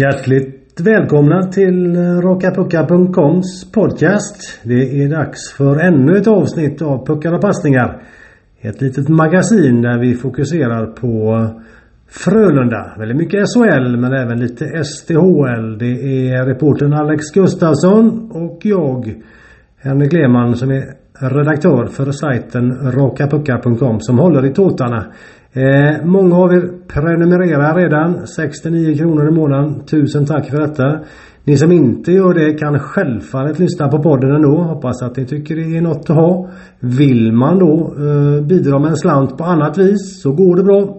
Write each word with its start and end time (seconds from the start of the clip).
Hjärtligt 0.00 0.80
välkomna 0.80 1.42
till 1.42 1.96
rakapuckar.coms 1.96 3.72
podcast. 3.72 4.60
Det 4.62 5.02
är 5.02 5.08
dags 5.08 5.52
för 5.52 5.80
ännu 5.86 6.16
ett 6.16 6.26
avsnitt 6.26 6.82
av 6.82 7.06
Puckar 7.06 7.32
och 7.32 7.40
passningar. 7.40 8.02
Ett 8.60 8.80
litet 8.80 9.08
magasin 9.08 9.82
där 9.82 9.98
vi 9.98 10.14
fokuserar 10.14 10.86
på 10.86 11.46
Frölunda. 12.08 12.92
Väldigt 12.98 13.16
mycket 13.16 13.44
SHL 13.54 13.96
men 13.96 14.12
även 14.12 14.40
lite 14.40 14.84
STHL. 14.84 15.78
Det 15.78 16.28
är 16.28 16.46
reportern 16.46 16.92
Alex 16.92 17.30
Gustafsson 17.34 18.30
och 18.30 18.58
jag, 18.62 19.14
Henrik 19.82 20.12
Lehmann, 20.12 20.56
som 20.56 20.70
är 20.70 20.84
redaktör 21.20 21.86
för 21.86 22.10
sajten 22.10 22.92
rakapuckar.com 22.92 24.00
som 24.00 24.18
håller 24.18 24.46
i 24.46 24.54
tåtarna. 24.54 25.06
Eh, 25.52 26.04
många 26.04 26.36
av 26.36 26.52
er 26.52 26.68
prenumererar 26.88 27.74
redan. 27.74 28.26
69 28.26 28.96
kronor 28.96 29.28
i 29.28 29.30
månaden. 29.30 29.80
Tusen 29.86 30.26
tack 30.26 30.50
för 30.50 30.60
detta. 30.60 31.00
Ni 31.44 31.56
som 31.56 31.72
inte 31.72 32.12
gör 32.12 32.34
det 32.34 32.58
kan 32.58 32.78
självfallet 32.78 33.58
lyssna 33.58 33.88
på 33.88 34.02
podden 34.02 34.30
ändå. 34.30 34.62
Hoppas 34.62 35.02
att 35.02 35.16
ni 35.16 35.26
tycker 35.26 35.56
det 35.56 35.76
är 35.76 35.80
något 35.80 36.10
att 36.10 36.16
ha. 36.16 36.48
Vill 36.80 37.32
man 37.32 37.58
då 37.58 37.94
eh, 37.96 38.40
bidra 38.46 38.78
med 38.78 38.90
en 38.90 38.96
slant 38.96 39.38
på 39.38 39.44
annat 39.44 39.78
vis 39.78 40.22
så 40.22 40.32
går 40.32 40.56
det 40.56 40.62
bra. 40.62 40.96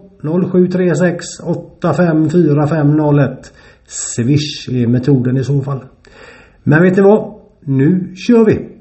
0736 0.51 1.25
854501 1.43 3.53
Swish 3.87 4.69
är 4.69 4.87
metoden 4.87 5.37
i 5.37 5.43
så 5.43 5.61
fall. 5.61 5.79
Men 6.63 6.83
vet 6.83 6.97
ni 6.97 7.03
vad? 7.03 7.33
Nu 7.65 8.13
kör 8.15 8.45
vi! 8.45 8.80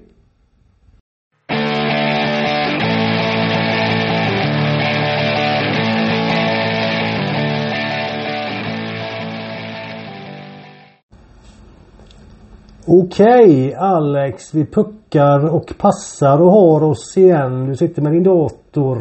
Okej 12.93 13.75
Alex, 13.75 14.55
vi 14.55 14.67
puckar 14.67 15.55
och 15.55 15.75
passar 15.79 16.43
och 16.43 16.51
har 16.51 16.83
oss 16.85 17.17
igen. 17.17 17.67
Du 17.67 17.75
sitter 17.77 18.03
med 18.03 18.13
din 18.13 18.23
dator. 18.23 18.97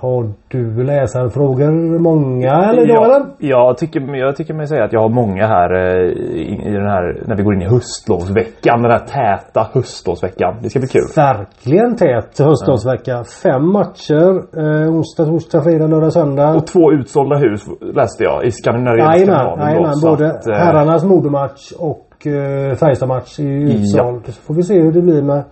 Har 0.00 0.32
du 0.48 0.84
läsarfrågor? 0.84 1.98
Många 1.98 2.52
eller? 2.52 2.88
Ja, 2.88 3.04
eller? 3.04 3.26
jag, 3.38 3.78
tycker, 3.78 4.14
jag 4.14 4.36
tycker 4.36 4.54
mig 4.54 4.66
säga 4.66 4.84
att 4.84 4.92
jag 4.92 5.00
har 5.00 5.08
många 5.08 5.46
här 5.46 5.70
eh, 5.74 6.12
i, 6.42 6.68
i 6.68 6.72
den 6.72 6.86
här 6.86 7.22
när 7.26 7.36
vi 7.36 7.42
går 7.42 7.54
in 7.54 7.62
i 7.62 7.68
höstlovsveckan. 7.68 8.82
Den 8.82 8.90
här 8.90 8.98
täta 8.98 9.66
höstlovsveckan. 9.72 10.58
Det 10.62 10.70
ska 10.70 10.78
bli 10.78 10.88
kul. 10.88 11.02
Verkligen 11.16 11.96
tät 11.96 12.38
höstlovsvecka. 12.38 13.24
Fem 13.42 13.72
matcher. 13.72 14.30
Eh, 14.62 14.94
onsdag, 14.94 15.24
torsdag, 15.24 15.62
fredag, 15.62 15.86
lördag, 15.86 16.12
söndag. 16.12 16.54
Och 16.54 16.66
två 16.66 16.92
utsålda 16.92 17.36
hus 17.36 17.60
läste 17.80 18.24
jag 18.24 18.44
i 18.44 18.50
skandinaviska 18.50 19.16
Jajamän, 19.16 20.00
då, 20.02 20.10
Både 20.10 20.26
eh, 20.26 20.56
herrarnas 20.64 21.04
modermatch 21.04 21.72
och 21.78 22.03
eh, 22.26 22.74
Färjestad-match 22.76 23.40
i 23.40 23.42
utsåld. 23.42 24.26
Så 24.26 24.32
får 24.32 24.54
vi 24.54 24.62
se 24.62 24.80
hur 24.80 24.92
det 24.92 25.02
blir 25.02 25.22
med 25.22 25.42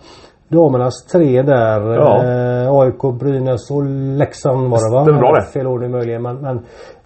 damernas 0.49 1.05
tre 1.13 1.43
där. 1.43 1.95
Ja. 1.95 2.25
Eh, 2.25 2.73
AIK, 2.73 3.19
Brynäs 3.19 3.71
och 3.71 3.85
Leksand 4.19 4.71
var 4.71 4.91
det 4.91 4.97
va? 4.97 5.03
Stämmer 5.03 5.19
bra 5.19 5.33
det. 5.33 5.43
Fel 5.43 5.67
ordning 5.67 5.91
möjligen 5.91 6.23
men, 6.23 6.37
men 6.37 6.57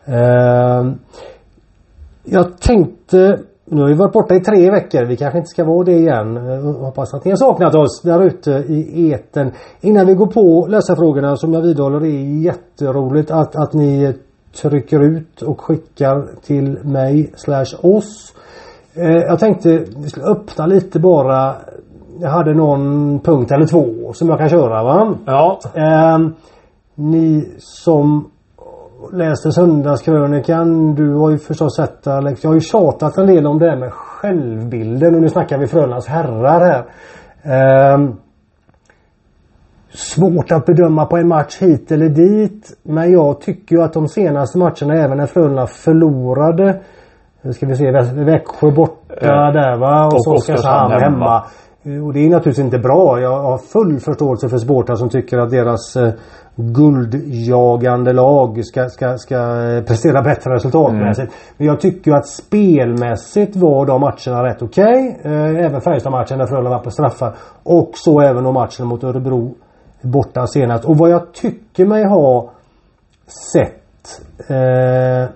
eh, 0.06 0.94
Jag 2.24 2.58
tänkte 2.58 3.38
nu 3.68 3.80
har 3.80 3.88
vi 3.88 3.94
varit 3.94 4.12
borta 4.12 4.34
i 4.34 4.40
tre 4.40 4.70
veckor. 4.70 5.04
Vi 5.04 5.16
kanske 5.16 5.38
inte 5.38 5.48
ska 5.48 5.64
vara 5.64 5.84
det 5.84 5.92
igen. 5.92 6.36
Eh, 6.36 6.84
Hoppas 6.84 7.14
att 7.14 7.24
ni 7.24 7.30
har 7.30 7.36
saknat 7.36 7.74
oss 7.74 8.02
där 8.02 8.22
ute 8.22 8.50
i 8.50 9.10
eten. 9.10 9.52
Innan 9.80 10.06
vi 10.06 10.14
går 10.14 10.26
på 10.26 10.66
läsarfrågorna 10.70 11.36
som 11.36 11.52
jag 11.52 11.62
vidhåller 11.62 12.04
är 12.04 12.44
jätteroligt 12.44 13.30
att, 13.30 13.56
att 13.56 13.72
ni 13.72 14.14
trycker 14.62 15.02
ut 15.02 15.42
och 15.42 15.60
skickar 15.60 16.26
till 16.42 16.78
mig 16.84 17.32
slash 17.36 17.66
oss. 17.82 18.32
Eh, 18.96 19.10
Jag 19.10 19.38
tänkte 19.38 19.84
vi 19.96 20.08
skulle 20.08 20.26
öppna 20.26 20.66
lite 20.66 21.00
bara. 21.00 21.54
Jag 22.20 22.30
hade 22.30 22.54
någon 22.54 23.18
punkt 23.20 23.52
eller 23.52 23.66
två 23.66 24.12
som 24.12 24.28
jag 24.28 24.38
kan 24.38 24.48
köra 24.48 24.84
va. 24.84 25.14
Ja, 25.26 25.60
Ehm, 25.74 26.34
ni 26.94 27.48
som 27.58 28.30
läste 29.12 29.52
söndagskrönikan. 29.52 30.94
Du 30.94 31.14
har 31.14 31.30
ju 31.30 31.38
förstås 31.38 31.76
sett 31.76 32.06
Alex. 32.06 32.44
Jag 32.44 32.50
har 32.50 32.54
ju 32.54 32.60
tjatat 32.60 33.18
en 33.18 33.26
del 33.26 33.46
om 33.46 33.58
det 33.58 33.70
här 33.70 33.76
med 33.76 33.92
självbilden 33.92 35.14
och 35.14 35.20
nu 35.20 35.28
snackar 35.28 35.58
vi 35.58 35.66
Frölundas 35.66 36.06
herrar 36.06 36.60
här. 36.60 36.84
Ehm, 37.42 38.12
svårt 39.94 40.52
att 40.52 40.66
bedöma 40.66 41.06
på 41.06 41.16
en 41.16 41.28
match 41.28 41.58
hit 41.60 41.92
eller 41.92 42.08
dit. 42.08 42.78
Men 42.82 43.12
jag 43.12 43.40
tycker 43.40 43.76
ju 43.76 43.82
att 43.82 43.92
de 43.92 44.08
senaste 44.08 44.58
matcherna 44.58 44.94
även 44.94 45.16
när 45.18 45.26
Frölunda 45.26 45.66
förlorade. 45.66 46.80
Nu 47.46 47.52
ska 47.52 47.66
vi 47.66 47.76
se 47.76 47.84
Vä- 47.90 48.24
Växjö 48.24 48.70
borta 48.70 49.50
där 49.52 49.78
va. 49.78 50.06
Och, 50.06 50.12
och 50.12 50.24
så 50.24 50.34
Oskarshamn 50.34 50.92
hemma. 50.92 51.42
hemma. 51.84 52.04
Och 52.06 52.12
det 52.12 52.20
är 52.26 52.30
naturligtvis 52.30 52.64
inte 52.64 52.78
bra. 52.78 53.20
Jag 53.20 53.42
har 53.42 53.58
full 53.58 54.00
förståelse 54.00 54.48
för 54.48 54.58
supportrar 54.58 54.96
som 54.96 55.08
tycker 55.08 55.38
att 55.38 55.50
deras 55.50 55.96
eh, 55.96 56.12
guldjagande 56.56 58.12
lag 58.12 58.64
ska, 58.64 58.88
ska, 58.88 59.18
ska 59.18 59.34
eh, 59.36 59.82
prestera 59.84 60.22
bättre 60.22 60.54
resultatmässigt. 60.54 61.32
Men 61.56 61.66
jag 61.66 61.80
tycker 61.80 62.12
att 62.12 62.28
spelmässigt 62.28 63.56
var 63.56 63.86
de 63.86 64.00
matcherna 64.00 64.44
rätt 64.44 64.62
okej. 64.62 65.20
Eh, 65.24 65.64
även 65.66 65.80
Färjestad-matchen 65.80 66.38
där 66.38 66.46
Frölunda 66.46 66.70
var 66.70 66.78
på 66.78 66.90
straffar. 66.90 67.34
Och 67.62 67.90
så 67.94 68.20
även 68.20 68.46
om 68.46 68.54
matchen 68.54 68.86
mot 68.86 69.04
Örebro 69.04 69.54
borta 70.02 70.46
senast. 70.46 70.84
Och 70.84 70.96
vad 70.98 71.10
jag 71.10 71.32
tycker 71.32 71.86
mig 71.86 72.04
ha 72.08 72.50
sett 73.52 74.20
eh, 74.50 75.28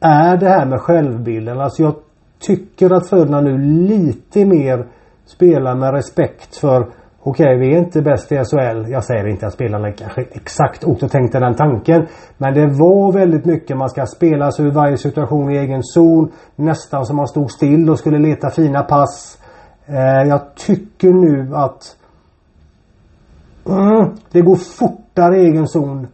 är 0.00 0.36
det 0.36 0.48
här 0.48 0.66
med 0.66 0.80
självbilden. 0.80 1.60
Alltså 1.60 1.82
jag 1.82 1.94
tycker 2.40 2.90
att 2.90 3.08
Frölunda 3.08 3.40
nu 3.40 3.58
lite 3.88 4.44
mer 4.44 4.86
spelar 5.26 5.74
med 5.74 5.94
respekt 5.94 6.56
för 6.56 6.86
Okej, 7.22 7.58
vi 7.58 7.74
är 7.74 7.78
inte 7.78 8.02
bäst 8.02 8.32
i 8.32 8.36
SHL. 8.36 8.90
Jag 8.92 9.04
säger 9.04 9.26
inte 9.26 9.46
att 9.46 9.52
spelarna 9.52 9.92
kanske 9.92 10.22
exakt 10.22 10.84
åkte 10.84 11.04
och 11.04 11.10
tänkte 11.10 11.38
den 11.38 11.54
tanken. 11.54 12.06
Men 12.38 12.54
det 12.54 12.66
var 12.66 13.12
väldigt 13.12 13.44
mycket. 13.44 13.76
Man 13.76 13.90
ska 13.90 14.06
spela 14.06 14.50
sig 14.50 14.66
ur 14.66 14.70
varje 14.70 14.96
situation 14.96 15.50
i 15.50 15.56
egen 15.56 15.82
zon. 15.82 16.32
Nästan 16.56 17.06
som 17.06 17.16
man 17.16 17.28
stod 17.28 17.50
still 17.50 17.90
och 17.90 17.98
skulle 17.98 18.18
leta 18.18 18.50
fina 18.50 18.82
pass. 18.82 19.38
Eh, 19.86 20.28
jag 20.28 20.54
tycker 20.54 21.12
nu 21.12 21.56
att 21.56 21.96
Mm, 23.66 24.14
det 24.32 24.40
går 24.40 24.56
fortare 24.56 25.38
i 25.38 25.44
egen 25.44 25.68
zon. 25.68 26.06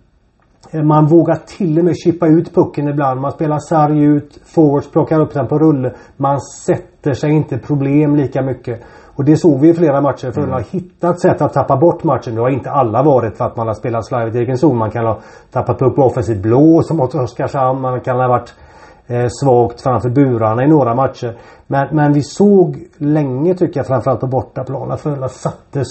Eh, 0.76 0.82
Man 0.82 1.06
vågar 1.06 1.34
till 1.34 1.78
och 1.78 1.84
med 1.84 1.94
chippa 1.96 2.26
ut 2.26 2.54
pucken 2.54 2.88
ibland. 2.88 3.20
Man 3.20 3.32
spelar 3.32 3.58
sarg 3.58 4.04
ut. 4.04 4.38
Forwards 4.44 4.90
plockar 4.90 5.20
upp 5.20 5.34
den 5.34 5.46
på 5.46 5.58
rulle. 5.58 5.94
Man 6.16 6.40
sätter 6.40 7.14
sig 7.14 7.30
inte 7.30 7.58
problem 7.58 8.16
lika 8.16 8.42
mycket. 8.42 8.80
Och 9.16 9.24
det 9.24 9.36
såg 9.36 9.60
vi 9.60 9.68
i 9.68 9.74
flera 9.74 10.00
matcher. 10.00 10.30
För 10.30 10.46
har 10.46 10.60
hittat 10.60 11.20
sätt 11.20 11.42
att 11.42 11.52
tappa 11.52 11.76
bort 11.76 12.04
matchen. 12.04 12.34
Det 12.34 12.40
har 12.40 12.50
inte 12.50 12.70
alla 12.70 13.02
varit 13.02 13.36
för 13.36 13.44
att 13.44 13.56
man 13.56 13.66
har 13.66 13.74
spelat 13.74 14.06
slarvigt 14.06 14.36
i 14.36 14.38
egen 14.38 14.58
zon. 14.58 14.76
Man 14.76 14.90
kan 14.90 15.06
ha 15.06 15.18
tappat 15.52 15.78
puck 15.78 15.96
på 15.96 16.02
offensivt 16.02 16.42
blå 16.42 16.82
som 16.82 16.96
mot 16.96 17.14
Oskarshamn. 17.14 17.80
Man 17.80 18.00
kan 18.00 18.16
ha 18.16 18.28
varit 18.28 18.54
eh, 19.06 19.26
svagt 19.28 19.80
framför 19.80 20.10
burarna 20.10 20.64
i 20.64 20.68
några 20.68 20.94
matcher. 20.94 21.36
Men, 21.66 21.88
men 21.96 22.12
vi 22.12 22.22
såg 22.22 22.76
länge 22.98 23.54
tycker 23.54 23.80
jag 23.80 23.86
framförallt 23.86 24.20
på 24.20 24.26
bortaplan 24.26 24.90
att 24.90 25.00
Frölunda 25.00 25.28
sattes 25.28 25.86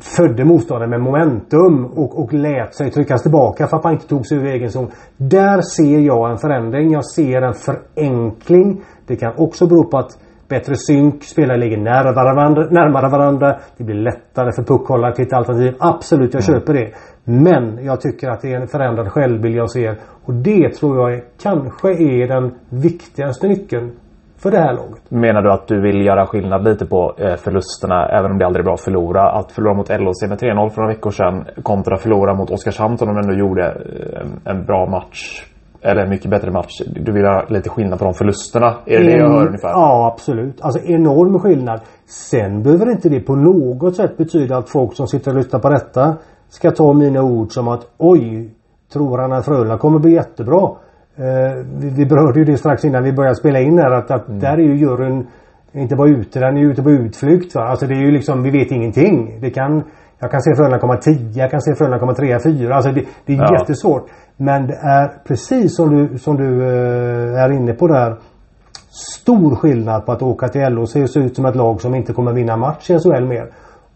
födde 0.00 0.44
motståndaren 0.44 0.90
med 0.90 1.00
momentum 1.00 1.84
och, 1.84 2.22
och 2.22 2.32
lät 2.32 2.74
sig 2.74 2.90
tryckas 2.90 3.22
tillbaka 3.22 3.66
för 3.66 3.76
att 3.76 3.84
man 3.84 3.92
inte 3.92 4.08
tog 4.08 4.26
sig 4.26 4.38
ur 4.38 4.46
egen 4.46 4.70
zon. 4.70 4.90
Där 5.16 5.60
ser 5.60 6.00
jag 6.00 6.30
en 6.30 6.38
förändring. 6.38 6.92
Jag 6.92 7.04
ser 7.04 7.42
en 7.42 7.54
förenkling. 7.54 8.84
Det 9.06 9.16
kan 9.16 9.32
också 9.36 9.66
bero 9.66 9.84
på 9.84 9.98
att 9.98 10.18
bättre 10.48 10.74
synk, 10.76 11.24
spelare 11.24 11.58
ligger 11.58 11.76
närmare 11.76 12.14
varandra, 12.14 12.64
närmare 12.70 13.08
varandra. 13.08 13.58
Det 13.76 13.84
blir 13.84 13.96
lättare 13.96 14.52
för 14.52 14.62
puckhållare 14.62 15.12
att 15.12 15.18
hitta 15.18 15.36
alternativ. 15.36 15.74
Absolut, 15.78 16.34
jag 16.34 16.44
köper 16.44 16.74
det. 16.74 16.92
Men 17.24 17.84
jag 17.84 18.00
tycker 18.00 18.28
att 18.28 18.42
det 18.42 18.52
är 18.52 18.60
en 18.60 18.68
förändrad 18.68 19.08
självbild 19.08 19.56
jag 19.56 19.70
ser. 19.70 19.98
Och 20.24 20.34
det 20.34 20.74
tror 20.74 20.96
jag 20.96 21.14
är, 21.18 21.24
kanske 21.42 21.88
är 21.88 22.28
den 22.28 22.54
viktigaste 22.68 23.48
nyckeln 23.48 23.92
för 24.38 24.50
det 24.50 24.58
här 24.58 24.74
laget. 24.74 25.10
menar 25.10 25.42
du 25.42 25.52
att 25.52 25.68
du 25.68 25.80
vill 25.80 26.06
göra 26.06 26.26
skillnad 26.26 26.64
lite 26.64 26.86
på 26.86 27.14
eh, 27.18 27.36
förlusterna 27.36 28.08
även 28.08 28.30
om 28.30 28.38
det 28.38 28.46
aldrig 28.46 28.60
är 28.60 28.64
bra 28.64 28.74
att 28.74 28.80
förlora? 28.80 29.30
Att 29.30 29.52
förlora 29.52 29.74
mot 29.74 29.88
LHC 29.88 30.22
med 30.28 30.38
3-0 30.38 30.70
för 30.70 30.80
några 30.80 30.94
veckor 30.94 31.10
sedan 31.10 31.44
kontra 31.62 31.96
förlora 31.96 32.34
mot 32.34 32.50
Oskarshamn 32.50 32.98
som 32.98 33.08
de 33.08 33.16
ändå 33.16 33.34
gjorde 33.34 33.64
eh, 33.66 34.20
en, 34.20 34.40
en 34.44 34.64
bra 34.64 34.86
match. 34.86 35.44
Eller 35.82 36.02
en 36.02 36.10
mycket 36.10 36.30
bättre 36.30 36.50
match. 36.50 36.82
Du 36.86 37.12
vill 37.12 37.22
göra 37.22 37.44
lite 37.48 37.70
skillnad 37.70 37.98
på 37.98 38.04
de 38.04 38.14
förlusterna? 38.14 38.74
Är 38.86 38.98
det 38.98 39.04
det 39.04 39.16
jag 39.16 39.30
hör 39.30 39.46
ungefär? 39.46 39.68
Ja, 39.68 40.12
absolut. 40.14 40.60
Alltså 40.60 40.80
enorm 40.80 41.38
skillnad. 41.38 41.80
Sen 42.06 42.62
behöver 42.62 42.90
inte 42.90 43.08
det 43.08 43.20
på 43.20 43.36
något 43.36 43.96
sätt 43.96 44.16
betyda 44.16 44.56
att 44.56 44.68
folk 44.68 44.94
som 44.96 45.06
sitter 45.06 45.30
och 45.30 45.36
lyssnar 45.36 45.60
på 45.60 45.68
detta 45.68 46.16
ska 46.48 46.70
ta 46.70 46.92
mina 46.92 47.22
ord 47.22 47.52
som 47.52 47.68
att 47.68 47.86
oj, 47.98 48.50
tror 48.92 49.18
han 49.18 49.32
att 49.32 49.44
Frölunda 49.44 49.78
kommer 49.78 49.98
bli 49.98 50.12
jättebra? 50.12 50.70
Eh, 51.18 51.64
vi, 51.80 51.90
vi 51.90 52.06
berörde 52.06 52.38
ju 52.38 52.44
det 52.44 52.56
strax 52.56 52.84
innan 52.84 53.02
vi 53.04 53.12
började 53.12 53.36
spela 53.36 53.60
in 53.60 53.78
här 53.78 53.90
att, 53.90 54.10
att 54.10 54.40
där 54.40 54.52
är 54.52 54.58
ju 54.62 54.76
juryn 54.76 55.26
inte 55.72 55.96
bara 55.96 56.08
ute, 56.08 56.40
den 56.40 56.56
är 56.56 56.60
ute 56.70 56.82
på 56.82 56.90
utflykt. 56.90 57.54
Va? 57.54 57.62
Alltså 57.62 57.86
det 57.86 57.94
är 57.94 58.00
ju 58.00 58.10
liksom, 58.10 58.42
vi 58.42 58.50
vet 58.50 58.70
ingenting. 58.70 59.38
Det 59.40 59.50
kan, 59.50 59.82
jag 60.18 60.30
kan 60.30 60.42
se 60.42 60.54
Frölunda 60.56 60.78
komma 60.78 60.96
10, 60.96 61.16
jag 61.34 61.50
kan 61.50 61.60
se 61.60 61.74
Frölunda 61.74 61.98
komma 61.98 62.14
3, 62.14 62.38
4. 62.40 62.74
Alltså 62.74 62.92
det, 62.92 63.02
det 63.26 63.32
är 63.32 63.36
Ja. 63.36 63.58
jättesvårt. 63.60 64.06
Men 64.36 64.66
det 64.66 64.74
är 64.74 65.08
precis 65.28 65.76
som 65.76 65.90
du, 65.96 66.18
som 66.18 66.36
du 66.36 66.62
eh, 66.62 67.42
är 67.44 67.52
inne 67.52 67.72
på 67.72 67.86
där 67.88 68.16
stor 68.90 69.54
skillnad 69.54 70.06
på 70.06 70.12
att 70.12 70.22
åka 70.22 70.48
till 70.48 70.60
LHC 70.60 70.96
och 70.96 71.10
se 71.10 71.20
ut 71.20 71.36
som 71.36 71.44
ett 71.46 71.56
lag 71.56 71.80
som 71.80 71.94
inte 71.94 72.12
kommer 72.12 72.32
vinna 72.32 72.56
match 72.56 72.90
i 72.90 72.98
SHL 72.98 73.24
mer. 73.24 73.46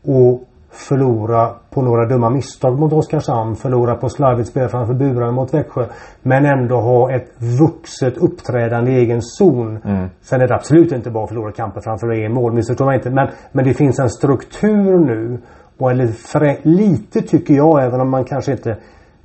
Och 0.05 0.43
förlora 0.71 1.51
på 1.71 1.83
några 1.83 2.07
dumma 2.07 2.31
misstag 2.31 2.79
mot 2.79 2.93
Oskarshamn. 2.93 3.57
Förlora 3.57 3.95
på 3.95 4.09
slarvigt 4.09 4.49
spel 4.49 4.69
framför 4.69 4.95
burarna 4.95 5.33
mot 5.33 5.55
Växjö. 5.55 5.87
Men 6.23 6.47
ändå 6.47 6.77
ha 6.81 7.13
ett 7.13 7.33
vuxet 7.61 8.17
uppträdande 8.17 8.91
i 8.91 8.95
egen 8.95 9.23
zon. 9.23 9.79
Mm. 9.85 10.09
Sen 10.23 10.41
är 10.41 10.49
det 10.49 10.55
absolut 10.55 10.93
inte 10.93 11.11
bara 11.11 11.25
att 11.25 11.31
förlora 11.31 11.53
kampen 11.53 11.83
framför 11.83 12.11
egen 12.11 12.33
mål. 12.33 12.53
Missförstå 12.53 12.85
mig 12.85 12.97
inte. 12.97 13.11
Men, 13.11 13.29
men 13.53 13.65
det 13.65 13.75
finns 13.75 13.99
en 13.99 14.11
struktur 14.11 14.99
nu. 14.99 15.39
Och 15.79 15.95
lite, 15.95 16.57
lite 16.63 17.23
tycker 17.23 17.55
jag, 17.55 17.85
även 17.85 18.01
om 18.01 18.11
man 18.11 18.25
kanske 18.25 18.53
inte 18.53 18.77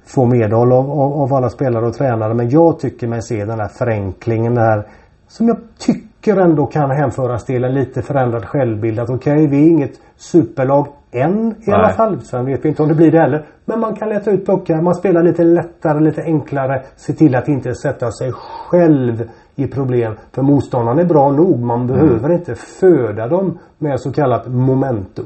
får 0.06 0.26
medhåll 0.26 0.74
av, 0.74 0.92
av, 0.92 1.14
av, 1.14 1.34
alla 1.34 1.50
spelare 1.50 1.88
och 1.88 1.94
tränare. 1.94 2.34
Men 2.34 2.50
jag 2.50 2.80
tycker 2.80 3.08
mig 3.08 3.22
se 3.22 3.46
den 3.46 3.60
här 3.60 3.68
förenklingen 3.68 4.56
där. 4.56 4.88
Som 5.28 5.48
jag 5.48 5.58
tycker 5.78 6.15
ändå 6.32 6.66
kan 6.66 6.92
hänföras 6.92 7.46
till 7.46 7.64
en 7.64 7.74
lite 7.74 8.02
förändrad 8.02 8.46
självbild. 8.46 9.00
Att 9.00 9.10
okej, 9.10 9.34
okay, 9.34 9.48
vi 9.48 9.66
är 9.66 9.70
inget 9.70 10.00
superlag 10.16 10.88
än 11.12 11.52
i 11.52 11.54
Nej. 11.68 11.76
alla 11.76 11.90
fall. 11.90 12.22
Sen 12.22 12.46
vet 12.46 12.66
vi 12.66 12.70
inte 12.70 12.82
om 12.84 12.90
det 12.90 12.96
blir 12.96 13.12
det 13.12 13.20
heller. 13.20 13.46
Men 13.66 13.80
man 13.80 13.96
kan 13.96 14.10
leta 14.10 14.32
ut 14.32 14.46
puckar. 14.46 14.82
Man 14.82 14.96
spelar 14.96 15.24
lite 15.24 15.44
lättare, 15.44 16.00
lite 16.00 16.22
enklare. 16.22 16.84
Se 16.96 17.14
till 17.14 17.36
att 17.36 17.48
inte 17.48 17.76
sätta 17.76 18.12
sig 18.12 18.32
själv 18.32 19.30
i 19.56 19.68
problem. 19.68 20.14
För 20.32 20.42
motståndaren 20.42 21.00
är 21.00 21.06
bra 21.06 21.32
nog. 21.32 21.60
Man 21.60 21.82
mm. 21.82 21.88
behöver 21.88 22.34
inte 22.34 22.56
föda 22.56 23.28
dem 23.28 23.58
med 23.78 24.00
så 24.00 24.12
kallat 24.12 24.48
momentum. 24.48 25.26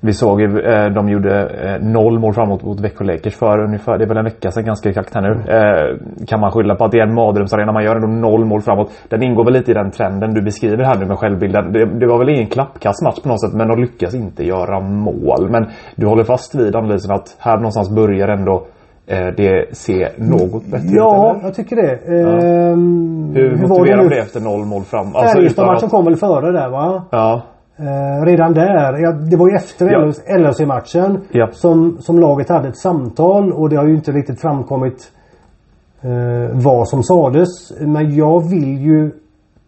Vi 0.00 0.12
såg 0.12 0.40
ju, 0.40 0.60
eh, 0.60 0.86
de 0.86 1.08
gjorde 1.08 1.48
eh, 1.48 1.86
noll 1.86 2.18
mål 2.18 2.34
framåt 2.34 2.62
mot 2.62 2.80
Växjö 2.80 3.04
Lakers 3.04 3.36
för 3.36 3.58
ungefär, 3.58 3.98
det 3.98 4.04
är 4.04 4.08
väl 4.08 4.16
en 4.16 4.24
vecka 4.24 4.50
sedan 4.50 4.64
ganska 4.64 4.88
exakt 4.88 5.14
här 5.14 5.22
nu. 5.22 5.32
Mm. 5.32 6.26
Kan 6.26 6.40
man 6.40 6.50
skylla 6.50 6.74
på 6.74 6.84
att 6.84 6.92
det 6.92 6.98
är 6.98 7.06
en 7.06 7.14
mardrömsarena? 7.14 7.72
Man 7.72 7.84
gör 7.84 7.96
ändå 7.96 8.08
noll 8.08 8.44
mål 8.44 8.60
framåt. 8.60 8.90
Den 9.08 9.22
ingår 9.22 9.44
väl 9.44 9.52
lite 9.52 9.70
i 9.70 9.74
den 9.74 9.90
trenden 9.90 10.34
du 10.34 10.42
beskriver 10.42 10.84
här 10.84 10.98
nu 10.98 11.06
med 11.06 11.18
självbilden. 11.18 11.72
Det, 11.72 11.98
det 12.00 12.06
var 12.06 12.18
väl 12.18 12.28
ingen 12.28 12.46
klappkast 12.46 13.04
match 13.04 13.22
på 13.22 13.28
något 13.28 13.40
sätt 13.40 13.54
men 13.54 13.68
de 13.68 13.80
lyckas 13.80 14.14
inte 14.14 14.44
göra 14.44 14.80
mål. 14.80 15.50
Men 15.50 15.66
du 15.96 16.06
håller 16.06 16.24
fast 16.24 16.54
vid 16.54 16.76
analysen 16.76 17.12
att 17.14 17.36
här 17.38 17.56
någonstans 17.56 17.90
börjar 17.94 18.28
ändå 18.28 18.66
det 19.36 19.76
ser 19.76 20.08
något 20.16 20.64
bättre 20.64 20.88
ja, 20.90 21.34
ut? 21.34 21.38
Ja, 21.42 21.46
jag 21.46 21.54
tycker 21.54 21.76
det. 21.76 21.98
Ja. 22.06 22.28
Ehm, 22.28 23.32
hur, 23.34 23.56
hur 23.56 23.68
motiverar 23.68 24.02
du 24.02 24.08
det 24.08 24.18
efter 24.18 24.40
noll 24.40 24.64
mål 24.64 24.82
fram? 24.82 25.06
Alltså, 25.14 25.36
Färjestad-matchen 25.36 25.84
att... 25.84 25.90
kom 25.90 26.04
väl 26.04 26.16
före 26.16 26.52
där 26.52 26.70
va? 26.70 27.02
Ja. 27.10 27.42
Eh, 27.80 28.24
redan 28.24 28.54
där, 28.54 28.98
ja, 28.98 29.12
det 29.12 29.36
var 29.36 29.48
ju 29.48 29.56
efter 29.56 29.90
ja. 29.90 30.38
LHC-matchen 30.38 31.20
ja. 31.30 31.48
som, 31.52 31.96
som 32.00 32.18
laget 32.18 32.48
hade 32.48 32.68
ett 32.68 32.78
samtal 32.78 33.52
och 33.52 33.68
det 33.68 33.76
har 33.76 33.86
ju 33.86 33.94
inte 33.94 34.12
riktigt 34.12 34.40
framkommit 34.40 35.12
eh, 36.00 36.56
vad 36.56 36.88
som 36.88 37.02
sades. 37.02 37.72
Men 37.80 38.14
jag 38.14 38.48
vill 38.50 38.78
ju 38.78 39.10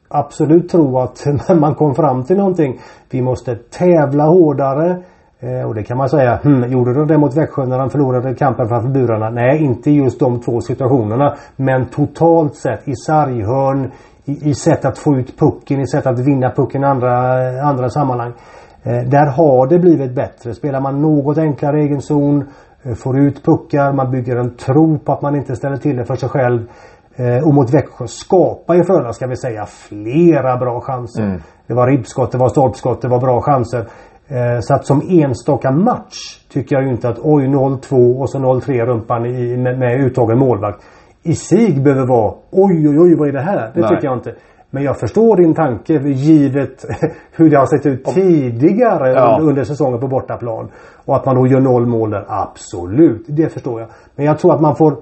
absolut 0.08 0.68
tro 0.68 0.98
att 0.98 1.26
man 1.60 1.74
kom 1.74 1.94
fram 1.94 2.24
till 2.24 2.36
någonting. 2.36 2.80
Vi 3.10 3.22
måste 3.22 3.54
tävla 3.54 4.24
hårdare. 4.24 5.02
Eh, 5.40 5.68
och 5.68 5.74
det 5.74 5.82
kan 5.82 5.96
man 5.96 6.08
säga, 6.08 6.36
hmm, 6.42 6.72
gjorde 6.72 6.94
de 6.94 7.06
det 7.06 7.18
mot 7.18 7.36
Växjö 7.36 7.66
när 7.66 7.78
de 7.78 7.90
förlorade 7.90 8.34
kampen 8.34 8.68
framför 8.68 8.88
burarna? 8.88 9.30
Nej, 9.30 9.64
inte 9.64 9.90
just 9.90 10.20
de 10.20 10.40
två 10.40 10.60
situationerna. 10.60 11.36
Men 11.56 11.86
totalt 11.86 12.54
sett 12.54 12.88
i 12.88 12.96
sarghörn, 12.96 13.90
i, 14.30 14.50
i 14.50 14.54
sätt 14.54 14.84
att 14.84 14.98
få 14.98 15.16
ut 15.16 15.38
pucken, 15.38 15.80
i 15.80 15.86
sätt 15.86 16.06
att 16.06 16.18
vinna 16.18 16.50
pucken 16.50 16.82
i 16.82 16.86
andra, 16.86 17.12
andra 17.62 17.88
sammanhang. 17.88 18.32
Eh, 18.82 19.02
där 19.08 19.26
har 19.26 19.66
det 19.66 19.78
blivit 19.78 20.14
bättre. 20.14 20.54
Spelar 20.54 20.80
man 20.80 21.02
något 21.02 21.38
enklare 21.38 21.80
egen 21.80 22.00
zon, 22.00 22.44
eh, 22.82 22.94
får 22.94 23.18
ut 23.20 23.44
puckar, 23.44 23.92
man 23.92 24.10
bygger 24.10 24.36
en 24.36 24.56
tro 24.56 24.98
på 24.98 25.12
att 25.12 25.22
man 25.22 25.36
inte 25.36 25.56
ställer 25.56 25.76
till 25.76 25.96
det 25.96 26.04
för 26.04 26.16
sig 26.16 26.28
själv. 26.28 26.60
Eh, 27.16 27.46
och 27.46 27.54
mot 27.54 27.74
Växjö 27.74 28.06
skapar 28.06 28.74
ju 28.74 28.84
Frölunda, 28.84 29.12
ska 29.12 29.26
vi 29.26 29.36
säga, 29.36 29.66
flera 29.66 30.56
bra 30.56 30.80
chanser. 30.80 31.22
Mm. 31.22 31.40
Det 31.66 31.74
var 31.74 31.86
ribbskott, 31.86 32.32
det 32.32 32.38
var 32.38 32.48
stolpskott, 32.48 33.02
det 33.02 33.08
var 33.08 33.20
bra 33.20 33.40
chanser. 33.40 33.86
Så 34.60 34.74
att 34.74 34.86
som 34.86 35.02
enstaka 35.08 35.70
match 35.70 36.38
tycker 36.52 36.76
jag 36.76 36.84
ju 36.84 36.90
inte 36.90 37.08
att 37.08 37.18
oj 37.22 37.46
0-2 37.46 38.20
och 38.20 38.30
så 38.30 38.38
0-3 38.38 38.86
rumpan 38.86 39.26
i, 39.26 39.56
med, 39.56 39.78
med 39.78 40.00
uttagen 40.00 40.38
målvakt 40.38 40.84
i 41.22 41.34
sig 41.34 41.80
behöver 41.80 42.06
vara 42.06 42.34
oj 42.50 42.88
oj 42.88 43.00
oj 43.00 43.14
vad 43.18 43.28
är 43.28 43.32
det 43.32 43.40
här? 43.40 43.70
Det 43.74 43.80
Nej. 43.80 43.88
tycker 43.88 44.04
jag 44.04 44.16
inte. 44.16 44.34
Men 44.70 44.82
jag 44.82 44.98
förstår 44.98 45.36
din 45.36 45.54
tanke 45.54 45.92
givet 45.92 46.84
hur 47.36 47.50
det 47.50 47.58
har 47.58 47.66
sett 47.66 47.86
ut 47.86 48.04
tidigare 48.04 49.12
ja. 49.12 49.38
under 49.42 49.64
säsongen 49.64 50.00
på 50.00 50.08
bortaplan. 50.08 50.70
Och 51.04 51.16
att 51.16 51.26
man 51.26 51.36
då 51.36 51.46
gör 51.46 51.60
noll 51.60 51.86
mål 51.86 52.10
där. 52.10 52.24
Absolut, 52.28 53.24
det 53.28 53.48
förstår 53.48 53.80
jag. 53.80 53.88
Men 54.16 54.26
jag 54.26 54.38
tror 54.38 54.54
att 54.54 54.60
man 54.60 54.76
får 54.76 54.96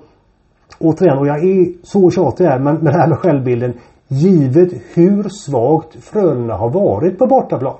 Återigen, 0.80 1.18
och 1.18 1.26
jag 1.26 1.44
är 1.44 1.72
så 1.82 2.10
tjatig 2.10 2.44
här 2.44 2.58
men 2.58 2.74
med 2.74 2.92
det 2.92 3.00
här 3.00 3.08
med 3.08 3.18
självbilden. 3.18 3.74
Givet 4.08 4.72
hur 4.94 5.28
svagt 5.28 6.04
Frölunda 6.04 6.54
har 6.54 6.70
varit 6.70 7.18
på 7.18 7.26
bortaplan. 7.26 7.76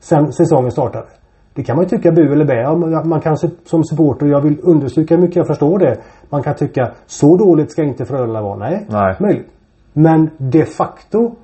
Sen 0.00 0.32
säsongen 0.32 0.70
startade. 0.70 1.06
Det 1.54 1.62
kan 1.62 1.76
man 1.76 1.84
ju 1.84 1.88
tycka 1.88 2.12
bu 2.12 2.32
eller 2.32 2.44
bä 2.44 3.04
Man 3.04 3.20
kan 3.20 3.36
som 3.64 3.84
supporter, 3.84 4.26
jag 4.26 4.40
vill 4.40 4.58
understryka 4.62 5.14
hur 5.14 5.22
mycket 5.22 5.36
jag 5.36 5.46
förstår 5.46 5.78
det. 5.78 5.96
Man 6.30 6.42
kan 6.42 6.54
tycka 6.54 6.90
så 7.06 7.36
dåligt 7.36 7.72
ska 7.72 7.82
inte 7.82 8.04
Frölunda 8.04 8.42
vara. 8.42 8.56
Nej, 8.56 8.86
Nej. 8.88 9.16
möjligt. 9.20 9.50
Men 9.92 10.30
de 10.38 10.64
facto 10.64 11.34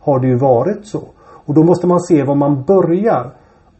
har 0.00 0.20
det 0.20 0.26
ju 0.26 0.36
varit 0.36 0.86
så. 0.86 1.02
Och 1.46 1.54
då 1.54 1.62
måste 1.62 1.86
man 1.86 2.00
se 2.00 2.22
var 2.22 2.34
man 2.34 2.62
börjar. 2.62 3.30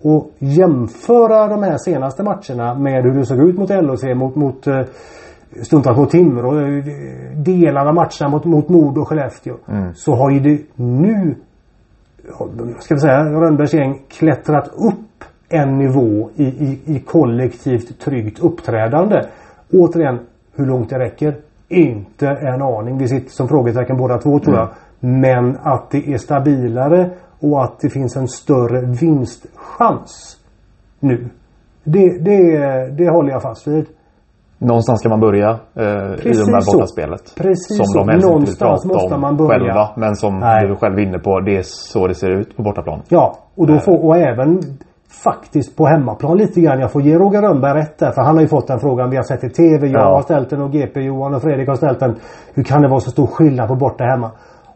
Och 0.03 0.31
jämföra 0.39 1.49
de 1.49 1.63
här 1.63 1.77
senaste 1.79 2.23
matcherna 2.23 2.75
med 2.75 3.03
hur 3.05 3.13
det 3.13 3.27
såg 3.27 3.49
ut 3.49 3.59
mot 3.59 3.71
LHC, 3.71 4.05
mot, 4.15 4.35
mot 4.35 4.67
eh, 4.67 4.81
stundtals 5.63 5.99
mot 5.99 6.11
Timrå. 6.11 6.61
Eh, 6.61 6.85
delar 7.37 7.87
av 7.87 7.95
matcherna 7.95 8.29
mot, 8.29 8.45
mot 8.45 8.69
Modo 8.69 9.01
och 9.01 9.09
Skellefteå. 9.09 9.55
Mm. 9.69 9.95
Så 9.95 10.15
har 10.15 10.31
ju 10.31 10.41
det 10.41 10.63
nu, 10.77 11.35
ska 12.79 12.95
vi 12.95 13.01
säga, 13.01 13.25
Rönnbergs 13.25 13.75
gäng 13.75 14.03
klättrat 14.09 14.69
upp 14.69 15.25
en 15.55 15.79
nivå 15.79 16.31
i, 16.37 16.45
i, 16.45 16.81
i 16.85 17.01
kollektivt 17.01 18.01
tryggt 18.01 18.39
uppträdande. 18.39 19.23
Återigen, 19.73 20.19
hur 20.57 20.67
långt 20.67 20.91
det 20.91 20.99
räcker? 20.99 21.35
Inte 21.69 22.29
en 22.29 22.63
aning. 22.63 22.99
Vi 22.99 23.09
sitter 23.09 23.31
som 23.31 23.49
frågetecken 23.49 23.97
båda 23.97 24.19
två 24.19 24.39
tror 24.39 24.57
jag. 24.57 24.69
Mm. 25.01 25.21
Men 25.21 25.57
att 25.63 25.91
det 25.91 26.13
är 26.13 26.19
stabilare 26.19 27.11
och 27.41 27.65
att 27.65 27.81
det 27.81 27.91
finns 27.91 28.17
en 28.17 28.29
större 28.29 28.81
vinstchans 28.81 30.37
nu. 31.01 31.29
Det, 31.85 32.25
det, 32.25 32.59
det 32.99 33.11
håller 33.11 33.31
jag 33.31 33.43
fast 33.43 33.67
vid. 33.67 33.87
Någonstans 34.59 35.01
ska 35.01 35.09
man 35.09 35.21
börja 35.21 35.51
eh, 35.51 35.57
Precis 35.75 36.41
i 36.41 36.43
och 36.43 36.53
med 36.53 36.63
bortaspelet. 36.67 37.35
Precis 37.37 37.77
som 37.77 37.87
så. 37.87 37.99
de 37.99 38.09
helst 38.09 38.27
Någonstans 38.27 38.85
måste 38.85 39.17
man 39.19 39.37
börja. 39.37 39.51
Själva, 39.51 39.91
men 39.97 40.17
som 40.17 40.39
Nej. 40.39 40.69
du 40.69 40.77
själv 40.77 40.99
är 40.99 41.03
inne 41.03 41.19
på, 41.19 41.41
det 41.41 41.57
är 41.57 41.63
så 41.63 42.07
det 42.07 42.15
ser 42.15 42.31
ut 42.31 42.57
på 42.57 42.63
bortaplan. 42.63 43.03
Ja, 43.09 43.39
och 43.55 43.67
då 43.67 43.79
får, 43.79 44.05
och 44.05 44.17
även 44.17 44.61
faktiskt 45.23 45.77
på 45.77 45.87
hemmaplan 45.87 46.37
lite 46.37 46.61
grann. 46.61 46.81
Jag 46.81 46.93
får 46.93 47.03
ge 47.03 47.19
Roger 47.19 47.43
Rönnberg 47.43 47.81
rätt 47.81 47.99
där 47.99 48.13
för 48.13 48.23
han 48.23 48.35
har 48.35 48.43
ju 48.43 48.49
fått 48.49 48.67
den 48.67 48.81
frågan 48.81 49.11
vi 49.11 49.17
har 49.17 49.23
sett 49.23 49.45
i 49.45 49.51
TV. 49.51 49.87
Jag 49.87 50.01
ja. 50.01 50.15
har 50.15 50.23
ställt 50.23 50.51
den 50.51 50.63
och 50.63 50.73
GP 50.73 51.01
Johan 51.01 51.35
och 51.35 51.43
Fredrik 51.43 51.69
har 51.69 51.75
ställt 51.75 52.01
den. 52.01 52.17
Hur 52.55 52.63
kan 52.63 52.83
det 52.83 52.89
vara 52.89 53.01
så 53.01 53.11
stor 53.11 53.27
skillnad 53.27 53.69
på 53.69 53.75
borta 53.75 54.05
hemma? 54.05 54.31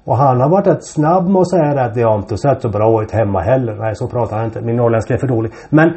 Och 0.04 0.16
han 0.16 0.40
har 0.40 0.48
varit 0.48 0.66
rätt 0.66 0.84
snabb 0.84 1.28
med 1.28 1.40
att 1.40 1.50
säga 1.50 1.84
att 1.84 1.94
det 1.94 2.02
har 2.02 2.16
inte 2.16 2.36
sett 2.36 2.62
så 2.62 2.68
bra 2.68 3.02
ut 3.02 3.12
hemma 3.12 3.40
heller. 3.40 3.74
Nej 3.74 3.94
så 3.94 4.08
pratar 4.08 4.36
han 4.36 4.44
inte. 4.44 4.60
Min 4.60 4.76
norrländska 4.76 5.14
är 5.14 5.18
för 5.18 5.26
dålig. 5.26 5.52
Men 5.70 5.96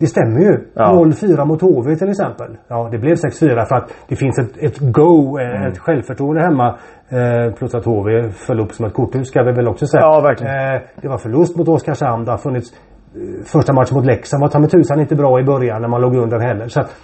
det 0.00 0.06
stämmer 0.06 0.40
ju. 0.40 0.58
Ja. 0.74 0.92
0-4 0.92 1.44
mot 1.44 1.60
HV 1.60 1.96
till 1.96 2.08
exempel. 2.08 2.56
Ja 2.68 2.88
det 2.92 2.98
blev 2.98 3.14
6-4 3.14 3.64
för 3.64 3.74
att 3.74 3.92
det 4.08 4.16
finns 4.16 4.38
ett, 4.38 4.56
ett 4.58 4.78
go, 4.78 5.38
eh, 5.38 5.56
mm. 5.56 5.72
ett 5.72 5.78
självförtroende 5.78 6.42
hemma. 6.42 6.78
Eh, 7.08 7.54
plus 7.54 7.74
att 7.74 7.84
HV 7.84 8.30
föll 8.30 8.60
upp 8.60 8.72
som 8.72 8.86
ett 8.86 8.94
korthus 8.94 9.28
ska 9.28 9.42
vi 9.42 9.52
väl 9.52 9.68
också 9.68 9.86
säga. 9.86 10.02
Ja 10.02 10.20
verkligen. 10.20 10.54
Eh, 10.54 10.80
det 11.02 11.08
var 11.08 11.18
förlust 11.18 11.56
mot 11.56 11.68
Oskarshamn. 11.68 12.24
Det 12.24 12.30
har 12.30 12.38
funnits 12.38 12.70
första 13.44 13.72
matchen 13.72 13.96
mot 13.96 14.06
Leksand 14.06 14.40
var 14.40 14.48
ta 14.48 14.58
med 14.58 14.70
tusan 14.70 15.00
inte 15.00 15.16
bra 15.16 15.40
i 15.40 15.44
början 15.44 15.82
när 15.82 15.88
man 15.88 16.00
låg 16.00 16.16
under 16.16 16.38
heller. 16.38 16.68
Så 16.68 16.80
att 16.80 16.96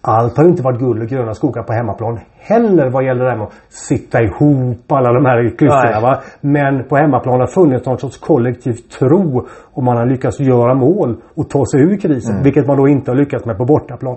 allt 0.00 0.36
har 0.36 0.44
inte 0.44 0.62
varit 0.62 0.80
guld 0.80 1.02
och 1.02 1.08
gröna 1.08 1.34
skogar 1.34 1.62
på 1.62 1.72
hemmaplan 1.72 2.20
heller 2.38 2.90
vad 2.90 3.04
gäller 3.04 3.24
det 3.24 3.30
här 3.30 3.36
med 3.36 3.46
att 3.46 3.54
sitta 3.68 4.22
ihop 4.22 4.92
alla 4.92 5.12
de 5.12 5.24
här 5.24 5.56
klyftorna. 5.58 6.00
Va? 6.00 6.22
Men 6.40 6.84
på 6.88 6.96
hemmaplan 6.96 7.40
har 7.40 7.46
funnits 7.46 7.86
någon 7.86 7.98
sorts 7.98 8.18
kollektiv 8.18 8.72
tro 8.72 9.46
och 9.72 9.82
man 9.82 9.96
har 9.96 10.06
lyckats 10.06 10.40
göra 10.40 10.74
mål 10.74 11.16
och 11.34 11.50
ta 11.50 11.64
sig 11.66 11.80
ur 11.80 11.96
krisen. 11.96 12.32
Mm. 12.32 12.44
Vilket 12.44 12.66
man 12.66 12.76
då 12.76 12.88
inte 12.88 13.10
har 13.10 13.16
lyckats 13.16 13.44
med 13.44 13.58
på 13.58 13.64
bortaplan. 13.64 14.16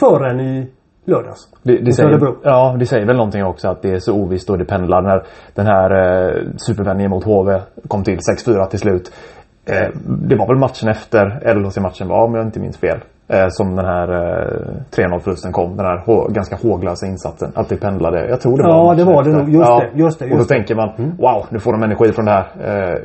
Förrän 0.00 0.40
i 0.40 0.70
lördags. 1.04 1.40
Det, 1.62 1.78
det 1.78 1.92
säger, 1.92 2.34
ja, 2.42 2.76
det 2.78 2.86
säger 2.86 3.06
väl 3.06 3.16
någonting 3.16 3.44
också 3.44 3.68
att 3.68 3.82
det 3.82 3.90
är 3.90 3.98
så 3.98 4.14
ovisst 4.14 4.50
och 4.50 4.58
det 4.58 4.64
pendlar 4.64 5.02
när 5.02 5.22
den 5.54 5.66
här 5.66 5.90
eh, 5.90 6.42
supervändningen 6.56 7.10
mot 7.10 7.24
HV 7.24 7.60
kom 7.88 8.04
till 8.04 8.18
6-4 8.46 8.66
till 8.66 8.78
slut. 8.78 9.12
Eh, 9.66 9.88
det 10.04 10.36
var 10.36 10.46
väl 10.46 10.58
matchen 10.58 10.88
efter 10.88 11.54
LHC-matchen 11.54 12.08
var 12.08 12.24
om 12.24 12.34
jag 12.34 12.46
inte 12.46 12.60
minns 12.60 12.78
fel. 12.78 12.98
Eh, 13.28 13.46
som 13.48 13.76
den 13.76 13.84
här 13.84 14.08
eh, 14.08 15.08
3-0 15.08 15.18
förlusten 15.18 15.52
kom. 15.52 15.76
Den 15.76 15.86
här 15.86 16.32
ganska 16.32 16.56
håglösa 16.56 17.06
insatsen. 17.06 17.52
Att 17.54 17.68
det 17.68 17.76
pendlade. 17.76 18.28
Jag 18.28 18.40
tror 18.40 18.56
det 18.56 18.62
var 18.62 18.88
Ja 18.88 18.94
det 18.94 19.04
var 19.04 19.24
det 19.24 19.30
nog. 19.30 19.48
Just, 19.48 19.68
ja. 19.68 19.82
det, 19.92 19.98
just 19.98 20.18
det. 20.18 20.24
Just 20.24 20.32
och 20.32 20.38
då 20.38 20.44
det. 20.44 20.54
tänker 20.54 20.74
man 20.74 20.90
mm. 20.98 21.16
Wow 21.16 21.46
nu 21.50 21.58
får 21.58 21.72
de 21.72 21.82
energi 21.82 22.12
från 22.12 22.24
det 22.24 22.30
här. 22.30 22.46
Eh, 22.60 22.98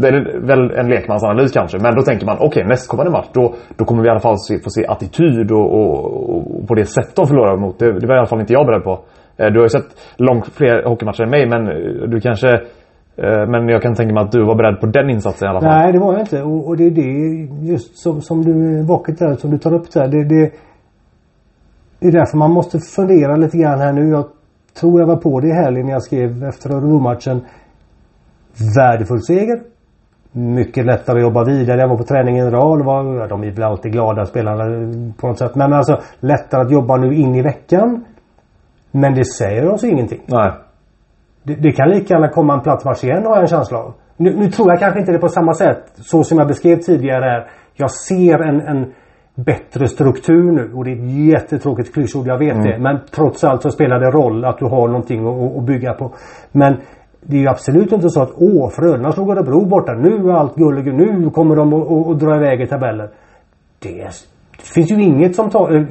det 0.00 0.08
är 0.08 0.40
väl 0.40 0.70
en 0.70 0.88
lekmansanalys 0.88 1.52
kanske. 1.52 1.78
Men 1.78 1.94
då 1.94 2.02
tänker 2.02 2.26
man 2.26 2.36
okej 2.36 2.48
okay, 2.48 2.64
nästkommande 2.64 3.12
match 3.12 3.28
då, 3.32 3.54
då 3.76 3.84
kommer 3.84 4.02
vi 4.02 4.08
i 4.08 4.10
alla 4.10 4.20
fall 4.20 4.36
få 4.64 4.70
se 4.70 4.86
attityd 4.86 5.52
och, 5.52 5.74
och, 5.74 6.30
och 6.36 6.68
på 6.68 6.74
det 6.74 6.84
sätt 6.84 7.16
de 7.16 7.26
förlorar 7.26 7.56
mot. 7.56 7.78
Det, 7.78 8.00
det 8.00 8.06
var 8.06 8.14
i 8.14 8.18
alla 8.18 8.26
fall 8.26 8.40
inte 8.40 8.52
jag 8.52 8.66
beredd 8.66 8.84
på. 8.84 9.00
Eh, 9.36 9.46
du 9.46 9.58
har 9.58 9.64
ju 9.64 9.68
sett 9.68 9.88
långt 10.16 10.46
fler 10.46 10.84
hockeymatcher 10.84 11.22
än 11.22 11.30
mig 11.30 11.46
men 11.48 11.68
eh, 11.68 12.08
du 12.08 12.20
kanske 12.20 12.48
Eh, 12.48 12.85
men 13.48 13.68
jag 13.68 13.82
kan 13.82 13.94
tänka 13.94 14.14
mig 14.14 14.22
att 14.24 14.32
du 14.32 14.44
var 14.44 14.54
beredd 14.54 14.80
på 14.80 14.86
den 14.86 15.10
insatsen 15.10 15.46
i 15.46 15.50
alla 15.50 15.60
fall. 15.60 15.70
Nej 15.70 15.92
det 15.92 15.98
var 15.98 16.12
jag 16.12 16.22
inte 16.22 16.42
och, 16.42 16.66
och 16.68 16.76
det 16.76 16.86
är 16.86 16.90
det 16.90 17.66
just 17.72 17.98
som, 17.98 18.20
som 18.20 18.44
du 18.44 18.82
vackert 18.82 19.18
där 19.18 19.34
som 19.34 19.50
du 19.50 19.58
tar 19.58 19.74
upp 19.74 19.92
där. 19.92 20.08
Det, 20.08 20.24
det, 20.24 20.52
det 22.00 22.06
är 22.06 22.12
därför 22.12 22.38
man 22.38 22.50
måste 22.50 22.78
fundera 22.78 23.36
lite 23.36 23.58
grann 23.58 23.78
här 23.78 23.92
nu. 23.92 24.08
Jag 24.08 24.26
tror 24.80 25.00
jag 25.00 25.06
var 25.06 25.16
på 25.16 25.40
det 25.40 25.48
i 25.48 25.52
helgen 25.52 25.86
när 25.86 25.92
jag 25.92 26.02
skrev 26.02 26.44
efter 26.44 26.70
Örebro-matchen. 26.70 27.40
Värdefull 28.76 29.22
seger. 29.22 29.60
Mycket 30.32 30.86
lättare 30.86 31.16
att 31.16 31.22
jobba 31.22 31.44
vidare. 31.44 31.80
Jag 31.80 31.88
var 31.88 31.96
på 31.96 32.04
träning 32.04 32.36
i 32.36 32.40
en 32.40 32.50
rad. 32.50 32.84
Var, 32.84 33.28
de 33.28 33.44
är 33.44 33.50
väl 33.50 33.62
alltid 33.62 33.92
glada 33.92 34.24
spelarna 34.24 34.64
på 35.20 35.26
något 35.26 35.38
sätt. 35.38 35.54
Men 35.54 35.72
alltså 35.72 36.00
lättare 36.20 36.62
att 36.62 36.72
jobba 36.72 36.96
nu 36.96 37.14
in 37.14 37.34
i 37.34 37.42
veckan. 37.42 38.04
Men 38.90 39.14
det 39.14 39.24
säger 39.24 39.68
oss 39.68 39.84
ingenting. 39.84 40.20
Nej. 40.26 40.52
Det, 41.46 41.54
det 41.54 41.72
kan 41.72 41.88
lika 41.88 42.14
gärna 42.14 42.28
komma 42.28 42.54
en 42.54 42.60
platsmatch 42.60 43.04
igen 43.04 43.24
har 43.26 43.34
jag 43.34 43.40
en 43.40 43.46
känsla 43.46 43.78
av. 43.78 43.94
Nu, 44.16 44.36
nu, 44.36 44.50
tror 44.50 44.70
jag 44.70 44.78
kanske 44.78 45.00
inte 45.00 45.12
det 45.12 45.18
på 45.18 45.28
samma 45.28 45.54
sätt. 45.54 45.82
Så 45.94 46.24
som 46.24 46.38
jag 46.38 46.48
beskrev 46.48 46.76
tidigare 46.76 47.24
här. 47.24 47.46
Jag 47.74 47.90
ser 47.90 48.38
en, 48.38 48.60
en 48.60 48.92
bättre 49.34 49.88
struktur 49.88 50.52
nu. 50.52 50.72
Och 50.74 50.84
det 50.84 50.90
är 50.90 50.94
ett 50.94 51.10
jättetråkigt 51.32 51.94
klyschord, 51.94 52.26
jag 52.26 52.38
vet 52.38 52.54
mm. 52.54 52.64
det. 52.64 52.78
Men 52.78 53.00
trots 53.14 53.44
allt 53.44 53.62
så 53.62 53.70
spelar 53.70 54.00
det 54.00 54.10
roll 54.10 54.44
att 54.44 54.58
du 54.58 54.64
har 54.64 54.88
någonting 54.88 55.26
att, 55.26 55.56
att 55.58 55.64
bygga 55.64 55.92
på. 55.92 56.12
Men 56.52 56.76
det 57.22 57.36
är 57.36 57.40
ju 57.40 57.48
absolut 57.48 57.92
inte 57.92 58.08
så 58.08 58.22
att 58.22 58.32
åh, 58.34 58.70
Frölunda 58.70 59.12
slog 59.12 59.30
Örebro 59.30 59.64
borta. 59.64 59.92
Nu 59.92 60.30
är 60.30 60.32
allt 60.32 60.56
gullig. 60.56 60.94
Nu 60.94 61.30
kommer 61.30 61.56
de 61.56 61.72
att, 61.72 62.20
dra 62.20 62.36
iväg 62.36 62.60
i 62.60 62.66
tabellen. 62.66 63.08
Det, 63.78 64.10
det 64.56 64.66
finns 64.74 64.90
ju 64.90 65.02
inget 65.02 65.36
som 65.36 65.50
tar 65.50 65.86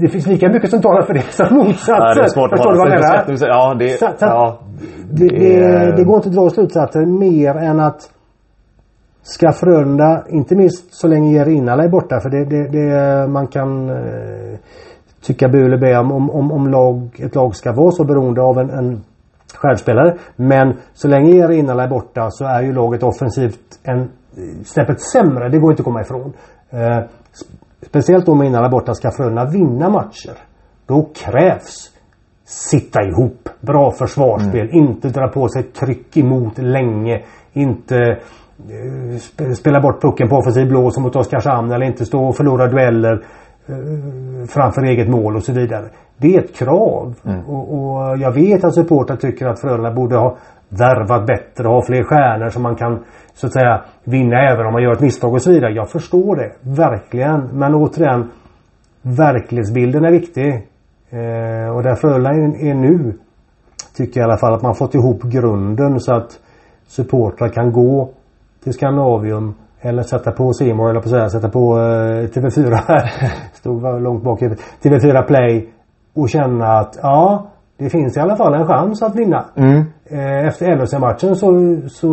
det 0.00 0.08
finns 0.08 0.26
lika 0.26 0.48
mycket 0.48 0.70
som 0.70 0.82
talar 0.82 1.02
för 1.02 1.14
det 1.14 1.22
som 1.22 1.56
motsatsen. 1.56 1.94
Ja, 1.94 2.14
det 2.14 2.20
är 2.20 2.28
svårt 2.28 2.50
Förstår 2.50 2.72
du 2.72 2.78
vad 2.78 2.90
jag 2.90 3.00
menar? 3.00 3.48
Ja, 3.48 3.74
det, 3.74 3.88
så, 3.88 4.06
så 4.06 4.24
ja, 4.24 4.58
det, 5.10 5.28
det, 5.28 5.96
det, 5.96 6.04
går 6.04 6.16
inte 6.16 6.28
att 6.28 6.34
dra 6.34 6.50
slutsatser 6.50 7.06
mer 7.06 7.56
än 7.56 7.80
att 7.80 8.10
Ska 9.24 9.52
Frölunda, 9.52 10.24
inte 10.28 10.56
minst 10.56 10.94
så 10.94 11.08
länge 11.08 11.32
Jerinala 11.32 11.84
är 11.84 11.88
borta 11.88 12.20
för 12.20 12.30
det, 12.30 12.44
det, 12.44 12.68
det 12.68 13.28
man 13.28 13.46
kan 13.46 13.90
eh, 13.90 14.58
tycka 15.22 15.48
bu 15.48 15.64
eller 15.64 15.78
bä 15.78 15.98
om, 15.98 16.30
om, 16.30 16.52
om 16.52 16.68
lag, 16.68 17.20
ett 17.20 17.34
lag 17.34 17.56
ska 17.56 17.72
vara 17.72 17.90
så 17.90 18.04
beroende 18.04 18.42
av 18.42 18.58
en, 18.58 18.70
en 18.70 19.04
självspelare. 19.54 20.16
Men 20.36 20.76
så 20.94 21.08
länge 21.08 21.36
Jerinala 21.36 21.84
är 21.84 21.88
borta 21.88 22.30
så 22.30 22.44
är 22.44 22.62
ju 22.62 22.72
laget 22.72 23.02
offensivt 23.02 23.78
en 23.82 24.08
snäppet 24.64 25.00
sämre. 25.00 25.48
Det 25.48 25.58
går 25.58 25.70
inte 25.70 25.80
att 25.80 25.84
komma 25.84 26.00
ifrån. 26.00 26.32
Eh, 26.70 26.98
Speciellt 27.86 28.28
om 28.28 28.42
innan 28.42 28.70
borta 28.70 28.94
ska 28.94 29.10
Frölunda 29.10 29.44
vinna 29.44 29.88
matcher. 29.88 30.36
Då 30.86 31.08
krävs 31.14 31.91
sitta 32.44 33.02
ihop. 33.02 33.48
Bra 33.60 33.90
försvarsspel. 33.90 34.68
Mm. 34.70 34.76
Inte 34.76 35.08
dra 35.08 35.28
på 35.28 35.48
sig 35.48 35.62
tryck 35.62 36.16
emot 36.16 36.58
länge. 36.58 37.22
Inte 37.52 37.96
uh, 37.96 39.52
spela 39.54 39.80
bort 39.80 40.02
pucken 40.02 40.28
på 40.28 40.36
offensiv 40.36 40.68
blås 40.68 40.98
mot 40.98 41.16
Oskarshamn 41.16 41.72
eller 41.72 41.86
inte 41.86 42.04
stå 42.04 42.24
och 42.24 42.36
förlora 42.36 42.66
dueller 42.66 43.12
uh, 43.12 44.46
framför 44.46 44.82
eget 44.82 45.08
mål 45.08 45.36
och 45.36 45.42
så 45.42 45.52
vidare. 45.52 45.88
Det 46.16 46.36
är 46.36 46.42
ett 46.42 46.56
krav. 46.56 47.14
Mm. 47.24 47.44
Och, 47.46 47.74
och, 47.74 48.18
jag 48.18 48.32
vet 48.32 48.64
att 48.64 48.74
supportrar 48.74 49.16
tycker 49.16 49.46
att 49.46 49.60
Frölunda 49.60 49.92
borde 49.92 50.16
ha 50.16 50.36
värvat 50.68 51.26
bättre, 51.26 51.68
ha 51.68 51.82
fler 51.82 52.02
stjärnor 52.02 52.48
som 52.48 52.62
man 52.62 52.76
kan 52.76 53.04
så 53.34 53.46
att 53.46 53.52
säga 53.52 53.84
vinna 54.04 54.36
även 54.52 54.66
om 54.66 54.72
man 54.72 54.82
gör 54.82 54.92
ett 54.92 55.00
misstag 55.00 55.32
och 55.32 55.42
så 55.42 55.50
vidare. 55.50 55.72
Jag 55.72 55.90
förstår 55.90 56.36
det. 56.36 56.52
Verkligen. 56.60 57.48
Men 57.52 57.74
återigen. 57.74 58.30
Verklighetsbilden 59.02 60.04
är 60.04 60.10
viktig. 60.10 60.66
Eh, 61.12 61.74
och 61.74 61.82
där 61.82 61.94
Frölunda 61.94 62.30
är 62.30 62.74
nu. 62.74 63.12
Tycker 63.96 64.20
jag 64.20 64.26
i 64.26 64.30
alla 64.30 64.38
fall 64.38 64.54
att 64.54 64.62
man 64.62 64.74
fått 64.74 64.94
ihop 64.94 65.22
grunden 65.22 66.00
så 66.00 66.14
att 66.14 66.40
supportrar 66.86 67.48
kan 67.48 67.72
gå 67.72 68.10
till 68.64 68.72
Skandinavium 68.72 69.54
eller 69.80 70.02
sätta 70.02 70.32
på 70.32 70.52
Simor 70.52 70.90
eller 70.90 71.00
på 71.00 71.08
så 71.08 71.16
här, 71.16 71.28
sätta 71.28 71.48
på 71.48 71.78
eh, 71.78 72.28
TV4. 72.28 72.78
Stod 73.52 74.02
långt 74.02 74.22
bak 74.24 74.42
i 74.42 74.48
TV4 74.82 75.26
Play. 75.26 75.68
Och 76.14 76.28
känna 76.28 76.66
att 76.66 76.98
ja 77.02 77.46
det 77.76 77.90
finns 77.90 78.16
i 78.16 78.20
alla 78.20 78.36
fall 78.36 78.54
en 78.54 78.66
chans 78.66 79.02
att 79.02 79.16
vinna. 79.16 79.44
Mm. 79.56 79.84
Eh, 80.04 80.46
efter 80.46 80.76
LHC-matchen 80.76 81.36
så, 81.36 81.76
så 81.88 82.08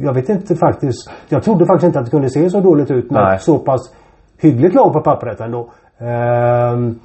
Jag 0.00 0.14
vet 0.14 0.28
inte 0.28 0.56
faktiskt. 0.56 1.10
Jag 1.28 1.42
trodde 1.42 1.66
faktiskt 1.66 1.86
inte 1.86 1.98
att 1.98 2.04
det 2.04 2.10
kunde 2.10 2.30
se 2.30 2.50
så 2.50 2.60
dåligt 2.60 2.90
ut 2.90 3.10
med 3.10 3.40
så 3.40 3.58
pass 3.58 3.94
hyggligt 4.38 4.74
lag 4.74 4.92
på 4.92 5.00
pappret 5.00 5.40
ändå. 5.40 5.70
Ehm, 5.98 6.98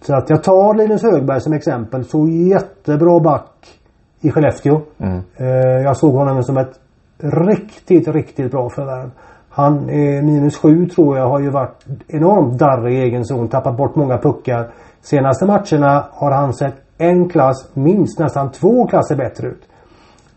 så 0.00 0.14
att 0.14 0.30
jag 0.30 0.42
tar 0.42 0.74
Linus 0.74 1.02
Högberg 1.02 1.40
som 1.40 1.52
exempel. 1.52 2.04
Så 2.04 2.28
jättebra 2.28 3.20
back 3.20 3.80
i 4.20 4.30
Skellefteå. 4.30 4.80
Mm. 4.98 5.20
Eh, 5.36 5.82
jag 5.84 5.96
såg 5.96 6.14
honom 6.14 6.42
som 6.42 6.56
ett 6.56 6.80
riktigt, 7.18 8.08
riktigt 8.08 8.50
bra 8.50 8.70
förvärv. 8.70 9.10
Han 9.50 9.90
är 9.90 10.22
minus 10.22 10.56
sju 10.56 10.86
tror 10.86 11.18
jag 11.18 11.28
har 11.28 11.40
ju 11.40 11.50
varit 11.50 11.86
enormt 12.08 12.58
darrig 12.58 12.94
i 12.94 13.02
egen 13.02 13.24
zon. 13.24 13.48
Tappat 13.48 13.76
bort 13.76 13.96
många 13.96 14.18
puckar. 14.18 14.70
Senaste 15.00 15.46
matcherna 15.46 16.04
har 16.12 16.30
han 16.30 16.54
sett 16.54 16.74
en 16.98 17.28
klass, 17.28 17.70
minst 17.74 18.18
nästan 18.18 18.50
två 18.50 18.86
klasser 18.86 19.16
bättre 19.16 19.48
ut. 19.48 19.62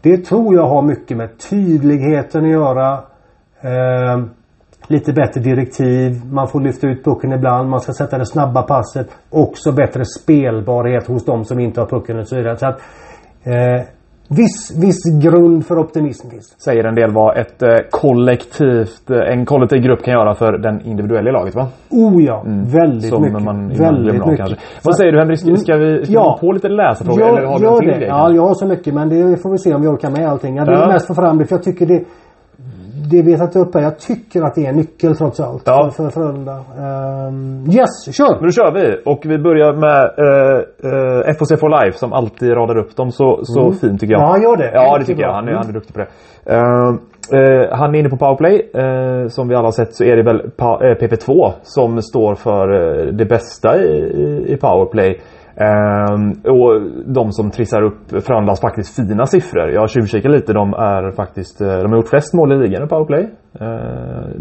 Det 0.02 0.18
tror 0.18 0.56
jag 0.56 0.68
har 0.68 0.82
mycket 0.82 1.18
med 1.18 1.30
tydligheten 1.50 2.44
att 2.44 2.52
göra. 2.52 3.00
Lite 4.88 5.14
bättre 5.14 5.42
direktiv. 5.42 6.22
Man 6.32 6.48
får 6.48 6.62
lyfta 6.62 6.88
ut 6.88 7.04
pucken 7.04 7.34
ibland. 7.34 7.70
Man 7.70 7.80
ska 7.80 7.94
sätta 7.94 8.18
det 8.18 8.26
snabba 8.26 8.62
passet. 8.62 9.08
Också 9.30 9.72
bättre 9.72 10.06
spelbarhet 10.06 11.08
hos 11.08 11.26
de 11.26 11.46
som 11.46 11.60
inte 11.60 11.82
har 11.82 11.88
pucken 11.88 12.20
och 12.20 12.28
så 12.28 12.36
vidare. 12.36 12.58
Så 12.58 12.68
att, 12.68 12.82
eh, 13.44 13.86
Viss, 14.30 14.78
viss 14.82 15.24
grund 15.24 15.66
för 15.66 15.80
optimism 15.80 16.30
finns 16.30 16.56
Säger 16.58 16.84
en 16.84 16.96
del 16.96 17.12
vad 17.12 17.38
ett 17.38 17.64
eh, 17.64 17.70
kollektivt, 17.90 19.10
eh, 19.10 19.34
en 19.34 19.46
kollektiv 19.46 19.82
grupp 19.82 20.04
kan 20.04 20.14
göra 20.14 20.36
för 20.36 20.58
den 20.58 20.82
individuella 20.82 21.32
laget 21.32 21.56
va? 21.56 21.68
Oh 21.90 22.24
ja, 22.24 22.44
mm. 22.46 22.66
väldigt 22.66 23.10
Som 23.10 23.22
mycket. 23.22 23.44
Man 23.44 23.70
väldigt 23.70 24.14
mycket. 24.14 24.38
Kanske. 24.38 24.58
Vad 24.84 24.96
säger 24.96 25.12
du 25.12 25.20
Henrik? 25.20 25.40
Ska, 25.40 25.56
ska 25.56 25.76
vi 25.78 26.06
ska 26.06 26.14
ja. 26.14 26.40
vi 26.42 26.48
på 26.48 26.52
lite 26.52 26.70
läsarfrågor? 26.70 27.22
Ja, 27.22 27.38
eller 27.38 27.48
har 27.48 27.80
till 27.80 27.90
det. 27.90 28.06
Ja, 28.06 28.32
jag 28.32 28.42
har 28.42 28.54
så 28.54 28.66
mycket 28.66 28.94
men 28.94 29.10
det 29.10 29.42
får 29.42 29.52
vi 29.52 29.58
se 29.58 29.74
om 29.74 29.82
vi 29.82 29.88
orkar 29.88 30.10
med 30.10 30.30
allting. 30.30 30.56
Jag 30.56 30.66
vill 30.66 30.80
ja. 30.80 30.88
mest 30.88 31.08
få 31.08 31.14
fram 31.14 31.38
det 31.38 31.46
för 31.46 31.56
jag 31.56 31.64
tycker 31.64 31.86
det 31.86 32.04
det 33.12 33.22
vi 33.22 33.32
har 33.32 33.48
tagit 33.48 33.68
upp 33.68 33.76
här. 33.76 33.82
Jag 33.82 34.00
tycker 34.00 34.42
att 34.42 34.56
det 34.56 34.66
är 34.66 34.70
en 34.70 34.76
nyckel 34.76 35.16
trots 35.16 35.40
allt. 35.40 35.64
Ja. 35.66 35.92
För, 35.96 36.04
för 36.04 36.10
Frölunda. 36.10 36.56
Um, 36.56 37.66
yes, 37.70 38.16
kör! 38.18 38.42
Nu 38.42 38.52
kör 38.52 38.72
vi! 38.74 39.02
Och 39.06 39.22
vi 39.26 39.38
börjar 39.38 39.74
med 39.74 40.02
uh, 40.26 40.60
uh, 41.28 41.38
FOC 41.38 41.60
for 41.60 41.84
Life 41.84 41.98
som 41.98 42.14
alltid 42.14 42.52
radar 42.52 42.78
upp 42.78 42.96
dem 42.96 43.12
så, 43.12 43.40
så 43.44 43.62
mm. 43.62 43.74
fint 43.74 44.00
tycker 44.00 44.14
jag. 44.14 44.22
Ja, 44.22 44.28
han 44.28 44.42
gör 44.42 44.58
det. 44.58 44.72
Ja, 44.74 44.98
det 44.98 45.06
tycker 45.06 45.22
jag. 45.22 45.34
Han 45.34 45.48
är, 45.48 45.54
han 45.54 45.70
är 45.70 45.74
duktig 45.74 45.94
på 45.96 46.00
det. 46.00 46.08
Uh, 46.54 46.96
han 47.72 47.96
är 47.96 48.00
inne 48.00 48.10
på 48.10 48.18
powerplay. 48.18 48.70
som 49.30 49.48
vi 49.48 49.56
alla 49.56 49.68
har 49.68 49.72
sett 49.72 49.96
så 49.96 50.04
är 50.04 50.16
det 50.16 50.24
väl 50.24 50.42
PP2 51.00 51.52
som 51.62 52.02
står 52.02 52.36
för 52.36 52.68
det 53.12 53.26
bästa 53.26 53.78
i, 53.78 54.46
i 54.48 54.58
powerplay. 54.58 55.20
Ehm, 55.56 56.32
och 56.32 56.82
de 57.06 57.32
som 57.32 57.52
trissar 57.52 57.82
upp 57.82 58.24
Frölundas 58.24 58.62
faktiskt 58.62 58.96
fina 58.96 59.26
siffror. 59.26 59.70
Jag 59.70 59.82
har 59.82 59.88
tjuvkikat 59.88 60.32
lite. 60.32 60.54
De 60.54 60.74
är 60.74 61.12
faktiskt 61.12 61.62
eh, 61.62 61.68
De 61.68 61.92
har 61.92 61.96
gjort 61.98 62.08
flest 62.08 62.34
mål 62.34 62.52
i 62.52 62.68
ligan 62.68 62.84
i 62.84 62.88
powerplay. 62.88 63.30
Eh, 63.60 63.68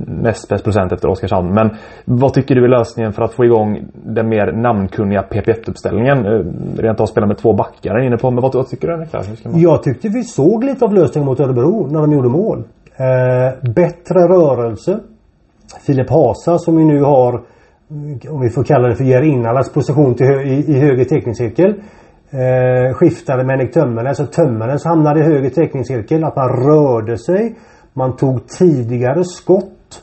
Näst 0.07 0.49
bäst 0.49 0.65
procent 0.65 0.93
efter 0.93 1.09
Oskarshamn. 1.09 1.55
Men 1.55 1.71
vad 2.05 2.35
tycker 2.35 2.55
du 2.55 2.65
är 2.65 2.69
lösningen 2.69 3.13
för 3.13 3.23
att 3.23 3.33
få 3.33 3.45
igång 3.45 3.81
den 3.93 4.29
mer 4.29 4.53
namnkunniga 4.53 5.23
PP1-uppställningen? 5.23 6.27
Eh, 6.27 6.83
rent 6.83 7.01
av 7.01 7.07
spela 7.07 7.27
med 7.27 7.39
två 7.39 7.53
backar 7.53 8.07
inne 8.07 8.17
på. 8.17 8.31
Men 8.31 8.43
vad, 8.43 8.55
vad 8.55 8.69
tycker 8.69 8.89
du 8.89 8.97
Niklas? 8.97 9.29
Jag 9.45 9.83
tyckte 9.83 10.09
vi 10.09 10.23
såg 10.23 10.65
lite 10.65 10.85
av 10.85 10.95
lösningen 10.95 11.27
mot 11.27 11.41
Örebro 11.41 11.87
när 11.91 12.01
de 12.01 12.13
gjorde 12.13 12.29
mål. 12.29 12.59
Eh, 12.97 13.71
bättre 13.75 14.19
rörelse. 14.29 14.99
Filip 15.87 16.11
Hasa 16.11 16.59
som 16.59 16.79
ju 16.79 16.85
nu 16.85 17.03
har 17.03 17.43
om 18.31 18.41
vi 18.41 18.51
får 18.51 18.65
kalla 18.65 18.89
det 18.89 18.97
för 18.97 19.05
Gerinnalas 19.05 19.73
position 19.73 20.15
till 20.15 20.27
i, 20.27 20.65
i 20.69 20.81
höger 20.81 21.05
teckningscirkel. 21.05 21.75
Eh, 22.31 22.95
skiftade 22.95 23.45
med 23.45 23.57
Henrik 23.57 23.75
Tömmernes 23.75 24.21
och 24.21 24.33
Tömmernes 24.33 24.85
hamnade 24.85 25.21
i 25.21 25.23
höger 25.23 25.51
teckningscirkel. 25.51 26.25
Att 26.25 26.37
man 26.37 26.49
rörde 26.49 27.19
sig. 27.19 27.55
Man 27.93 28.17
tog 28.17 28.49
tidigare 28.49 29.25
skott. 29.25 30.03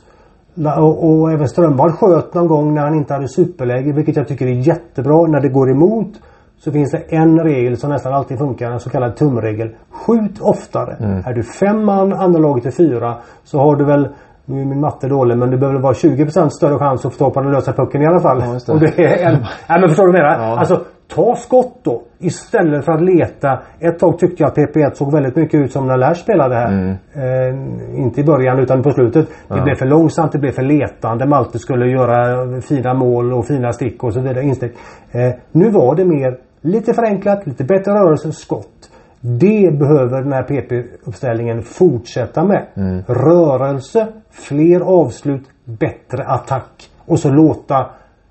Och, 0.78 1.10
och 1.10 1.32
även 1.32 1.48
Strömwall 1.48 1.92
sköt 1.92 2.34
någon 2.34 2.46
gång 2.46 2.74
när 2.74 2.82
han 2.82 2.94
inte 2.94 3.14
hade 3.14 3.28
superläge. 3.28 3.92
Vilket 3.92 4.16
jag 4.16 4.28
tycker 4.28 4.46
är 4.46 4.68
jättebra. 4.68 5.26
När 5.26 5.40
det 5.40 5.48
går 5.48 5.70
emot 5.70 6.20
så 6.58 6.72
finns 6.72 6.90
det 6.90 6.98
en 6.98 7.40
regel 7.40 7.76
som 7.76 7.90
nästan 7.90 8.14
alltid 8.14 8.38
funkar. 8.38 8.70
En 8.70 8.80
så 8.80 8.90
kallad 8.90 9.16
tumregel. 9.16 9.74
Skjut 9.90 10.40
oftare. 10.40 10.96
Mm. 11.00 11.22
Är 11.26 11.34
du 11.34 11.42
fem 11.42 11.84
man, 11.84 12.12
andra 12.12 12.40
laget 12.40 12.66
är 12.66 12.70
fyra. 12.70 13.16
Så 13.44 13.58
har 13.58 13.76
du 13.76 13.84
väl 13.84 14.08
nu 14.50 14.60
är 14.60 14.64
min 14.64 14.80
matte 14.80 15.08
dålig 15.08 15.38
men 15.38 15.50
det 15.50 15.56
behöver 15.56 15.80
vara 15.80 15.92
20% 15.92 16.48
större 16.48 16.78
chans 16.78 17.06
att 17.06 17.12
få 17.12 17.18
tag 17.18 17.34
på 17.34 17.40
den 17.40 17.52
lösa 17.52 17.72
pucken 17.72 18.02
i 18.02 18.06
alla 18.06 18.20
fall. 18.20 18.38
Ja, 18.40 18.58
det. 18.66 18.72
Och 18.72 18.80
det 18.80 19.04
är 19.04 19.28
en... 19.28 19.34
Nej 19.68 19.80
men 19.80 19.88
förstår 19.88 20.06
du 20.06 20.12
vad 20.12 20.20
jag 20.20 20.30
menar? 20.30 20.50
Ja. 20.50 20.58
Alltså 20.58 20.80
ta 21.14 21.36
skott 21.36 21.80
då. 21.82 22.02
Istället 22.18 22.84
för 22.84 22.92
att 22.92 23.02
leta. 23.02 23.58
Ett 23.78 23.98
tag 23.98 24.18
tyckte 24.18 24.42
jag 24.42 24.48
att 24.48 24.56
PP1 24.56 24.94
såg 24.94 25.12
väldigt 25.12 25.36
mycket 25.36 25.60
ut 25.60 25.72
som 25.72 25.86
när 25.86 25.96
Lars 25.96 26.18
spelade 26.18 26.54
här. 26.54 26.68
Mm. 26.68 26.96
Eh, 27.14 28.00
inte 28.00 28.20
i 28.20 28.24
början 28.24 28.58
utan 28.58 28.82
på 28.82 28.90
slutet. 28.90 29.28
Det 29.48 29.56
ja. 29.56 29.62
blev 29.62 29.74
för 29.74 29.86
långsamt, 29.86 30.32
det 30.32 30.38
blev 30.38 30.52
för 30.52 30.62
letande. 30.62 31.26
Malte 31.26 31.58
skulle 31.58 31.86
göra 31.86 32.46
fina 32.60 32.94
mål 32.94 33.32
och 33.32 33.46
fina 33.46 33.72
stick 33.72 34.04
och 34.04 34.12
så 34.12 34.20
vidare. 34.20 34.42
Instick. 34.42 34.72
Eh, 35.12 35.30
nu 35.52 35.70
var 35.70 35.94
det 35.94 36.04
mer 36.04 36.36
lite 36.60 36.94
förenklat, 36.94 37.46
lite 37.46 37.64
bättre 37.64 37.92
rörelse, 37.92 38.32
skott. 38.32 38.79
Det 39.20 39.78
behöver 39.78 40.22
den 40.22 40.32
här 40.32 40.42
PP-uppställningen 40.42 41.62
fortsätta 41.62 42.44
med. 42.44 42.66
Mm. 42.74 43.02
Rörelse, 43.08 44.06
fler 44.30 44.80
avslut, 44.80 45.42
bättre 45.64 46.24
attack. 46.24 46.90
Och 47.06 47.18
så 47.18 47.30
låta 47.30 47.86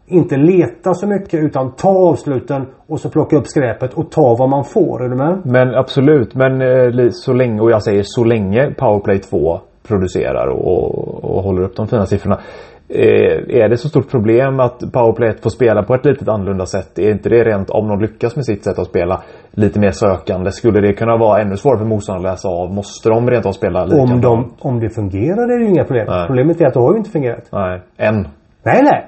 inte 0.08 0.38
leta 0.38 0.94
så 0.94 1.08
mycket 1.08 1.44
utan 1.44 1.72
ta 1.72 1.90
avsluten 1.90 2.66
och 2.88 3.00
så 3.00 3.10
plocka 3.10 3.38
upp 3.38 3.48
skräpet 3.48 3.94
och 3.94 4.12
ta 4.12 4.36
vad 4.40 4.50
man 4.50 4.64
får. 4.66 5.04
Är 5.04 5.10
du 5.10 5.16
med? 5.16 5.42
Men 5.46 5.76
absolut, 5.76 6.36
men 6.36 6.62
eh, 6.62 7.10
så 7.12 7.34
länge, 7.34 7.62
och 7.62 7.72
jag 7.72 7.84
säger 7.84 8.04
så 8.06 8.24
länge 8.24 8.74
Powerplay 8.78 9.20
2 9.20 9.60
producerar 9.88 10.48
och, 10.48 11.24
och 11.24 11.44
håller 11.44 11.62
upp 11.62 11.76
de 11.76 11.88
fina 11.88 12.06
siffrorna. 12.06 12.40
Eh, 12.92 13.62
är 13.62 13.70
det 13.70 13.78
så 13.78 13.90
stort 13.90 14.12
problem 14.12 14.60
att 14.60 14.80
Powerplay 14.94 15.30
1 15.30 15.44
får 15.44 15.50
spela 15.50 15.84
på 15.84 15.96
ett 15.96 16.06
lite 16.06 16.32
annorlunda 16.32 16.66
sätt? 16.66 17.00
Är 17.00 17.12
inte 17.12 17.30
det 17.30 17.44
rent, 17.44 17.70
om 17.70 17.88
de 17.88 18.00
lyckas 18.00 18.36
med 18.36 18.46
sitt 18.46 18.64
sätt 18.64 18.80
att 18.80 18.88
spela, 18.88 19.22
lite 19.52 19.80
mer 19.80 19.92
sökande? 19.92 20.52
Skulle 20.52 20.82
det 20.82 20.94
kunna 20.94 21.18
vara 21.18 21.42
ännu 21.42 21.58
svårare 21.58 21.78
för 21.78 21.86
motståndarna 21.86 22.30
att 22.30 22.34
läsa 22.34 22.48
av? 22.48 22.74
Måste 22.74 23.10
de 23.10 23.30
rent 23.30 23.46
av 23.46 23.52
spela 23.52 23.86
likadant? 23.86 24.12
Om, 24.12 24.22
de, 24.22 24.54
om 24.60 24.80
det 24.80 24.90
fungerar 24.90 25.44
är 25.44 25.58
det 25.60 25.64
ju 25.64 25.70
inga 25.70 25.84
problem. 25.84 26.06
Nej. 26.10 26.28
Problemet 26.28 26.62
är 26.62 26.66
att 26.66 26.74
det 26.74 26.80
har 26.80 26.92
ju 26.92 26.98
inte 26.98 27.10
fungerat. 27.10 27.50
Nej, 27.52 27.82
än. 27.98 28.28
Nej, 28.64 28.82
nej. 28.84 29.08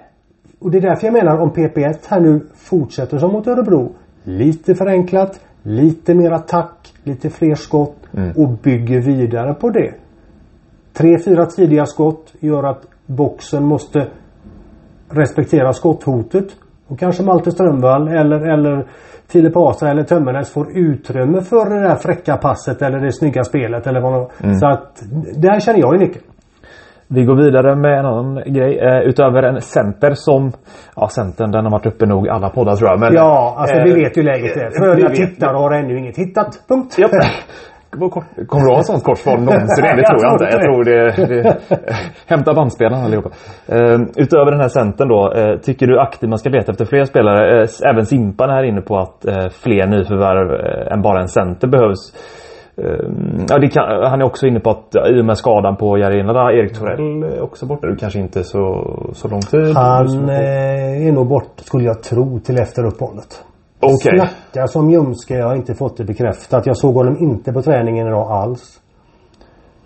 Och 0.60 0.72
det 0.72 0.78
är 0.78 0.82
därför 0.82 1.08
jag 1.08 1.14
menar 1.14 1.38
om 1.38 1.52
PP1 1.52 1.96
här 2.08 2.20
nu 2.20 2.42
fortsätter 2.56 3.18
som 3.18 3.32
mot 3.32 3.48
Örebro. 3.48 3.96
Lite 4.24 4.76
förenklat, 4.76 5.40
lite 5.64 6.16
mer 6.16 6.32
attack, 6.32 6.94
lite 7.04 7.30
fler 7.30 7.56
skott 7.56 7.98
och 8.36 8.50
bygger 8.50 9.02
vidare 9.02 9.54
på 9.54 9.70
det. 9.70 9.94
Tre, 10.94 11.20
fyra 11.26 11.46
tidiga 11.46 11.86
skott 11.86 12.34
gör 12.40 12.64
att 12.64 12.86
boxen 13.16 13.64
måste 13.66 14.08
respektera 15.10 15.74
skotthotet. 15.74 16.46
Och 16.88 17.00
kanske 17.00 17.24
Malte 17.24 17.52
Strömvall 17.52 18.08
eller, 18.08 18.54
eller 18.54 18.86
Filip 19.32 19.58
Asa 19.58 19.90
eller 19.90 20.04
Tömmernes 20.04 20.54
får 20.54 20.78
utrymme 20.78 21.42
för 21.42 21.70
det 21.70 21.88
där 21.88 21.96
fräcka 21.96 22.38
passet 22.38 22.82
eller 22.82 23.00
det 23.00 23.12
snygga 23.12 23.44
spelet 23.44 23.88
eller 23.88 24.02
vad 24.02 24.32
mm. 24.44 24.56
Så 24.56 24.68
att 24.68 25.04
där 25.36 25.60
känner 25.60 25.80
jag 25.80 25.94
en 25.94 26.00
nyckel. 26.00 26.22
Vi 27.14 27.26
går 27.26 27.36
vidare 27.36 27.76
med 27.76 28.00
en 28.00 28.06
annan 28.06 28.36
grej. 28.46 28.80
Eh, 28.80 29.00
utöver 29.10 29.44
en 29.44 29.62
center 29.62 30.12
som... 30.14 30.52
Ja, 30.96 31.08
centern 31.08 31.52
den 31.52 31.64
har 31.64 31.72
varit 31.72 31.86
uppe 31.86 32.06
nog 32.06 32.30
alla 32.30 32.50
poddar 32.50 32.76
tror 32.76 32.90
jag. 32.90 33.00
Men, 33.00 33.14
Ja, 33.14 33.56
alltså 33.58 33.76
eh, 33.76 33.84
vi 33.84 33.94
vet 33.94 34.18
ju 34.18 34.24
läget 34.24 34.58
är. 34.58 34.96
vet- 34.96 35.16
tittar 35.16 35.54
och 35.54 35.62
har 35.62 35.72
ännu 35.72 35.98
inget 35.98 36.18
hittat. 36.18 36.60
Punkt. 36.70 36.98
Japp. 36.98 37.12
Kort- 38.00 38.48
Kommer 38.48 38.66
du 38.66 38.74
ha 38.74 38.80
ett 38.80 38.86
sånt 38.86 39.04
kort 39.04 39.18
svar 39.18 39.38
någonsin? 39.38 39.84
Det 39.98 40.04
tror 40.04 40.24
jag 40.24 40.34
inte. 40.34 40.46
Jag 40.52 40.62
tror 40.62 40.84
det... 40.84 41.28
det 41.28 41.58
hämta 42.28 42.54
bandspelarna 42.54 43.04
allihopa. 43.06 43.30
Uh, 43.74 44.02
utöver 44.16 44.52
den 44.52 44.60
här 44.62 44.68
centern 44.68 45.08
då. 45.08 45.34
eh, 45.34 45.58
tycker 45.60 45.88
du 45.88 46.00
aktivt 46.00 46.30
man 46.30 46.40
ska 46.40 46.50
leta 46.50 46.72
efter 46.72 46.86
fler 46.86 47.06
spelare? 47.06 47.62
Eh, 47.62 47.68
även 47.90 48.06
Simpan 48.06 48.50
är 48.50 48.54
här 48.54 48.64
inne 48.64 48.82
på 48.82 48.98
att 48.98 49.26
eh, 49.26 49.50
fler 49.50 49.88
nyförvärv 49.88 50.52
än 50.94 51.02
bara 51.02 51.22
en 51.22 51.28
center 51.28 51.68
behövs. 51.68 52.14
Eh, 52.78 53.06
ja, 53.50 53.70
kan, 53.72 54.04
han 54.12 54.22
är 54.22 54.26
också 54.26 54.48
inne 54.48 54.60
på 54.60 54.70
att 54.70 54.96
i 55.10 55.22
och 55.22 55.26
med 55.26 55.38
skadan 55.38 55.76
på 55.78 55.98
Jarina, 55.98 56.52
Erik 56.52 56.80
Torell 56.80 57.24
är 57.24 57.42
också 57.42 57.66
borta. 57.66 57.88
Du 57.88 57.96
kanske 57.96 58.20
inte 58.20 58.44
så, 58.44 58.94
så 59.14 59.28
lång 59.28 59.42
tid. 59.42 59.76
Han 59.76 60.30
är 60.30 61.12
nog 61.12 61.28
bort, 61.28 61.52
skulle 61.56 61.84
jag 61.84 62.04
tro, 62.04 62.40
till 62.40 62.60
efter 62.60 62.86
uppehållet. 62.86 63.44
Okej. 63.82 64.20
Snackar 64.20 64.68
som 64.68 64.90
ljumske. 64.90 65.34
Jag 65.34 65.48
har 65.48 65.56
inte 65.56 65.76
fått 65.76 65.98
det 65.98 66.04
bekräftat. 66.04 66.66
Jag 66.66 66.78
såg 66.78 66.96
honom 66.96 67.18
inte 67.20 67.54
på 67.54 67.62
träningen 67.62 68.08
idag 68.08 68.32
alls. 68.32 68.78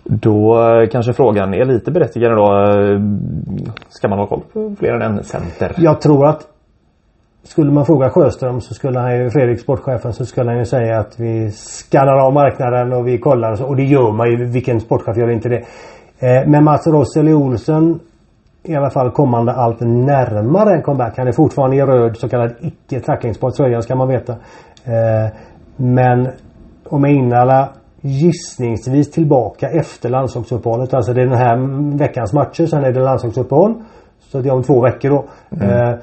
Då 0.04 0.58
eh, 0.82 0.88
kanske 0.88 1.12
frågan 1.12 1.54
är 1.54 1.64
lite 1.64 1.90
berättigad 1.90 2.32
då. 2.32 2.44
Eh, 2.44 3.00
Ska 3.88 4.08
man 4.08 4.18
ha 4.18 4.26
koll 4.26 4.42
på 4.52 4.74
fler 4.78 4.92
än 4.92 5.02
en 5.02 5.24
center? 5.24 5.74
Jag 5.76 6.00
tror 6.00 6.26
att 6.26 6.40
skulle 7.42 7.72
man 7.72 7.86
fråga 7.86 8.10
Sjöström 8.10 8.60
så 8.60 8.74
skulle 8.74 8.98
han 8.98 9.18
ju, 9.18 9.30
Fredrik 9.30 9.60
sportchefen, 9.60 10.12
så 10.12 10.24
skulle 10.26 10.50
han 10.50 10.58
ju 10.58 10.64
säga 10.64 10.98
att 10.98 11.20
vi 11.20 11.50
skannar 11.50 12.26
av 12.26 12.32
marknaden 12.32 12.92
och 12.92 13.08
vi 13.08 13.18
kollar 13.18 13.52
och 13.52 13.58
så. 13.58 13.64
Och 13.64 13.76
det 13.76 13.84
gör 13.84 14.12
man 14.12 14.30
ju. 14.30 14.44
Vilken 14.44 14.80
sportchef 14.80 15.16
gör 15.16 15.30
inte 15.30 15.48
det? 15.48 15.56
Eh, 16.18 16.46
men 16.48 16.64
Mats 16.64 16.86
Rosseli 16.86 17.32
Olsen 17.34 18.00
i 18.66 18.76
alla 18.76 18.90
fall 18.90 19.10
kommande 19.10 19.52
allt 19.52 19.80
närmare 19.80 20.74
en 20.74 20.82
comeback. 20.82 21.18
Han 21.18 21.28
är 21.28 21.32
fortfarande 21.32 21.76
i 21.76 21.82
röd 21.82 22.16
så 22.16 22.28
kallad 22.28 22.52
icke 22.60 23.00
tacklingsbar 23.00 23.50
tröja 23.50 23.82
ska 23.82 23.94
man 23.94 24.08
veta. 24.08 24.32
Eh, 24.84 25.32
men 25.76 26.28
om 26.84 27.04
Einala 27.04 27.68
gissningsvis 28.00 29.10
tillbaka 29.10 29.68
efter 29.68 30.08
landslagsuppehållet. 30.08 30.94
Alltså 30.94 31.12
det 31.12 31.22
är 31.22 31.26
den 31.26 31.38
här 31.38 31.96
veckans 31.98 32.32
matcher. 32.32 32.66
Sen 32.66 32.84
är 32.84 32.92
det 32.92 33.00
landslagsuppehåll. 33.00 33.74
Så 34.20 34.40
det 34.40 34.48
är 34.48 34.52
om 34.52 34.62
två 34.62 34.82
veckor 34.82 35.10
då. 35.10 35.24
Eh, 35.64 35.94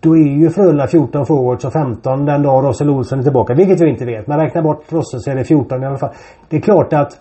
då 0.00 0.16
är 0.16 0.38
ju 0.38 0.50
Frölunda 0.50 0.86
14 0.86 1.26
forwards 1.26 1.64
och 1.64 1.72
15 1.72 2.24
den 2.24 2.42
dag 2.42 2.64
Rossel 2.64 2.90
Olsson 2.90 3.18
är 3.18 3.22
tillbaka. 3.22 3.54
Vilket 3.54 3.80
vi 3.80 3.90
inte 3.90 4.04
vet. 4.04 4.26
Men 4.26 4.38
räkna 4.38 4.62
bort 4.62 4.92
Rosse 4.92 5.18
så 5.18 5.30
är 5.30 5.34
det 5.34 5.44
14 5.44 5.82
i 5.82 5.86
alla 5.86 5.98
fall. 5.98 6.10
Det 6.48 6.56
är 6.56 6.60
klart 6.60 6.92
att 6.92 7.18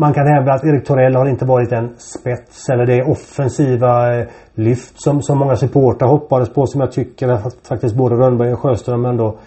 man 0.00 0.12
kan 0.14 0.26
hävda 0.26 0.52
att 0.52 0.64
Erik 0.64 0.86
Torell 0.86 1.16
har 1.16 1.26
inte 1.26 1.44
varit 1.44 1.72
en 1.72 1.88
spets 1.96 2.68
eller 2.68 2.86
det 2.86 3.02
offensiva 3.02 4.16
eh, 4.18 4.26
lyft 4.54 5.02
som, 5.02 5.22
som 5.22 5.38
många 5.38 5.56
supportrar 5.56 6.08
hoppades 6.08 6.52
på 6.54 6.66
som 6.66 6.80
jag 6.80 6.92
tycker 6.92 7.28
att 7.28 7.54
faktiskt 7.68 7.96
både 7.96 8.14
Rönnberg 8.14 8.52
och 8.52 8.58
Sjöström 8.60 9.04
ändå 9.04 9.38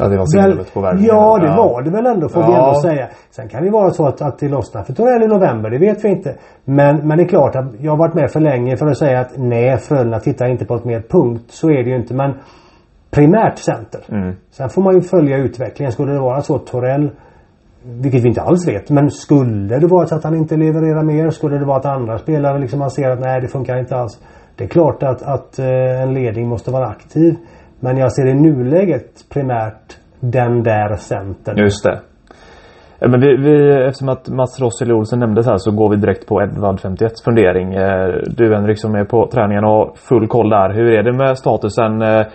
Ja, 0.00 0.08
det 0.08 0.16
var 0.16 0.36
Väl, 0.36 0.50
signalet 0.50 0.74
på 0.74 0.80
vägen. 0.80 1.04
ja, 1.04 1.38
det 1.38 1.46
var 1.56 1.82
det 1.82 1.90
väl 1.90 2.06
ändå 2.06 2.28
får 2.28 2.40
vi 2.40 2.52
Ja. 2.52 2.68
ändå 2.68 2.80
säga. 2.80 3.08
Sen 3.30 3.48
kan 3.48 3.64
det 3.64 3.70
vara 3.70 3.90
så 3.90 4.06
att, 4.06 4.22
att 4.22 4.38
det 4.38 4.48
lossnar 4.48 4.82
för 4.82 4.92
Torell 4.92 5.22
i 5.22 5.26
november. 5.26 5.70
Det 5.70 5.78
vet 5.78 6.04
vi 6.04 6.08
inte. 6.08 6.34
Men, 6.64 7.08
men 7.08 7.18
det 7.18 7.24
är 7.24 7.28
klart 7.28 7.56
att 7.56 7.64
jag 7.80 7.92
har 7.92 7.98
varit 7.98 8.14
med 8.14 8.30
för 8.30 8.40
länge 8.40 8.76
för 8.76 8.86
att 8.86 8.98
säga 8.98 9.20
att 9.20 9.32
nej, 9.36 9.76
Frölunda 9.78 10.20
tittar 10.20 10.46
inte 10.50 10.64
på 10.64 10.74
ett 10.74 10.84
mer 10.84 11.00
punkt. 11.10 11.44
Så 11.48 11.70
är 11.70 11.84
det 11.84 11.90
ju 11.90 11.96
inte. 11.96 12.14
Men 12.14 12.34
primärt 13.10 13.58
center. 13.58 14.00
Mm. 14.08 14.32
Sen 14.50 14.68
får 14.70 14.82
man 14.82 14.94
ju 14.94 15.00
följa 15.00 15.36
utvecklingen. 15.36 15.92
Skulle 15.92 16.12
det 16.12 16.20
vara 16.20 16.40
så 16.42 16.54
att 16.56 16.66
Torell 16.66 17.10
vilket 17.84 18.24
vi 18.24 18.28
inte 18.28 18.42
alls 18.42 18.68
vet. 18.68 18.90
Men 18.90 19.10
skulle 19.10 19.78
det 19.78 19.86
vara 19.86 20.06
så 20.06 20.14
att 20.14 20.24
han 20.24 20.34
inte 20.34 20.56
levererar 20.56 21.02
mer? 21.02 21.30
Skulle 21.30 21.58
det 21.58 21.64
vara 21.64 21.76
att 21.76 21.86
andra 21.86 22.18
spelare 22.18 22.58
liksom 22.58 22.78
man 22.78 22.90
ser 22.90 23.10
att 23.10 23.20
nej 23.20 23.40
det 23.40 23.48
funkar 23.48 23.78
inte 23.78 23.96
alls. 23.96 24.20
Det 24.56 24.64
är 24.64 24.68
klart 24.68 25.02
att, 25.02 25.22
att 25.22 25.58
eh, 25.58 26.02
en 26.02 26.14
ledning 26.14 26.48
måste 26.48 26.70
vara 26.70 26.86
aktiv. 26.86 27.34
Men 27.80 27.96
jag 27.96 28.12
ser 28.12 28.26
i 28.26 28.34
nuläget 28.34 29.28
primärt 29.32 29.98
den 30.20 30.62
där 30.62 30.96
centern. 30.96 31.56
Just 31.58 31.84
det. 31.84 32.00
Men 33.00 33.20
vi, 33.20 33.36
vi, 33.36 33.84
eftersom 33.86 34.08
att 34.08 34.28
Mats 34.28 34.60
Rosseli 34.60 34.92
Olsen 34.92 35.18
nämndes 35.18 35.46
här 35.46 35.58
så 35.58 35.70
går 35.70 35.90
vi 35.90 35.96
direkt 35.96 36.26
på 36.26 36.42
Edvard 36.42 36.80
51 36.80 37.12
fundering. 37.24 37.74
Eh, 37.74 38.08
du 38.26 38.54
Henrik 38.54 38.80
som 38.80 38.94
är 38.94 39.04
på 39.04 39.28
träningen 39.32 39.64
och 39.64 39.70
har 39.70 39.92
full 39.96 40.28
koll 40.28 40.50
där. 40.50 40.74
Hur 40.74 40.98
är 40.98 41.02
det 41.02 41.12
med 41.12 41.38
statusen? 41.38 42.02
Eh, 42.02 42.26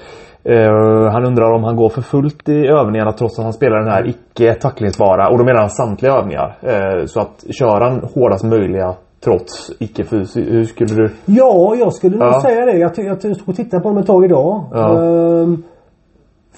Eh, 0.46 1.12
Han 1.12 1.26
undrar 1.26 1.52
om 1.52 1.64
han 1.64 1.76
går 1.76 1.90
för 1.90 2.02
fullt 2.02 2.50
i 2.50 2.68
övningarna 2.68 3.12
trots 3.12 3.40
att 3.40 3.44
han 3.46 3.54
spelar 3.54 3.78
den 3.80 3.92
här 3.92 4.08
icke 4.10 4.54
tacklingsbara. 4.54 5.30
Och 5.30 5.38
då 5.38 5.44
menar 5.44 5.60
han 5.60 5.70
samtliga 5.70 6.12
övningar. 6.14 6.58
Eh, 6.62 7.06
Så 7.06 7.20
att 7.20 7.44
köra 7.60 7.90
han 7.90 8.04
hårdast 8.16 8.44
möjliga 8.44 8.94
trots 9.24 9.72
icke 9.80 10.04
fys. 10.04 10.38
Hur 10.38 10.64
skulle 10.64 10.96
du? 10.96 11.10
Ja, 11.26 11.76
jag 11.80 11.94
skulle 11.94 12.18
nog 12.18 12.28
Ja. 12.28 12.42
säga 12.42 12.66
det. 12.66 12.78
Jag, 12.78 12.92
jag 12.98 13.18
stod 13.22 13.50
och 13.50 13.56
tittade 13.56 13.82
på 13.84 13.90
honom 13.90 14.02
ett 14.02 14.08
tag 14.08 14.26
idag. 14.26 14.64
Ja. 14.72 15.04
Ehm, 15.04 15.64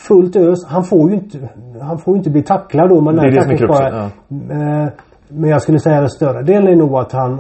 fullt 0.08 0.36
ös. 0.36 0.66
Han 0.68 0.84
får 0.84 1.10
ju 1.10 1.16
inte, 1.16 1.38
han 1.82 1.98
får 1.98 2.14
ju 2.14 2.18
inte 2.18 2.30
bli 2.30 2.44
tacklad 2.44 2.90
då. 2.90 3.02
Men 3.02 3.16
Det 3.16 3.22
är 3.28 3.32
det 3.32 3.42
som 3.44 3.52
är 3.52 3.58
kruxet, 3.58 3.94
Eh, 3.94 4.88
Men 5.28 5.50
jag 5.50 5.62
skulle 5.62 5.80
säga 5.80 6.04
att 6.04 6.12
större 6.12 6.42
delen 6.42 6.68
är 6.68 6.76
nog 6.76 6.96
att 6.98 7.12
han, 7.12 7.38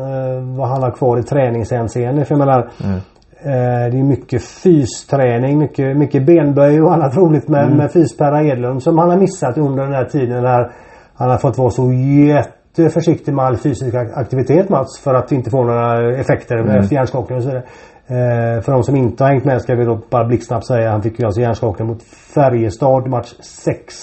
vad 0.57 0.67
han 0.67 0.83
har 0.83 0.91
kvar 0.91 1.17
i 1.19 1.23
träningshänseende. 1.23 2.25
För 2.25 2.35
jag 2.35 2.39
menar, 2.39 2.69
Mm. 2.83 2.99
Eh, 3.45 3.91
det 3.91 3.99
är 3.99 4.03
mycket 4.03 4.43
fysträning, 4.43 5.59
mycket, 5.59 5.97
mycket 5.97 6.25
benböj 6.25 6.81
och 6.81 6.93
annat 6.93 7.17
roligt 7.17 7.47
med, 7.47 7.63
Mm. 7.65 7.77
med 7.77 7.91
fysperra 7.91 8.43
Edlund 8.43 8.83
som 8.83 8.97
han 8.97 9.09
har 9.09 9.17
missat 9.17 9.57
under 9.57 9.83
den 9.83 9.93
här 9.93 10.05
tiden 10.05 10.43
när 10.43 10.71
han 11.15 11.29
har 11.29 11.37
fått 11.37 11.57
vara 11.57 11.69
så 11.69 11.91
jätteförsiktig 11.93 13.33
med 13.33 13.45
all 13.45 13.57
fysisk 13.57 13.93
ak- 13.95 14.13
aktivitet 14.15 14.69
Mats 14.69 14.99
för 14.99 15.13
att 15.13 15.31
inte 15.31 15.49
få 15.49 15.63
några 15.63 16.15
effekter 16.19 16.57
Mm. 16.57 16.75
efter 16.75 16.95
hjärnskakning 16.95 17.37
och 17.37 17.43
så 17.43 17.49
vidare. 17.49 17.63
Eh, 18.07 18.61
för 18.61 18.71
de 18.71 18.83
som 18.83 18.95
inte 18.95 19.23
har 19.23 19.31
hängt 19.31 19.45
med 19.45 19.61
ska 19.61 19.75
vi 19.75 19.85
då 19.85 19.99
bara 20.09 20.25
blixtsnabbt 20.25 20.65
säga 20.67 20.91
han 20.91 21.01
fick 21.01 21.19
ju 21.19 21.25
alltså 21.25 21.41
hjärnskakning 21.41 21.87
mot 21.87 22.03
Färjestad 22.35 23.07
match 23.09 23.33
6 23.41 23.95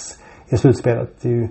i 0.48 0.57
slutspelet. 0.57 1.09
Det 1.22 1.28
är 1.28 1.33
ju 1.33 1.48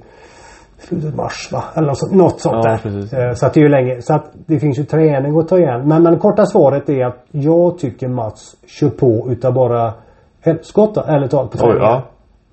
mars 1.15 1.49
va? 1.51 1.63
Eller 1.75 1.87
något 1.87 1.97
sånt, 1.97 2.11
något 2.15 2.39
sånt 2.41 2.55
Ja, 2.65 2.71
där. 2.71 2.77
precis. 2.77 3.13
Eh, 3.13 3.33
Så 3.33 3.45
att 3.45 3.53
det 3.53 3.59
är 3.59 3.63
ju 3.63 3.69
länge. 3.69 4.01
Så 4.01 4.13
att 4.13 4.31
det 4.33 4.59
finns 4.59 4.79
ju 4.79 4.83
träning 4.83 5.39
att 5.39 5.47
ta 5.47 5.57
igen. 5.57 5.87
Men, 5.87 6.03
men 6.03 6.19
korta 6.19 6.45
svaret 6.45 6.89
är 6.89 7.05
att 7.05 7.25
jag 7.31 7.77
tycker 7.77 8.07
Mats 8.07 8.55
kör 8.67 8.89
på 8.89 9.27
utav 9.31 9.53
bara 9.53 9.93
helskotta 10.41 11.03
ärligt 11.07 11.31
talat 11.31 11.51
på 11.51 11.57
Oj, 11.57 11.61
träningen. 11.61 11.83
ja. 11.83 12.01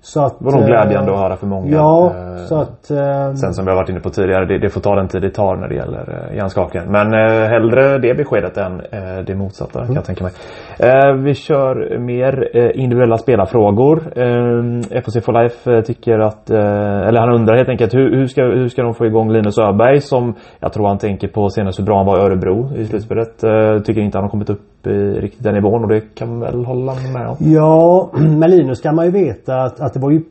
Så 0.01 0.25
att, 0.25 0.39
Det 0.39 0.45
var 0.45 0.51
nog 0.51 0.61
eh, 0.61 0.67
glädjande 0.67 1.11
att 1.11 1.19
höra 1.19 1.35
för 1.35 1.47
många. 1.47 1.75
Ja, 1.75 2.11
Eh, 2.15 2.35
så 2.45 2.55
att... 2.61 2.91
eh, 2.91 3.33
Sen 3.33 3.53
som 3.53 3.65
vi 3.65 3.71
har 3.71 3.75
varit 3.75 3.89
inne 3.89 3.99
på 3.99 4.09
tidigare, 4.09 4.45
det, 4.45 4.57
det 4.57 4.69
får 4.69 4.81
ta 4.81 4.95
den 4.95 5.07
tid 5.07 5.21
det 5.21 5.29
tar 5.29 5.55
när 5.55 5.67
det 5.67 5.75
gäller 5.75 6.27
eh, 6.29 6.35
hjärnskakningen. 6.37 6.91
Men 6.91 7.13
eh, 7.13 7.49
hellre 7.49 7.97
det 7.97 8.13
beskedet 8.13 8.57
än 8.57 8.73
eh, 8.79 9.23
det 9.27 9.35
motsatta 9.35 9.85
kan 9.85 9.95
jag 9.95 10.05
tänka 10.05 10.23
mig. 10.23 10.33
Eh, 10.79 11.13
vi 11.13 11.33
kör 11.33 11.97
mer 11.99 12.49
eh, 12.57 12.71
individuella 12.83 13.17
spelarfrågor. 13.17 13.97
Eh, 14.15 15.01
FOC 15.01 15.25
for 15.25 15.43
Life 15.43 15.73
eh, 15.75 15.81
tycker 15.81 16.19
att, 16.19 16.49
eh, 16.49 17.07
eller 17.07 17.19
han 17.19 17.33
undrar 17.33 17.55
helt 17.57 17.69
enkelt 17.69 17.93
hur, 17.93 18.15
hur, 18.15 18.27
ska, 18.27 18.41
hur 18.43 18.67
ska 18.67 18.81
de 18.83 18.93
få 18.93 19.05
igång 19.05 19.31
Linus 19.31 19.57
Öberg 19.57 20.01
som 20.01 20.35
jag 20.59 20.73
tror 20.73 20.87
han 20.87 20.97
tänker 20.97 21.27
på 21.27 21.49
senast 21.49 21.79
hur 21.79 21.85
bra 21.85 21.97
han 21.97 22.05
var 22.05 22.17
i 22.19 22.21
Örebro 22.21 22.69
i 22.75 22.85
slutspelet. 22.85 23.43
Eh, 23.43 23.79
tycker 23.79 24.01
inte 24.01 24.17
han 24.17 24.23
har 24.25 24.29
kommit 24.31 24.49
upp 24.49 24.61
riktigt 24.87 25.43
den 25.43 25.53
nivån 25.53 25.83
och 25.83 25.89
det 25.89 26.01
kan 26.15 26.39
väl 26.39 26.65
hålla 26.65 26.93
med 27.13 27.27
om. 27.27 27.35
Ja, 27.39 28.09
med 28.39 28.49
Linus 28.49 28.81
kan 28.81 28.95
man 28.95 29.05
ju 29.05 29.11
veta 29.11 29.61
att, 29.61 29.79
att 29.79 29.93
det 29.93 29.99
var 29.99 30.11
ju 30.11 30.21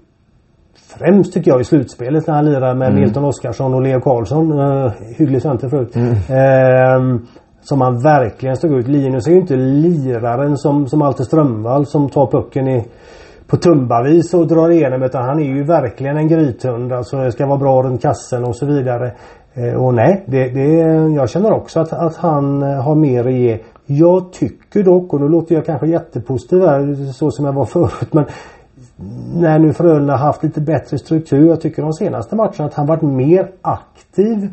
främst 0.99 1.33
tycker 1.33 1.51
jag 1.51 1.61
i 1.61 1.65
slutspelet 1.65 2.27
när 2.27 2.35
han 2.35 2.45
lirar 2.45 2.75
med 2.75 2.89
Mm. 2.89 3.01
Milton 3.01 3.25
Oskarsson 3.25 3.75
och 3.75 3.83
Leo 3.83 4.01
Karlsson. 4.01 4.53
Uh, 4.53 4.93
hygglig 5.19 5.43
center 5.43 5.69
förut. 5.69 5.97
Mm. 5.97 6.15
Ehm, 6.29 7.27
som 7.61 7.81
han 7.81 8.03
verkligen 8.03 8.57
stod 8.57 8.73
ut. 8.73 8.89
Linus 8.89 9.27
är 9.27 9.31
ju 9.31 9.39
inte 9.39 9.57
liraren 9.57 10.57
som, 10.57 10.87
som 10.87 11.03
Alte 11.03 11.25
Strömvall 11.25 11.87
som 11.87 12.09
tar 12.09 12.27
pucken 12.27 12.69
i 12.69 12.85
på 13.47 13.57
tumbavis 13.57 14.35
och 14.35 14.47
drar 14.47 14.71
igenom 14.71 15.03
utan 15.03 15.25
han 15.25 15.41
är 15.41 15.45
ju 15.45 15.65
verkligen 15.65 16.17
en 16.17 16.29
grythund. 16.29 16.93
Alltså 16.93 17.17
det 17.17 17.33
ska 17.33 17.47
vara 17.47 17.59
bra 17.59 17.83
runt 17.83 18.03
kassen 18.03 18.45
och 18.45 18.57
så 18.57 18.67
vidare. 18.67 19.13
Eh, 19.55 19.85
och 19.85 19.95
nej, 19.95 20.25
det, 20.27 20.49
det, 20.49 20.67
jag 21.15 21.31
känner 21.31 21.53
också 21.53 21.81
att, 21.81 21.93
att 21.93 22.17
han 22.17 22.63
har 22.63 22.95
mer 22.95 23.27
att 23.27 23.33
ge. 23.33 23.59
Jag 23.91 24.33
tycker 24.33 24.83
dock, 24.83 25.13
och 25.13 25.21
nu 25.21 25.29
låter 25.29 25.55
jag 25.55 25.67
kanske 25.67 25.87
jättepositiv 25.87 26.61
här 26.61 27.13
så 27.13 27.31
som 27.31 27.45
jag 27.45 27.53
var 27.53 27.65
förut 27.65 28.13
men 28.13 28.25
när 29.35 29.59
nu 29.59 29.73
Frölunda 29.73 30.17
haft 30.17 30.43
lite 30.43 30.61
bättre 30.61 30.99
struktur. 30.99 31.49
Jag 31.49 31.61
tycker 31.61 31.83
de 31.83 31.93
senaste 31.93 32.37
matcherna 32.37 32.65
att 32.65 32.75
han 32.75 32.87
varit 32.87 33.03
mer 33.03 33.51
aktiv. 33.63 34.49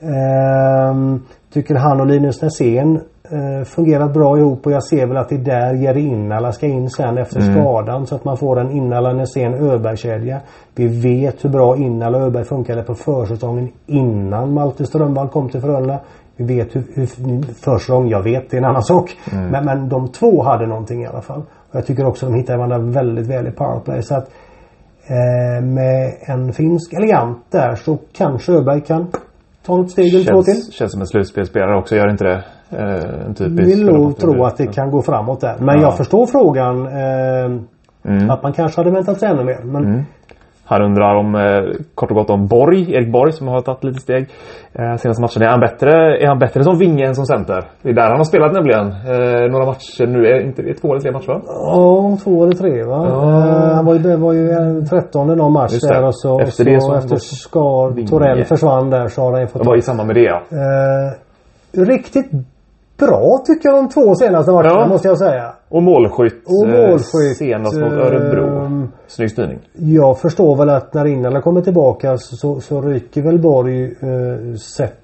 Ehm, 0.00 1.20
tycker 1.52 1.74
han 1.74 2.00
och 2.00 2.06
Linus 2.06 2.42
Näsén 2.42 3.00
eh, 3.30 3.64
fungerat 3.64 4.14
bra 4.14 4.38
ihop 4.38 4.66
och 4.66 4.72
jag 4.72 4.84
ser 4.84 5.06
väl 5.06 5.16
att 5.16 5.28
det 5.28 5.34
är 5.34 5.38
där 5.38 5.74
Jerry 5.74 6.00
Innala 6.00 6.52
ska 6.52 6.66
in 6.66 6.90
sen 6.90 7.18
efter 7.18 7.40
skadan 7.40 8.06
så 8.06 8.14
att 8.14 8.24
man 8.24 8.36
får 8.38 8.60
en 8.60 8.70
Innala 8.70 9.12
Näsén 9.12 9.54
Öberg-kedja. 9.54 10.40
Vi 10.74 10.86
vet 10.86 11.44
hur 11.44 11.50
bra 11.50 11.76
Innala 11.76 12.18
och 12.18 12.24
Öberg 12.24 12.44
funkade 12.44 12.82
på 12.82 12.94
försäsongen 12.94 13.68
innan 13.86 14.54
Malte 14.54 14.86
Strömvall 14.86 15.28
kom 15.28 15.48
till 15.48 15.60
Frölunda. 15.60 15.98
Vi 16.36 16.44
vet 16.44 16.76
hur, 16.76 16.82
hur 16.94 17.06
försäsong, 17.54 18.08
jag 18.08 18.22
vet 18.22 18.50
det 18.50 18.56
är 18.56 18.58
en 18.58 18.64
annan 18.64 18.82
sak. 18.82 19.10
Men, 19.32 19.64
men 19.64 19.88
de 19.88 20.08
två 20.12 20.42
hade 20.42 20.66
någonting 20.66 21.02
i 21.02 21.06
alla 21.06 21.20
fall. 21.22 21.40
Och 21.40 21.74
jag 21.76 21.86
tycker 21.86 22.06
också 22.06 22.26
de 22.26 22.34
hittade 22.34 22.58
varandra 22.58 22.78
väldigt 23.00 23.26
väl 23.26 23.46
i 23.46 23.50
powerplay. 23.50 24.02
Så 24.02 24.14
att 24.14 24.28
eh, 25.06 25.64
med 25.64 26.12
en 26.20 26.52
finsk 26.52 26.92
elegant 26.92 27.38
där 27.50 27.74
så 27.74 27.98
kanske 28.12 28.52
Öberg 28.52 28.80
kan 28.80 29.06
ta 29.66 29.80
ett 29.80 29.90
steg 29.90 30.14
eller 30.14 30.24
två 30.32 30.42
till. 30.42 30.54
Känns, 30.54 30.72
känns 30.74 30.92
som 30.92 31.00
en 31.00 31.06
slutspelsspelare 31.06 31.78
också, 31.78 31.96
gör 31.96 32.10
inte 32.10 32.24
det? 32.24 32.44
Eh, 32.70 33.26
en 33.26 33.34
typisk 33.34 33.68
Vill 33.68 33.86
nog 33.86 34.16
tro 34.18 34.44
att 34.44 34.56
det 34.56 34.66
kan 34.66 34.90
gå 34.90 35.02
framåt 35.02 35.40
där. 35.40 35.56
Men 35.58 35.76
Ja. 35.76 35.82
jag 35.82 35.96
förstår 35.96 36.26
frågan. 36.26 36.86
Eh, 36.86 37.60
Mm. 38.06 38.30
Att 38.30 38.42
man 38.42 38.52
kanske 38.52 38.80
hade 38.80 38.90
väntat 38.90 39.20
sig 39.20 39.28
ännu 39.28 39.44
mer. 39.44 39.60
Men 39.64 40.04
Han 40.66 40.82
undrar 40.82 41.14
om, 41.14 41.34
eh, 41.34 41.80
kort 41.94 42.10
och 42.10 42.16
gott 42.16 42.30
om 42.30 42.46
Borg, 42.46 42.92
Erik 42.94 43.12
Borg 43.12 43.32
som 43.32 43.48
har 43.48 43.60
tagit 43.60 43.84
lite 43.84 44.00
steg 44.00 44.28
eh, 44.72 44.96
senaste 44.96 45.22
matchen. 45.22 45.42
Är 45.42 45.46
han, 45.46 45.60
bättre, 45.60 45.90
är 46.22 46.26
han 46.26 46.38
bättre 46.38 46.64
som 46.64 46.78
vinge 46.78 47.06
än 47.06 47.14
som 47.14 47.26
center? 47.26 47.64
Det 47.82 47.88
är 47.88 47.92
där 47.94 48.02
han 48.08 48.16
har 48.16 48.24
spelat 48.24 48.52
nämligen. 48.52 48.86
Eh, 48.86 49.50
några 49.50 49.66
matcher 49.66 50.06
nu. 50.06 50.26
Är 50.26 50.40
inte 50.46 50.62
två 50.80 50.90
eller 50.92 51.00
tre 51.00 51.12
matcher 51.12 51.26
va? 51.32 51.40
Ja, 51.46 52.16
två 52.24 52.44
eller 52.44 52.54
tre 52.54 52.82
va? 52.84 53.06
Ja. 53.08 53.74
Han 53.74 53.84
var 53.86 53.92
ju, 53.94 53.98
det 53.98 54.16
var 54.16 54.32
ju 54.32 54.50
en 54.50 54.86
trettonde 54.86 55.34
någon 55.36 55.52
match 55.52 55.80
där 55.82 56.04
och 56.04 56.14
så, 56.16 56.40
Efter 56.40 56.64
det 56.64 56.80
så 56.80 56.86
så 56.90 56.94
efter 56.94 57.16
Skar. 57.16 58.06
Torell 58.06 58.44
försvann 58.44 58.90
där 58.90 59.08
så 59.08 59.22
har 59.22 59.32
han 59.32 59.40
ju 59.40 59.46
fått 59.46 59.62
Det 59.62 59.68
var 59.68 59.76
i 59.76 59.82
samband 59.82 60.06
med 60.06 60.16
det 60.16 60.22
ja. 60.22 60.42
Eh, 60.52 61.84
riktigt 61.86 62.30
bra 62.98 63.42
tycker 63.46 63.68
jag 63.68 63.78
de 63.78 63.88
två 63.88 64.14
senaste 64.14 64.52
matcherna 64.52 64.80
Ja. 64.80 64.86
måste 64.86 65.08
jag 65.08 65.18
säga. 65.18 65.52
Och 65.74 65.82
målskytt. 65.82 66.42
Och 66.46 66.68
eh, 66.68 66.88
målskytt, 66.88 67.36
senast 67.36 67.80
mot 67.80 67.92
ehm, 67.92 67.98
Örebro. 67.98 68.88
Snygg 69.06 69.30
styrning. 69.30 69.58
Jag 69.72 70.18
förstår 70.18 70.56
väl 70.56 70.68
att 70.70 70.94
när 70.94 71.06
Innala 71.06 71.40
kommer 71.40 71.60
tillbaka 71.60 72.18
så, 72.18 72.36
så, 72.36 72.60
så 72.60 72.80
ryker 72.80 73.22
väl 73.22 73.38
Borg 73.38 73.84
eh, 73.84 74.56
sett 74.76 74.94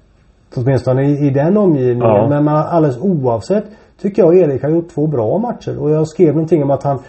åtminstone 0.55 1.03
i, 1.03 1.27
i 1.27 1.29
den 1.29 1.57
omgivningen. 1.57 1.99
Ja. 1.99 2.27
Men 2.29 2.43
man, 2.43 2.55
alldeles 2.55 2.97
oavsett 3.01 3.63
tycker 4.01 4.21
jag 4.21 4.37
Erik 4.37 4.63
har 4.63 4.69
gjort 4.69 4.89
två 4.89 5.07
bra 5.07 5.37
matcher. 5.37 5.77
Och 5.79 5.91
jag 5.91 6.07
skrev 6.07 6.33
någonting 6.33 6.63
om 6.63 6.71
att 6.71 6.83
han 6.83 6.99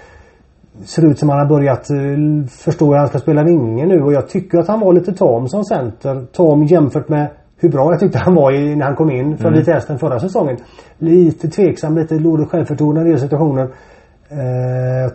ser 0.84 1.10
ut 1.10 1.18
som 1.18 1.28
han 1.28 1.38
har 1.38 1.46
börjat 1.46 1.90
uh, 1.90 2.46
förstå 2.46 2.86
hur 2.86 2.96
han 2.96 3.08
ska 3.08 3.18
spela 3.18 3.44
vinge 3.44 3.86
nu. 3.86 4.02
Och 4.02 4.12
jag 4.12 4.28
tycker 4.28 4.58
att 4.58 4.68
han 4.68 4.80
var 4.80 4.92
lite 4.92 5.12
tam 5.12 5.48
som 5.48 5.64
center. 5.64 6.24
Tam 6.32 6.64
jämfört 6.64 7.08
med 7.08 7.26
hur 7.62 7.68
bra 7.68 7.90
jag 7.90 8.00
tyckte 8.00 8.18
han 8.18 8.34
var 8.34 8.52
i, 8.52 8.76
när 8.76 8.84
han 8.86 8.96
kom 8.96 9.10
in 9.10 9.36
för 9.36 9.48
Mm. 9.48 9.58
Vita 9.58 9.72
Hästen 9.72 9.98
förra 9.98 10.18
säsongen. 10.18 10.56
Lite 10.98 11.48
tveksam, 11.48 11.96
lite 11.96 12.18
dåligt 12.18 12.50
självförtroende 12.50 13.00
i 13.00 13.04
en 13.04 13.10
del 13.10 13.20
situationer. 13.20 13.62
Eh, 14.28 15.12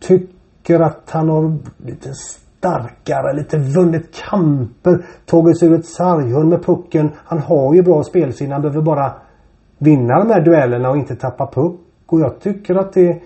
tycker 0.00 0.80
att 0.80 1.10
han 1.10 1.28
har 1.28 1.58
lite 1.86 2.08
starkare, 2.14 3.32
lite 3.32 3.58
vunnit 3.58 4.22
kamper, 4.30 5.04
tagit 5.26 5.58
sig 5.58 5.68
ur 5.68 5.74
ett 5.74 5.86
sarghörn 5.86 6.48
med 6.48 6.64
pucken. 6.64 7.10
Han 7.24 7.38
har 7.38 7.74
ju 7.74 7.82
bra 7.82 8.02
spelsinne. 8.02 8.52
Han 8.54 8.62
behöver 8.62 8.82
bara 8.82 9.12
vinna 9.78 10.18
de 10.18 10.30
här 10.30 10.40
duellerna 10.40 10.90
och 10.90 10.96
inte 10.96 11.16
tappa 11.16 11.46
puck. 11.46 11.80
Och 12.06 12.20
jag 12.20 12.40
tycker 12.40 12.74
att 12.74 12.92
det 12.92 13.20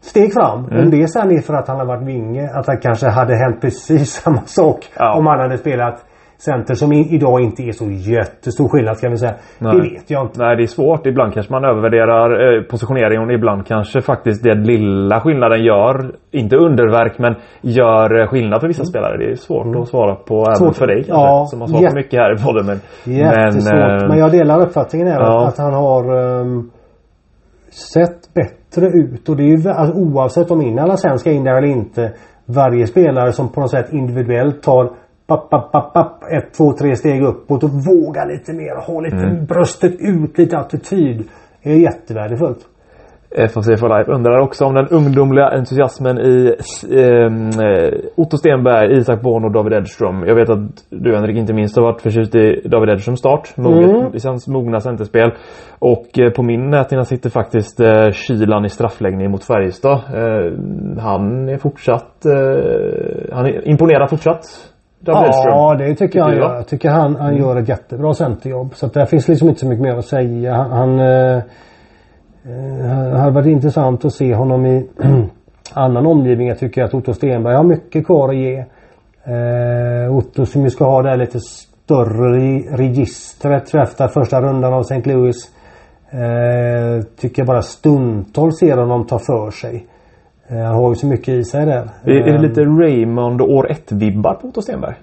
steg 0.00 0.32
fram. 0.32 0.64
Mm. 0.64 0.84
Om 0.84 0.90
det 0.90 1.08
sen 1.08 1.30
är 1.30 1.40
för 1.40 1.54
att 1.54 1.68
han 1.68 1.78
har 1.78 1.86
varit 1.86 2.06
vinge, 2.06 2.50
att 2.54 2.66
det 2.66 2.76
kanske 2.76 3.08
hade 3.08 3.36
hänt 3.36 3.60
precis 3.60 4.12
samma 4.22 4.42
sak 4.46 4.92
Ja. 4.96 5.18
om 5.18 5.26
han 5.26 5.38
hade 5.40 5.58
spelat 5.58 6.04
center 6.44 6.74
som 6.74 6.92
idag 6.92 7.40
inte 7.40 7.62
är 7.62 7.72
så 7.72 7.84
jättestor 7.90 8.68
skillnad 8.68 8.96
ska 8.96 9.08
vi 9.08 9.16
säga. 9.16 9.34
Nej. 9.58 9.74
Det 9.74 9.80
vet 9.82 10.10
jag 10.10 10.22
inte. 10.26 10.44
Nej, 10.44 10.56
det 10.56 10.62
är 10.62 10.66
svårt. 10.66 11.06
Ibland 11.06 11.34
kanske 11.34 11.52
man 11.52 11.64
övervärderar 11.64 12.56
eh, 12.56 12.62
positioneringen 12.62 13.30
ibland 13.30 13.66
kanske 13.66 14.00
faktiskt 14.00 14.42
den 14.42 14.64
lilla 14.64 15.20
skillnaden 15.20 15.64
gör, 15.64 16.12
inte 16.30 16.56
underverk, 16.56 17.18
men 17.18 17.34
gör 17.60 18.20
eh, 18.20 18.26
skillnad 18.26 18.60
för 18.60 18.68
vissa 18.68 18.84
spelare. 18.84 19.16
Det 19.18 19.30
är 19.30 19.34
svårt 19.34 19.76
att 19.76 19.88
svara 19.88 20.14
på 20.14 20.34
även 20.34 20.46
Mm. 20.46 20.56
Svårt. 20.56 20.76
för 20.76 20.86
dig 20.86 20.96
kanske, 21.04 21.12
Ja, 21.12 21.46
som 21.50 21.60
har 21.60 21.68
svarat 21.68 21.90
på 21.90 21.96
mycket 21.96 22.20
här 22.20 22.32
i 22.34 22.44
podden. 22.44 22.66
Men, 22.66 22.78
Jättesvårt. 23.16 23.74
Men, 23.74 24.02
eh, 24.02 24.08
men 24.08 24.18
jag 24.18 24.30
delar 24.32 24.60
uppfattningen 24.66 25.08
här 25.08 25.20
ja. 25.20 25.42
att, 25.42 25.48
att 25.48 25.58
han 25.58 25.74
har 25.74 26.04
um, 26.18 26.70
sett 27.94 28.34
bättre 28.34 28.86
ut. 28.86 29.28
Och 29.28 29.36
det 29.36 29.42
är 29.42 29.56
ju 29.56 29.68
alltså, 29.68 29.98
oavsett 29.98 30.50
om 30.50 30.62
Innala 30.62 30.96
sen 30.96 31.18
ska 31.18 31.30
in 31.30 31.44
där 31.44 31.56
eller 31.58 31.68
inte. 31.68 32.12
Varje 32.46 32.86
spelare 32.86 33.32
som 33.32 33.52
på 33.52 33.60
något 33.60 33.70
sätt 33.70 33.92
individuellt 33.92 34.62
tar 34.62 34.90
papp, 35.32 35.50
papp, 35.50 35.72
papp, 35.72 35.92
papp, 35.94 36.22
ett, 36.32 36.54
två, 36.56 36.72
tre 36.72 36.96
steg 36.96 37.22
uppåt 37.22 37.64
och 37.64 37.70
vågar 37.70 38.26
lite 38.32 38.52
mer. 38.52 38.86
Ha 38.86 39.00
lite 39.00 39.16
Mm. 39.16 39.44
bröstet 39.46 39.92
ut, 40.00 40.38
lite 40.38 40.58
attityd. 40.58 41.28
är 41.62 41.74
jättevärdefullt. 41.74 42.58
FAC 43.54 43.80
for 43.80 43.98
Life 43.98 44.12
undrar 44.12 44.38
också 44.38 44.64
om 44.64 44.74
den 44.74 44.88
ungdomliga 44.88 45.48
entusiasmen 45.48 46.18
i 46.18 46.54
ehm, 46.92 47.48
eh, 47.48 47.92
Otto 48.16 48.36
Stenberg, 48.36 48.98
Isak 48.98 49.22
Born 49.22 49.44
och 49.44 49.52
David 49.52 49.72
Edström. 49.72 50.24
Jag 50.26 50.34
vet 50.34 50.50
att 50.50 50.58
du 50.90 51.14
Henrik 51.14 51.36
inte 51.36 51.52
minst 51.54 51.76
har 51.76 51.82
varit 51.84 52.00
förtjust 52.02 52.34
i 52.34 52.62
David 52.68 52.88
Edströms 52.90 53.18
start. 53.18 53.56
Moget, 53.56 53.90
Mm. 54.24 54.38
Mogna 54.48 54.80
centerspel. 54.80 55.30
Och 55.78 56.18
eh, 56.18 56.30
på 56.32 56.42
min 56.42 56.70
näthinna 56.70 57.04
sitter 57.04 57.30
faktiskt 57.30 57.80
eh, 57.80 58.10
Kylan 58.10 58.64
i 58.64 58.68
straffläggning 58.68 59.30
mot 59.30 59.44
Färjestad. 59.44 59.92
Eh, 60.14 60.52
han 61.00 61.48
är 61.48 61.58
fortsatt... 61.58 62.26
Eh, 62.26 63.34
han 63.36 63.46
är 63.46 63.68
imponerad 63.68 64.10
fortsatt. 64.10 64.71
Ja, 65.04 65.74
det 65.78 65.94
tycker 65.94 66.18
jag 66.18 66.26
han 66.26 66.36
gör. 66.36 66.54
Jag 66.54 66.66
tycker 66.66 66.90
han, 66.90 67.16
han 67.16 67.36
gör 67.36 67.56
ett 67.56 67.68
jättebra 67.68 68.14
centerjobb. 68.14 68.74
Så 68.74 68.86
att 68.86 68.94
där 68.94 69.06
finns 69.06 69.28
liksom 69.28 69.48
inte 69.48 69.60
så 69.60 69.66
mycket 69.66 69.82
mer 69.82 69.96
att 69.96 70.04
säga. 70.04 70.54
Han, 70.54 70.70
han 70.70 71.00
eh, 71.00 71.36
eh, 72.44 73.18
hade 73.18 73.30
varit 73.30 73.46
intressant 73.46 74.04
att 74.04 74.12
se 74.12 74.34
honom 74.34 74.66
i 74.66 74.88
annan 75.74 76.06
omgivning. 76.06 76.48
Jag 76.48 76.58
tycker 76.58 76.84
att 76.84 76.94
Otto 76.94 77.14
Stenberg 77.14 77.54
har 77.54 77.64
mycket 77.64 78.06
kvar 78.06 78.28
att 78.28 78.36
ge. 78.36 78.64
Eh, 79.24 80.16
Otto 80.16 80.46
som 80.46 80.62
ju 80.62 80.70
ska 80.70 80.84
ha 80.84 81.02
det 81.02 81.08
här 81.08 81.16
lite 81.16 81.40
större 81.40 82.58
registret 82.76 83.74
efter 83.74 84.08
första 84.08 84.40
rundan 84.40 84.74
av 84.74 84.80
St. 84.80 85.02
Louis. 85.04 85.50
Eh, 86.10 87.04
tycker 87.20 87.42
jag 87.42 87.46
bara 87.46 87.62
stundtals 87.62 88.58
ser 88.58 88.76
honom 88.76 89.06
ta 89.06 89.18
för 89.18 89.50
sig. 89.50 89.86
Eh, 90.52 90.58
han 90.64 90.74
har 90.74 90.88
ju 90.88 90.94
så 90.94 91.06
mycket 91.06 91.28
i 91.28 91.44
sig 91.44 91.66
där. 91.66 91.88
Är, 92.04 92.10
är 92.10 92.24
det 92.24 92.30
Eh, 92.34 92.40
lite 92.42 92.60
Raymond 92.64 93.40
år 93.40 93.66
1-vibbar 93.70 94.34
på 94.34 94.48
Otto 94.48 94.62
Stenberg? 94.62 94.94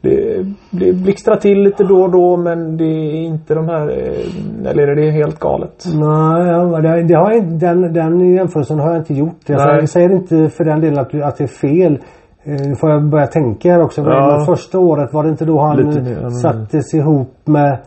Det, 0.00 0.44
det 0.70 0.92
blixtrar 0.92 1.36
till 1.36 1.62
lite 1.62 1.84
då 1.84 2.02
och 2.02 2.10
då 2.10 2.36
men 2.36 2.76
det 2.76 2.84
är 2.84 3.14
inte 3.24 3.54
de 3.54 3.68
här... 3.68 3.88
eh, 3.90 4.70
Eller 4.70 4.88
är 4.88 4.94
det 4.96 5.10
helt 5.10 5.38
galet? 5.38 5.84
Nej, 5.94 6.82
det, 6.82 7.02
det 7.02 7.14
har 7.14 7.32
jag, 7.32 7.44
den, 7.60 7.92
den 7.92 8.20
jämförelsen 8.34 8.78
har 8.78 8.88
jag 8.90 8.98
inte 9.00 9.14
gjort. 9.14 9.36
Jag 9.46 9.56
Nej. 9.56 9.64
säger, 9.66 9.78
jag 9.80 9.88
säger 9.88 10.12
inte 10.12 10.48
för 10.56 10.64
den 10.64 10.80
delen 10.80 10.98
att, 10.98 11.14
att 11.22 11.36
det 11.36 11.44
är 11.44 11.48
fel. 11.48 11.98
Eh, 12.44 12.52
Nu 12.68 12.76
får 12.76 12.90
jag 12.90 13.04
börja 13.04 13.26
tänka 13.26 13.72
här 13.72 13.82
också. 13.82 14.00
Ja. 14.02 14.44
Första 14.46 14.78
året 14.78 15.12
var 15.12 15.22
det 15.24 15.30
inte 15.30 15.44
då 15.44 15.60
han 15.60 15.88
eh, 15.88 16.28
sattes 16.28 16.94
ihop 16.94 17.34
med 17.44 17.78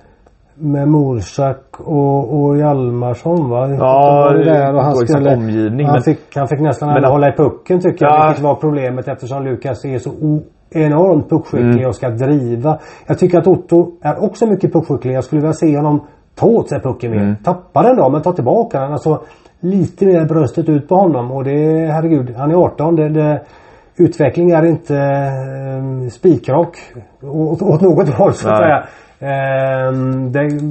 med 0.59 0.87
Morsak 0.87 1.63
och, 1.79 2.41
och 2.43 2.57
Hjalmarsson 2.57 3.49
va? 3.49 3.69
Ja, 3.69 4.31
Det 4.33 4.43
där 4.43 4.73
och 4.75 4.83
han 4.83 4.95
skulle, 4.95 5.35
omgivning, 5.35 5.85
han, 5.85 5.93
men- 5.93 6.01
fick, 6.03 6.35
han 6.35 6.47
fick 6.47 6.59
nästan 6.59 6.93
Men- 6.93 7.03
hålla 7.03 7.29
i 7.29 7.31
pucken 7.31 7.79
tycker 7.79 8.05
Ja. 8.05 8.17
jag. 8.19 8.27
Vilket 8.27 8.43
var 8.43 8.55
problemet 8.55 9.07
eftersom 9.07 9.43
Lukas 9.45 9.85
är 9.85 9.99
så 9.99 10.09
o, 10.09 10.41
enormt 10.71 11.29
puckskicklig 11.29 11.71
Mm. 11.73 11.87
och 11.87 11.95
ska 11.95 12.09
driva. 12.09 12.79
Jag 13.07 13.19
tycker 13.19 13.37
att 13.37 13.47
Otto 13.47 13.91
är 14.01 14.23
också 14.23 14.45
mycket 14.45 14.73
puckskicklig. 14.73 15.13
Jag 15.13 15.23
skulle 15.23 15.41
vilja 15.41 15.53
se 15.53 15.77
honom 15.77 16.01
ta 16.35 16.45
åt 16.47 16.69
sig 16.69 16.79
pucken 16.81 17.11
mer. 17.11 17.17
Mm. 17.21 17.35
Tappa 17.43 17.83
den 17.83 17.97
då 17.97 18.09
men 18.09 18.21
ta 18.21 18.31
tillbaka 18.31 18.79
den. 18.79 18.91
Alltså 18.91 19.21
lite 19.59 20.05
mer 20.05 20.25
bröstet 20.25 20.69
ut 20.69 20.87
på 20.87 20.95
honom 20.95 21.31
och 21.31 21.43
det, 21.43 21.87
herregud, 21.91 22.35
han 22.37 22.51
är 22.51 22.55
18. 22.55 22.95
Det, 22.95 23.09
det, 23.09 23.41
utveckling 23.97 24.51
är 24.51 24.65
inte 24.65 24.95
eh, 24.97 26.09
spikrak 26.09 26.77
åt, 27.23 27.61
åt 27.61 27.81
något 27.81 28.09
håll 28.09 28.33
så 28.33 28.49
att 28.49 28.53
Nej. 28.53 28.63
säga. 28.63 28.83
Ehm, 29.19 30.31
det, 30.31 30.63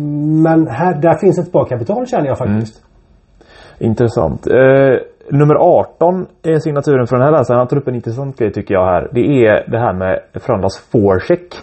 men 0.43 0.69
här, 0.69 0.95
där 0.95 1.19
finns 1.19 1.39
ett 1.39 1.47
sparkapital 1.49 2.07
känner 2.07 2.27
jag 2.27 2.39
faktiskt. 2.39 2.83
Mm. 2.83 3.91
Intressant. 3.91 4.47
Eh, 4.47 4.97
Nummer 5.31 5.55
18 5.55 6.27
är 6.43 6.59
signaturen 6.59 7.07
för 7.07 7.17
den 7.17 7.25
här 7.25 7.33
läsaren. 7.33 7.59
Han 7.59 7.69
tar 7.69 7.77
upp 7.77 7.89
en 7.89 7.95
intressant 7.95 8.39
grej 8.39 8.53
tycker 8.53 8.75
jag 8.75 8.87
här. 8.87 9.09
Det 9.13 9.47
är 9.47 9.71
det 9.71 9.79
här 9.79 9.93
med 9.93 10.21
Frölundas 10.35 10.79
forecheck. 10.79 11.55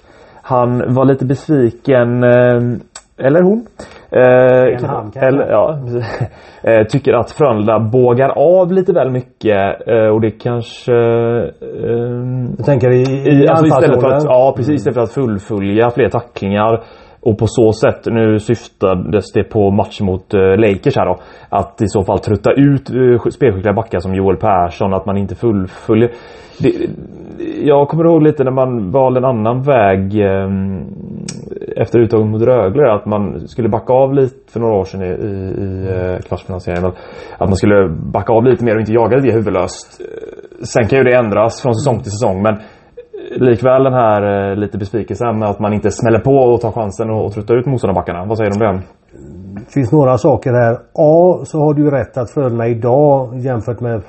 Han 0.41 0.93
var 0.93 1.05
lite 1.05 1.25
besviken, 1.25 2.23
eh, 2.23 2.61
eller 3.17 3.41
hon. 3.41 3.65
Han, 4.15 5.11
kanske. 5.11 5.19
eller, 5.19 5.51
ja, 5.51 5.79
eh, 6.63 6.87
tycker 6.87 7.13
att 7.13 7.31
Frölunda 7.31 7.79
bågar 7.79 8.29
av 8.29 8.71
lite 8.71 8.93
väl 8.93 9.11
mycket 9.11 9.87
eh, 9.87 10.07
och 10.07 10.21
det 10.21 10.31
kanske... 10.31 10.93
Eh, 10.93 11.49
Jag 12.57 12.65
tänker 12.65 12.91
i, 12.91 13.01
i, 13.01 13.43
i, 13.43 13.47
alltså 13.47 13.65
istället 13.65 14.01
för 14.01 14.07
att, 14.07 14.23
ja 14.23 14.53
precis, 14.57 14.75
istället 14.75 14.95
för 14.95 15.01
att 15.01 15.13
fullfölja 15.13 15.89
fler 15.89 16.09
tacklingar 16.09 16.83
och 17.25 17.37
på 17.37 17.47
så 17.47 17.71
sätt, 17.71 18.05
nu 18.05 18.39
syftades 18.39 19.31
det 19.33 19.43
på 19.43 19.71
matchen 19.71 20.05
mot 20.05 20.33
eh, 20.33 20.39
Lakers 20.39 20.95
här 20.95 21.05
då. 21.05 21.17
Att 21.49 21.81
i 21.81 21.87
så 21.87 22.03
fall 22.03 22.19
trötta 22.19 22.51
ut 22.51 22.89
eh, 22.89 23.29
spelskickliga 23.31 23.73
backar 23.73 23.99
som 23.99 24.15
Joel 24.15 24.37
Persson, 24.37 24.93
att 24.93 25.05
man 25.05 25.17
inte 25.17 25.35
fullföljer. 25.35 26.11
Det, 26.59 26.73
jag 27.63 27.87
kommer 27.87 28.05
ihåg 28.05 28.23
lite 28.23 28.43
när 28.43 28.51
man 28.51 28.91
valde 28.91 29.19
en 29.19 29.25
annan 29.25 29.61
väg 29.61 30.19
eh, 30.19 30.49
efter 31.77 31.99
uttaget 31.99 32.27
mot 32.27 32.41
Rögle. 32.41 32.93
Att 32.93 33.05
man 33.05 33.47
skulle 33.47 33.69
backa 33.69 33.93
av 33.93 34.13
lite 34.13 34.51
för 34.51 34.59
några 34.59 34.75
år 34.75 34.83
sedan 34.83 35.01
i, 35.01 35.05
i, 35.05 35.33
i 35.65 35.87
eh, 35.95 36.19
kvartsfinansieringen. 36.27 36.91
Att 37.37 37.49
man 37.49 37.55
skulle 37.55 37.89
backa 37.89 38.33
av 38.33 38.43
lite 38.43 38.65
mer 38.65 38.75
och 38.75 38.79
inte 38.79 38.93
jaga 38.93 39.17
det 39.17 39.31
huvudlöst. 39.31 40.01
Sen 40.63 40.87
kan 40.87 40.97
ju 40.99 41.03
det 41.03 41.15
ändras 41.15 41.61
från 41.61 41.75
säsong 41.75 41.99
till 41.99 42.11
säsong 42.11 42.41
men 42.41 42.55
likväl 43.31 43.83
den 43.83 43.93
här 43.93 44.51
eh, 44.51 44.55
lite 44.55 44.77
besvikelsen 44.77 45.39
med 45.39 45.49
att 45.49 45.59
man 45.59 45.73
inte 45.73 45.91
smäller 45.91 46.19
på 46.19 46.35
och 46.35 46.61
tar 46.61 46.71
chansen 46.71 47.09
och, 47.09 47.25
och 47.25 47.33
tröttar 47.33 47.55
ut 47.55 47.65
motståndarbackarna. 47.65 48.25
Vad 48.25 48.37
säger 48.37 48.51
du 48.51 48.67
om 48.67 48.75
det? 48.75 48.81
Det 49.53 49.73
finns 49.73 49.91
några 49.91 50.17
saker 50.17 50.53
här. 50.53 50.73
A 50.93 51.45
så 51.45 51.59
har 51.59 51.73
du 51.73 51.83
ju 51.83 51.91
rätt 51.91 52.17
att 52.17 52.31
Frölunda 52.31 52.67
idag 52.67 53.39
jämfört 53.39 53.79
med 53.79 54.01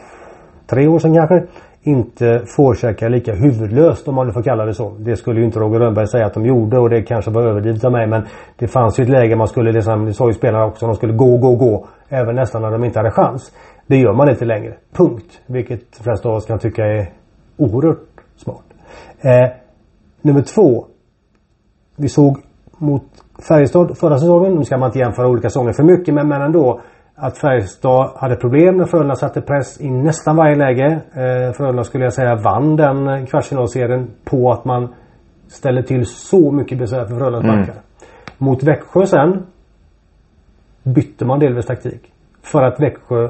tre 0.67 0.87
år 0.89 0.99
sedan 0.99 1.15
kanske 1.15 1.43
inte 1.83 2.43
forecheckar 2.57 3.09
lika 3.09 3.35
huvudlöst 3.35 4.09
om 4.09 4.15
man 4.15 4.27
nu 4.27 4.33
får 4.33 4.43
kalla 4.43 4.65
det 4.65 4.75
så. 4.75 4.95
Det 4.99 5.17
skulle 5.17 5.41
ju 5.41 5.47
inte 5.47 5.59
Roger 5.59 5.81
Rönnberg 5.81 6.07
säga 6.07 6.27
att 6.27 6.35
de 6.35 6.47
gjorde 6.47 6.79
och 6.79 6.91
det 6.91 7.03
kanske 7.03 7.31
var 7.31 7.43
överdrivet 7.43 7.85
av 7.85 7.93
mig 7.93 8.07
men 8.07 8.23
det 8.59 8.69
fanns 8.69 8.99
ju 8.99 9.03
ett 9.03 9.11
läge 9.11 9.37
man 9.37 9.49
skulle, 9.49 9.73
liksom, 9.73 10.05
det 10.05 10.13
sa 10.13 10.27
ju 10.27 10.33
spelarna 10.33 10.65
också, 10.65 10.87
de 10.87 10.95
skulle 10.95 11.13
gå, 11.13 11.37
gå, 11.37 11.57
gå. 11.57 11.87
Även 12.09 12.35
nästan 12.35 12.63
när 12.63 12.71
de 12.71 12.85
inte 12.85 12.99
hade 12.99 13.11
chans. 13.11 13.53
Det 13.87 13.97
gör 13.97 14.13
man 14.13 14.29
inte 14.29 14.45
längre. 14.45 14.75
Punkt. 14.97 15.41
Vilket 15.47 15.81
de 15.99 16.03
flesta 16.03 16.29
av 16.29 16.35
oss 16.35 16.47
kan 16.47 16.59
tycka 16.59 16.85
är 16.85 17.11
oerhört 17.57 17.99
smart. 18.37 18.74
Eh, 19.21 19.51
nummer 20.23 20.43
två. 20.43 20.87
Vi 21.97 22.09
såg 22.09 22.39
mot 22.79 23.03
Färjestad 23.49 23.99
förra 23.99 24.19
säsongen. 24.19 24.55
Nu 24.55 24.65
ska 24.65 24.77
man 24.79 24.89
inte 24.89 24.99
jämföra 24.99 25.29
olika 25.29 25.49
säsonger 25.49 25.73
för 25.73 25.83
mycket 25.83 26.15
men, 26.15 26.29
men 26.29 26.43
ändå. 26.43 26.81
Att 27.17 27.39
Färjestad 27.39 28.11
hade 28.17 28.37
problem 28.37 28.77
när 28.77 28.85
Frölunda 28.85 29.15
satte 29.15 29.41
press 29.41 29.81
i 29.81 29.91
nästan 29.91 30.37
varje 30.37 30.57
läge. 30.57 31.01
Eh, 31.13 31.53
Frölunda 31.53 31.85
skulle 31.85 32.05
jag 32.05 32.13
säga 32.13 32.35
vann 32.35 32.77
den 32.77 33.27
kvartsfinalserien 33.27 34.11
på 34.25 34.53
att 34.53 34.65
man 34.65 34.95
ställer 35.49 35.83
till 35.83 36.07
så 36.07 36.53
mycket 36.53 36.79
besvär 36.79 37.05
för 37.07 37.17
Frölundas 37.17 37.45
Mm. 37.45 37.61
backar. 37.61 37.75
Mot 38.39 38.63
Växjö 38.63 39.07
sen 39.07 39.47
bytte 40.83 41.25
man 41.25 41.39
delvis 41.39 41.67
taktik. 41.67 42.13
För 42.43 42.63
att 42.63 42.81
Växjö 42.81 43.29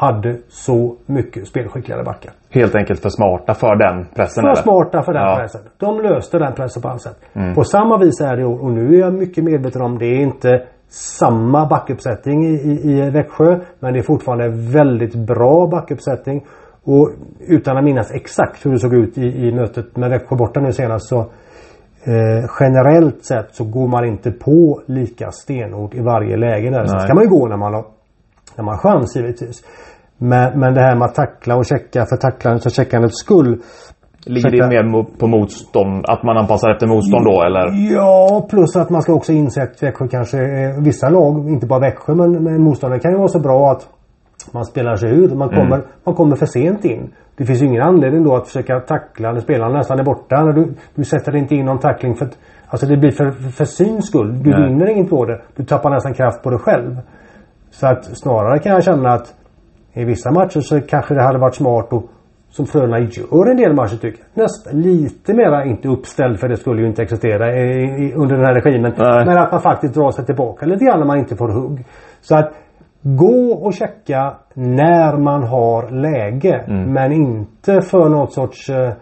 hade 0.00 0.36
så 0.48 0.96
mycket 1.06 1.46
spelskickligare 1.48 2.04
backar. 2.04 2.32
Helt 2.50 2.74
enkelt 2.74 3.00
för 3.02 3.08
smarta 3.08 3.54
för 3.54 3.76
den 3.76 4.06
pressen 4.16 4.42
För 4.42 4.48
eller? 4.48 4.62
smarta 4.62 5.02
för 5.02 5.12
den 5.12 5.22
Ja. 5.22 5.36
pressen. 5.40 5.60
De 5.78 6.00
löste 6.00 6.38
den 6.38 6.52
pressen 6.54 6.82
på 6.82 6.88
allt 6.88 7.02
sätt. 7.02 7.16
Mm. 7.32 7.54
På 7.54 7.64
samma 7.64 7.98
vis 7.98 8.20
är 8.20 8.36
det 8.36 8.42
i 8.42 8.44
år. 8.44 8.62
Och 8.64 8.70
nu 8.72 8.94
är 8.94 9.00
jag 9.00 9.14
mycket 9.14 9.44
medveten 9.44 9.82
om 9.82 9.98
det 9.98 10.06
är 10.06 10.20
inte 10.20 10.62
samma 10.88 11.66
backuppsättning 11.66 12.44
i, 12.44 12.54
i, 12.54 12.90
i 13.06 13.10
Växjö. 13.10 13.58
Men 13.80 13.92
det 13.92 13.98
är 13.98 14.02
fortfarande 14.02 14.48
väldigt 14.48 15.14
bra 15.14 15.66
backuppsättning. 15.66 16.44
Och 16.84 17.10
utan 17.48 17.76
att 17.76 17.84
minnas 17.84 18.10
exakt 18.14 18.66
hur 18.66 18.70
det 18.72 18.78
såg 18.78 18.94
ut 18.94 19.18
i, 19.18 19.26
i 19.46 19.52
mötet 19.54 19.96
med 19.96 20.10
Växjö 20.10 20.36
borta 20.36 20.60
nu 20.60 20.72
senast 20.72 21.08
så 21.08 21.18
eh, 22.04 22.50
generellt 22.60 23.24
sett 23.24 23.54
så 23.54 23.64
går 23.64 23.88
man 23.88 24.04
inte 24.04 24.30
på 24.30 24.80
lika 24.86 25.30
stenhårt 25.30 25.94
i 25.94 26.00
varje 26.00 26.36
läge 26.36 26.70
där. 26.70 26.86
Sen 26.86 27.00
ska 27.00 27.14
man 27.14 27.24
ju 27.24 27.30
gå 27.30 27.46
när 27.48 27.56
man 27.56 27.74
har, 27.74 27.84
när 28.56 28.64
man 28.64 28.74
har 28.74 28.80
chans 28.82 29.16
givetvis. 29.16 29.62
Men, 30.18 30.60
men 30.60 30.74
det 30.74 30.80
här 30.80 30.96
med 30.96 31.04
att 31.06 31.14
tackla 31.14 31.56
och 31.56 31.64
checka 31.66 32.06
för 32.10 32.16
tacklandets 32.16 32.66
och 32.66 32.72
checkandets 32.72 33.18
skull. 33.18 33.60
Ligger 34.26 34.50
det 34.50 34.68
mer 34.68 35.18
på 35.18 35.26
motstånd? 35.26 36.04
Att 36.08 36.22
man 36.22 36.36
anpassar 36.36 36.70
efter 36.70 36.86
motstånd 36.86 37.24
då 37.24 37.42
eller? 37.42 37.92
Ja, 37.94 38.46
plus 38.50 38.76
att 38.76 38.90
man 38.90 39.02
ska 39.02 39.12
också 39.12 39.32
inse 39.32 39.62
att 39.62 39.82
Växjö 39.82 40.08
kanske, 40.08 40.38
vissa 40.80 41.08
lag, 41.08 41.48
inte 41.48 41.66
bara 41.66 41.80
Växjö 41.80 42.14
men, 42.14 42.44
men 42.44 42.62
motståndare 42.62 43.00
kan 43.00 43.10
ju 43.12 43.18
vara 43.18 43.28
så 43.28 43.40
bra 43.40 43.70
att 43.70 43.88
man 44.52 44.64
spelar 44.64 44.96
sig 44.96 45.10
ur. 45.10 45.34
Man 45.34 45.48
kommer, 45.48 45.76
Mm. 45.76 45.86
man 46.04 46.14
kommer 46.14 46.36
för 46.36 46.46
sent 46.46 46.84
in. 46.84 47.10
Det 47.36 47.44
finns 47.46 47.62
ju 47.62 47.66
ingen 47.66 47.82
anledning 47.82 48.24
då 48.24 48.36
att 48.36 48.46
försöka 48.46 48.80
tackla 48.80 49.32
när 49.32 49.40
spelarna 49.40 49.74
nästan 49.78 49.98
är 49.98 50.04
borta. 50.04 50.44
När 50.44 50.52
du, 50.52 50.74
du 50.94 51.04
sätter 51.04 51.36
inte 51.36 51.54
in 51.54 51.64
någon 51.64 51.78
tackling 51.78 52.14
för 52.14 52.24
att 52.24 52.38
Alltså 52.72 52.86
det 52.86 52.96
blir 52.96 53.10
för, 53.10 53.30
för, 53.30 53.50
för 53.50 53.64
syns 53.64 54.06
skull. 54.06 54.42
Du 54.42 54.50
Nej. 54.50 54.62
vinner 54.68 54.86
inget 54.90 55.10
på 55.10 55.24
det. 55.24 55.40
Du 55.56 55.64
tappar 55.64 55.90
nästan 55.90 56.14
kraft 56.14 56.42
på 56.42 56.50
dig 56.50 56.58
själv. 56.58 56.96
Så 57.70 57.86
att 57.86 58.04
snarare 58.04 58.58
kan 58.58 58.72
jag 58.72 58.84
känna 58.84 59.12
att 59.12 59.34
i 59.92 60.04
vissa 60.04 60.30
matcher 60.30 60.60
så 60.60 60.80
kanske 60.80 61.14
det 61.14 61.22
hade 61.22 61.38
varit 61.38 61.54
smart 61.54 61.92
och 61.92 62.04
som 62.50 62.66
Frölunda 62.66 62.98
gör 62.98 63.50
en 63.50 63.56
del 63.56 63.74
matcher 63.74 63.96
tycker 63.96 64.18
jag. 64.34 64.42
Nästan 64.42 64.80
lite 64.80 65.34
mera, 65.34 65.64
inte 65.64 65.88
uppställd 65.88 66.40
för 66.40 66.48
det 66.48 66.56
skulle 66.56 66.80
ju 66.82 66.88
inte 66.88 67.02
existera 67.02 67.56
i, 67.56 67.82
i, 68.04 68.12
under 68.14 68.36
den 68.36 68.44
här 68.44 68.54
regimen. 68.54 68.92
Nej. 68.98 69.26
Men 69.26 69.38
att 69.38 69.52
man 69.52 69.60
faktiskt 69.60 69.94
drar 69.94 70.10
sig 70.10 70.26
tillbaka 70.26 70.66
lite 70.66 70.84
grann 70.84 70.98
när 70.98 71.06
man 71.06 71.18
inte 71.18 71.36
får 71.36 71.48
hugg. 71.48 71.84
Så 72.20 72.36
att 72.36 72.52
gå 73.02 73.52
och 73.52 73.74
checka 73.74 74.34
när 74.54 75.16
man 75.16 75.42
har 75.42 75.90
läge. 75.90 76.64
Mm. 76.66 76.92
Men 76.92 77.12
inte 77.12 77.82
för 77.82 78.08
något 78.08 78.32
sorts 78.32 78.70
eh, 78.70 78.92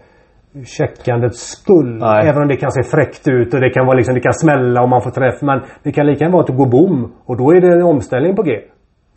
checkandets 0.76 1.40
skull. 1.40 1.98
Nej. 1.98 2.28
Även 2.28 2.42
om 2.42 2.48
det 2.48 2.56
kan 2.56 2.70
se 2.70 2.82
fräckt 2.82 3.28
ut 3.28 3.54
och 3.54 3.61
det 3.61 3.70
kan 3.70 3.87
vara 3.87 3.96
liksom, 3.96 4.14
det 4.14 4.20
kan 4.20 4.32
smälla 4.32 4.82
om 4.82 4.90
man 4.90 5.02
får 5.02 5.11
träff. 5.11 5.42
Men 5.42 5.61
det 5.82 5.92
kan 5.92 6.06
lika 6.06 6.24
gärna 6.24 6.32
vara 6.32 6.40
att 6.40 6.46
det 6.46 6.52
går 6.62 6.70
bom. 6.70 7.12
Och 7.24 7.37
då 7.37 7.50
är 7.52 7.61
det 7.61 7.72
en 7.72 7.82
omställning 7.82 8.37
på 8.37 8.42
G. 8.42 8.50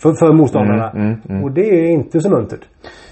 För, 0.02 0.14
för 0.14 0.34
motståndarna. 0.34 0.90
Mm, 0.90 1.06
mm, 1.06 1.22
mm. 1.30 1.44
Och 1.44 1.52
det 1.52 1.62
är 1.62 1.92
inte 1.92 2.20
så 2.20 2.30
muntert. 2.30 2.64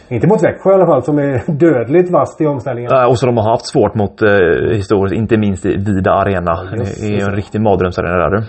Inte 0.10 0.28
mot 0.28 0.44
Växjö 0.44 0.72
i 0.72 0.74
alla 0.74 0.86
fall 0.86 1.04
som 1.04 1.20
är 1.20 1.52
dödligt 1.66 2.12
vasst 2.12 2.42
i 2.42 2.46
omställningen. 2.46 2.92
Nej, 2.94 3.06
och 3.06 3.20
så 3.20 3.26
de 3.26 3.38
har 3.38 3.50
haft 3.52 3.66
svårt 3.66 3.96
mot 3.96 4.22
eh, 4.22 4.30
historiskt, 4.72 5.16
inte 5.16 5.38
minst 5.38 5.66
i 5.66 5.70
Vida 5.70 6.12
Arena. 6.12 6.54
just 6.78 7.02
det 7.02 7.08
är 7.08 7.30
en 7.30 7.36
riktig 7.36 7.62
mardrömsarena 7.62 8.18
där 8.18 8.30
du. 8.30 8.44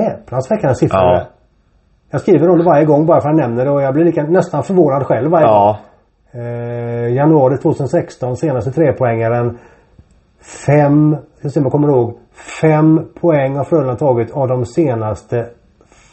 Häpnadsväckande 0.00 0.74
siffror. 0.74 1.00
Ja. 1.00 1.26
Jag 2.10 2.20
skriver 2.20 2.48
om 2.48 2.58
det 2.58 2.64
varje 2.64 2.84
gång 2.84 3.06
bara 3.06 3.20
för 3.20 3.28
att 3.28 3.36
jag 3.38 3.48
nämner 3.48 3.64
det 3.64 3.70
och 3.70 3.82
jag 3.82 3.94
blir 3.94 4.04
lika, 4.04 4.22
nästan 4.22 4.62
förvånad 4.62 5.02
själv 5.06 5.30
varje 5.30 5.46
gång. 5.46 5.76
Eh, 6.32 7.14
januari 7.14 7.58
2016, 7.58 8.36
senaste 8.36 8.70
trepoängaren. 8.70 9.58
Fem, 10.66 11.16
ska 11.38 11.48
se 11.48 11.60
om 11.60 11.64
jag 11.64 11.72
kommer 11.72 11.88
ihåg. 11.88 12.18
Fem 12.60 13.08
poäng 13.20 13.56
har 13.56 13.64
Frölunda 13.64 13.96
tagit 13.96 14.30
av 14.30 14.48
de 14.48 14.64
senaste 14.66 15.46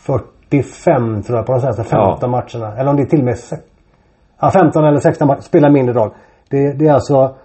45 0.05 1.21
tror 1.21 1.37
jag 1.37 1.45
på 1.45 1.51
de 1.51 1.61
senaste 1.61 1.83
15 1.83 2.17
Ja. 2.21 2.27
matcherna. 2.27 2.77
Eller 2.77 2.89
om 2.89 2.95
det 2.95 3.03
är 3.03 3.05
till 3.05 3.19
och 3.19 3.25
med 3.25 3.37
ja, 4.41 4.51
15 4.51 4.85
eller 4.85 4.99
16 4.99 5.27
matcher. 5.27 5.41
Spelar 5.41 5.69
mindre 5.69 5.95
roll. 5.95 6.11
Det, 6.49 6.73
det 6.73 6.87
är 6.87 6.93
alltså... 6.93 7.35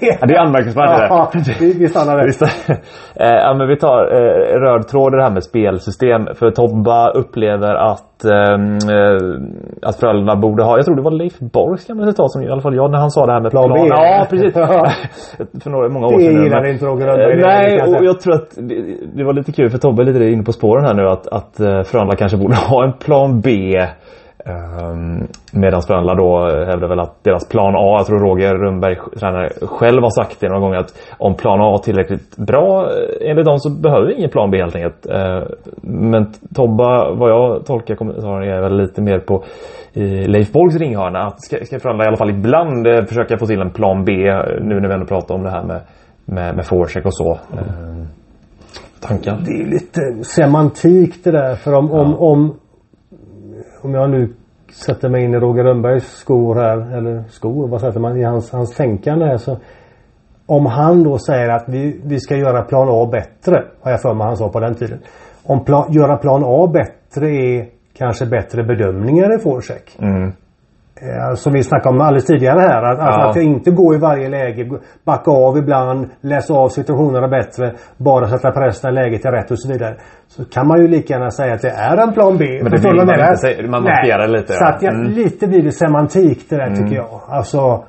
Ja, 0.00 0.26
det 0.26 0.34
är 0.34 0.38
anmärkningsvärt 0.38 0.98
det 0.98 1.06
Ja, 1.10 1.30
vi, 1.60 1.72
vi 1.78 1.88
stannar 1.88 2.16
där. 2.16 2.26
Eh, 3.20 3.36
ja, 3.44 3.54
men 3.54 3.68
vi 3.68 3.76
tar 3.76 3.98
eh, 4.14 4.60
röd 4.60 4.88
tråd 4.88 5.14
i 5.14 5.16
det 5.16 5.22
här 5.22 5.30
med 5.30 5.44
spelsystem. 5.44 6.26
För 6.34 6.50
Tobba 6.50 7.10
upplever 7.10 7.74
att, 7.74 8.24
ehm, 8.24 8.72
eh, 8.74 9.88
att 9.88 9.96
Frölunda 10.00 10.36
borde 10.36 10.62
ha, 10.64 10.76
jag 10.76 10.84
tror 10.84 10.96
det 10.96 11.02
var 11.02 11.10
Leif 11.10 11.38
Borgs 11.38 11.86
gamla 11.86 12.06
citat 12.06 12.30
som 12.30 12.42
i 12.42 12.48
alla 12.50 12.60
fall 12.60 12.74
jag 12.76 12.90
när 12.90 12.98
han 12.98 13.10
sa 13.10 13.26
det 13.26 13.32
här 13.32 13.40
med 13.40 13.50
Plan 13.50 13.72
B. 13.72 13.80
Ja, 13.88 14.26
precis. 14.30 14.54
för 15.62 15.70
några, 15.70 15.88
många 15.88 16.06
år 16.06 16.18
Det 16.18 16.24
sedan. 16.24 16.42
gillade 16.44 16.62
men- 16.62 16.72
inte 16.72 16.84
Roger 16.86 17.06
Rönnberg, 17.06 17.32
Eh, 17.32 17.36
det 17.38 17.46
Nej, 17.46 17.96
och 17.98 18.04
jag 18.04 18.20
tror 18.20 18.34
att 18.34 18.50
det, 18.56 18.74
det 19.16 19.24
var 19.24 19.32
lite 19.32 19.52
kul 19.52 19.70
för 19.70 19.78
Tobbe 19.78 20.02
är 20.02 20.06
lite 20.06 20.24
inne 20.24 20.42
på 20.42 20.52
spåren 20.52 20.84
här 20.84 20.94
nu 20.94 21.08
att, 21.08 21.26
att 21.28 21.60
eh, 21.60 21.82
Frölunda 21.82 22.16
kanske 22.16 22.38
borde 22.38 22.54
ha 22.56 22.84
en 22.84 22.92
plan 22.92 23.40
B. 23.40 23.50
Um, 24.46 25.26
Medan 25.52 25.82
Frölunda 25.82 26.14
då 26.14 26.46
hävdar 26.66 26.88
väl 26.88 27.00
att 27.00 27.24
deras 27.24 27.48
plan 27.48 27.74
A, 27.76 27.96
jag 27.98 28.06
tror 28.06 28.18
Roger 28.18 28.54
Rönnberg 28.54 28.96
tränare 29.20 29.48
själv 29.62 30.02
har 30.02 30.10
sagt 30.10 30.40
det 30.40 30.48
några 30.48 30.60
gånger 30.60 30.78
att 30.78 30.94
om 31.18 31.34
plan 31.34 31.60
A 31.60 31.74
är 31.74 31.78
tillräckligt 31.78 32.36
bra 32.36 32.82
eh, 32.82 33.30
enligt 33.30 33.46
dem 33.46 33.58
så 33.58 33.70
behöver 33.70 34.06
vi 34.06 34.14
ingen 34.14 34.30
plan 34.30 34.50
B 34.50 34.58
helt 34.58 34.76
enkelt. 34.76 35.06
Eh, 35.06 35.42
men 35.82 36.26
Tobba, 36.54 37.14
vad 37.14 37.30
jag 37.30 37.66
tolkar 37.66 37.94
kommentaren 37.94 38.48
är 38.48 38.60
väl 38.60 38.76
lite 38.76 39.02
mer 39.02 39.18
på 39.18 39.44
i 39.92 40.24
Leif 40.24 40.52
Borgs 40.52 40.76
ringhörna 40.76 41.18
att 41.18 41.42
ska, 41.42 41.56
ska 41.64 41.78
Frölunda 41.80 42.04
i 42.04 42.08
alla 42.08 42.16
fall 42.16 42.30
ibland 42.30 42.86
eh, 42.86 43.04
försöka 43.04 43.38
få 43.38 43.46
till 43.46 43.60
en 43.60 43.70
plan 43.70 44.04
B 44.04 44.12
nu 44.60 44.80
när 44.80 44.88
vi 44.88 44.94
ändå 44.94 45.06
pratar 45.06 45.34
om 45.34 45.42
det 45.42 45.50
här 45.50 45.64
med, 45.64 45.80
med, 46.24 46.56
med 46.56 46.66
forecheck 46.66 47.06
och 47.06 47.14
så. 47.14 47.32
Eh, 47.32 48.06
tankar? 49.00 49.38
Det 49.44 49.50
är 49.50 49.58
ju 49.58 49.70
lite 49.70 50.00
semantik 50.22 51.24
det 51.24 51.30
där. 51.30 51.54
För 51.54 51.74
om, 51.74 51.90
om, 51.92 52.14
om, 52.14 52.56
om 53.88 53.94
jag 53.94 54.10
nu 54.10 54.34
sätter 54.72 55.08
mig 55.08 55.24
in 55.24 55.34
i 55.34 55.38
Roger 55.38 55.64
Rönnbergs 55.64 56.04
skor 56.04 56.54
här. 56.54 56.96
Eller 56.96 57.24
skor, 57.28 57.68
vad 57.68 57.80
sätter 57.80 58.00
man 58.00 58.16
i 58.16 58.22
hans, 58.22 58.52
hans 58.52 58.74
tänkande 58.74 59.26
här. 59.26 59.36
Så 59.36 59.58
om 60.46 60.66
han 60.66 61.04
då 61.04 61.18
säger 61.18 61.48
att 61.48 61.64
vi, 61.68 62.00
vi 62.04 62.20
ska 62.20 62.36
göra 62.36 62.62
plan 62.62 62.88
A 62.90 63.08
bättre. 63.12 63.64
Har 63.80 63.90
jag 63.90 64.02
för 64.02 64.14
mig 64.14 64.26
han 64.26 64.36
sa 64.36 64.48
på 64.48 64.60
den 64.60 64.74
tiden. 64.74 64.98
Om 65.44 65.64
plan, 65.64 65.92
göra 65.92 66.16
plan 66.16 66.42
A 66.46 66.66
bättre 66.66 67.28
är 67.30 67.68
kanske 67.98 68.26
bättre 68.26 68.62
bedömningar 68.62 69.36
i 69.36 69.38
forecheck. 69.38 69.96
Mm. 69.98 70.32
Eh, 71.02 71.34
Som 71.34 71.52
vi 71.52 71.62
snackade 71.62 71.94
om 71.94 72.00
alldeles 72.00 72.26
tidigare 72.26 72.60
här. 72.60 72.82
Att, 72.82 72.98
Ja. 72.98 73.30
att 73.30 73.36
inte 73.36 73.70
gå 73.70 73.94
i 73.94 73.98
varje 73.98 74.28
läge. 74.28 74.70
Backa 75.06 75.30
av 75.30 75.58
ibland. 75.58 76.06
Läsa 76.20 76.54
av 76.54 76.68
situationerna 76.68 77.28
bättre. 77.28 77.72
Bara 77.96 78.26
sätta 78.28 78.50
press 78.50 78.82
när 78.82 78.90
läget 78.92 79.24
är 79.24 79.32
rätt 79.32 79.50
och 79.50 79.58
så 79.58 79.72
vidare. 79.72 79.96
Så 80.28 80.44
kan 80.44 80.66
man 80.66 80.80
ju 80.80 80.88
lika 80.88 81.14
gärna 81.14 81.30
säga 81.30 81.54
att 81.54 81.62
det 81.62 81.70
är 81.70 81.96
en 81.96 82.12
plan 82.12 82.36
B. 82.38 82.44
Men 82.62 82.70
det 82.72 82.78
vill 82.78 82.94
man 82.96 83.10
inte 83.20 83.36
säga. 83.36 83.70
Man 83.70 83.82
markerar 83.82 84.28
lite, 84.28 84.52
Så 84.52 84.64
att 84.64 84.82
Mm. 84.82 85.02
lite 85.02 85.46
blir 85.46 85.62
det 85.62 85.72
semantik 85.72 86.50
det 86.50 86.56
där 86.56 86.74
tycker 86.74 86.96
jag. 86.96 87.20
Alltså 87.28 87.84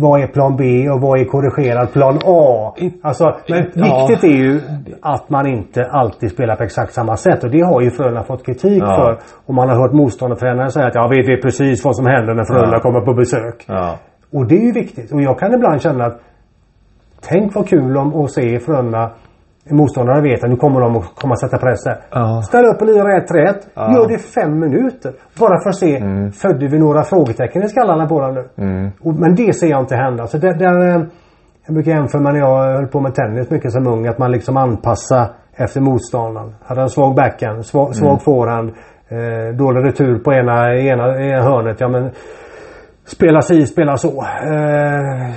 vad 0.00 0.22
är 0.22 0.26
plan 0.26 0.56
B 0.56 0.90
och 0.90 1.00
vad 1.00 1.20
är 1.20 1.24
korrigerad 1.24 1.92
plan 1.92 2.18
A? 2.24 2.74
Alltså, 3.02 3.24
men 3.48 3.62
viktigt 3.64 4.24
är 4.24 4.36
ju 4.36 4.60
att 5.02 5.30
man 5.30 5.46
inte 5.46 5.84
alltid 5.90 6.30
spelar 6.30 6.56
på 6.56 6.62
exakt 6.62 6.92
samma 6.92 7.16
sätt. 7.16 7.44
Och 7.44 7.50
det 7.50 7.60
har 7.60 7.80
ju 7.80 7.90
Frölunda 7.90 8.22
fått 8.22 8.46
kritik 8.46 8.82
Ja. 8.82 8.94
för. 8.96 9.18
Och 9.46 9.54
man 9.54 9.68
har 9.68 9.76
hört 9.76 9.92
motståndartränare 9.92 10.70
säga 10.70 10.86
att 10.86 10.94
ja, 10.94 11.08
vet 11.08 11.28
vi 11.28 11.42
precis 11.42 11.84
vad 11.84 11.96
som 11.96 12.06
händer 12.06 12.34
när 12.34 12.44
Frölunda 12.44 12.76
Ja. 12.76 12.80
kommer 12.80 13.00
på 13.00 13.14
besök. 13.14 13.64
Ja. 13.66 13.96
Och 14.32 14.46
det 14.46 14.54
är 14.54 14.64
ju 14.66 14.72
viktigt. 14.72 15.12
Och 15.12 15.22
jag 15.22 15.38
kan 15.38 15.54
ibland 15.54 15.82
känna 15.82 16.04
att 16.04 16.20
Tänk 17.22 17.54
vad 17.54 17.68
kul 17.68 17.96
om 17.96 18.24
att 18.24 18.30
se 18.30 18.58
Frölunda 18.60 19.10
Motståndarna 19.70 20.20
vet 20.20 20.44
att 20.44 20.50
nu 20.50 20.56
kommer 20.56 20.80
de 20.80 20.96
att 20.96 21.14
komma 21.14 21.32
att 21.32 21.40
sätta 21.40 21.58
press 21.58 21.84
där. 21.84 22.00
Ja. 22.10 22.42
Ställ 22.42 22.64
upp 22.64 22.80
och 22.80 22.86
lira 22.86 23.16
ett 23.16 23.30
rätt. 23.30 23.68
Ja. 23.74 23.94
Gör 23.94 24.08
det 24.08 24.14
i 24.14 24.18
fem 24.18 24.58
minuter. 24.58 25.12
Bara 25.38 25.62
för 25.62 25.68
att 25.68 25.76
se. 25.76 26.02
Födde 26.32 26.68
vi 26.68 26.78
några 26.78 27.02
frågetecken 27.02 27.62
i 27.62 27.68
skallarna 27.68 28.06
på 28.06 28.20
dem 28.20 28.34
nu? 28.34 28.64
Mm. 28.64 28.90
Och, 29.00 29.14
men 29.14 29.34
det 29.34 29.52
ser 29.52 29.66
jag 29.66 29.80
inte 29.80 29.96
hända. 29.96 30.26
Så 30.26 30.38
där, 30.38 30.54
där, 30.54 30.88
eh, 30.88 31.02
jag 31.66 31.74
brukar 31.74 31.92
jämföra 31.92 32.22
med 32.22 32.32
när 32.32 32.40
jag 32.40 32.76
höll 32.76 32.86
på 32.86 33.00
med 33.00 33.14
tennis 33.14 33.50
mycket 33.50 33.72
som 33.72 33.86
ung. 33.86 34.06
Att 34.06 34.18
man 34.18 34.30
liksom 34.32 34.56
anpassar 34.56 35.26
efter 35.56 35.80
motståndaren. 35.80 36.54
Hade 36.64 36.82
en 36.82 36.88
svag 36.90 37.14
backhand, 37.14 37.66
svag, 37.66 37.94
svag 37.94 38.22
forehand. 38.22 38.70
Eh, 39.08 39.56
dålig 39.56 39.84
retur 39.84 40.18
på 40.18 40.32
ena, 40.32 40.74
ena, 40.74 41.22
ena 41.22 41.42
hörnet. 41.42 41.80
Ja 41.80 41.88
men 41.88 42.10
Spela 43.16 43.40
si, 43.40 43.66
spela 43.66 43.96
så. 43.96 44.08
Eh, 44.08 45.30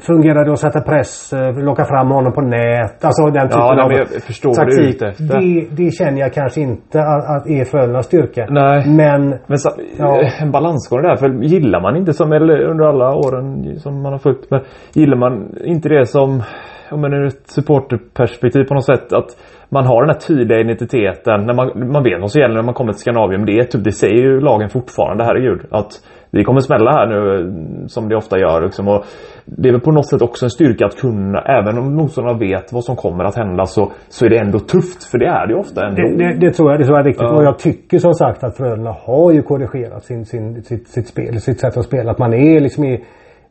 fungerar 0.00 0.44
det 0.44 0.52
att 0.52 0.58
sätta 0.58 0.80
press, 0.80 1.32
eh, 1.32 1.54
locka 1.64 1.84
fram 1.84 2.08
honom 2.10 2.32
på 2.32 2.40
nät. 2.40 3.04
Alltså 3.04 3.26
den 3.26 3.48
typen 3.48 3.60
Ja, 3.78 3.84
av 3.84 3.92
jag 3.92 4.08
förstår 4.22 4.80
ute 4.80 5.06
efter. 5.06 5.24
Det, 5.40 5.66
det 5.84 5.90
känner 5.90 6.20
jag 6.20 6.32
kanske 6.32 6.60
inte 6.60 7.00
att, 7.00 7.24
att 7.36 7.46
är 7.46 7.64
Frölundas 7.64 8.06
styrka. 8.06 8.46
Nej. 8.50 8.84
Men 8.88 9.38
Men 9.46 9.58
så, 9.58 9.70
Ja. 9.98 10.20
en 10.40 10.50
balansgång 10.52 11.02
där. 11.02 11.16
För 11.16 11.28
gillar 11.42 11.80
man 11.80 11.96
inte 11.96 12.12
som, 12.12 12.32
eller 12.32 12.62
under 12.70 12.84
alla 12.84 13.14
åren 13.14 13.76
som 13.78 14.02
man 14.02 14.12
har 14.12 14.18
följt. 14.18 14.50
Men 14.50 14.60
gillar 14.94 15.16
man 15.16 15.32
inte 15.64 15.88
det 15.88 16.06
som, 16.06 16.42
om 16.90 17.00
man 17.00 17.14
ur 17.14 17.26
ett 17.26 17.50
supporterperspektiv 17.50 18.64
på 18.64 18.74
något 18.74 18.84
sätt. 18.84 19.12
Att 19.12 19.36
man 19.68 19.86
har 19.86 20.02
den 20.02 20.10
här 20.10 20.20
tydliga 20.20 20.60
identiteten. 20.60 21.46
När 21.46 21.54
man, 21.54 21.92
man 21.92 22.02
vet 22.02 22.20
vad 22.20 22.30
som 22.30 22.40
gäller 22.40 22.54
när 22.54 22.62
man 22.62 22.74
kommer 22.74 22.92
till 22.92 23.00
Skandinavien. 23.00 23.46
Det, 23.46 23.58
är 23.58 23.64
typ, 23.64 23.84
det 23.84 23.92
säger 23.92 24.22
ju 24.22 24.40
lagen 24.40 24.68
fortfarande, 24.68 25.24
herregud. 25.24 25.60
Att 25.70 25.92
vi 26.30 26.44
kommer 26.44 26.60
smälla 26.60 26.90
här 26.92 27.06
nu 27.06 27.88
som 27.88 28.08
det 28.08 28.16
ofta 28.16 28.38
gör. 28.38 28.62
Liksom. 28.62 28.88
Och 28.88 29.04
det 29.44 29.68
är 29.68 29.72
väl 29.72 29.80
på 29.80 29.92
något 29.92 30.06
sätt 30.06 30.22
också 30.22 30.46
en 30.46 30.50
styrka 30.50 30.86
att 30.86 30.96
kunna, 31.00 31.38
även 31.40 31.78
om 31.78 31.94
motståndarna 31.94 32.38
vet 32.38 32.72
vad 32.72 32.84
som 32.84 32.96
kommer 32.96 33.24
att 33.24 33.36
hända 33.36 33.66
så, 33.66 33.92
så 34.08 34.26
är 34.26 34.30
det 34.30 34.38
ändå 34.38 34.58
tufft. 34.58 35.04
För 35.04 35.18
det 35.18 35.26
är 35.26 35.46
det 35.46 35.52
ju 35.52 35.58
ofta 35.58 35.86
ändå. 35.86 36.02
det, 36.02 36.16
det, 36.16 36.46
det 36.46 36.52
tror 36.52 36.70
jag 36.70 36.80
det 36.80 36.84
tror 36.84 36.98
jag 36.98 37.06
är 37.06 37.08
viktigt. 37.08 37.22
Ja. 37.22 37.36
Och 37.36 37.44
jag 37.44 37.58
tycker 37.58 37.98
som 37.98 38.14
sagt 38.14 38.44
att 38.44 38.56
Frölunda 38.56 38.96
har 39.00 39.32
ju 39.32 39.42
korrigerat 39.42 40.04
sin, 40.04 40.24
sin, 40.24 40.62
sitt, 40.62 40.88
sitt 40.88 41.08
spel, 41.08 41.40
sitt 41.40 41.60
sätt 41.60 41.76
att 41.76 41.84
spela. 41.84 42.10
Att 42.10 42.18
man 42.18 42.34
är 42.34 42.60
liksom 42.60 42.84
i, 42.84 43.04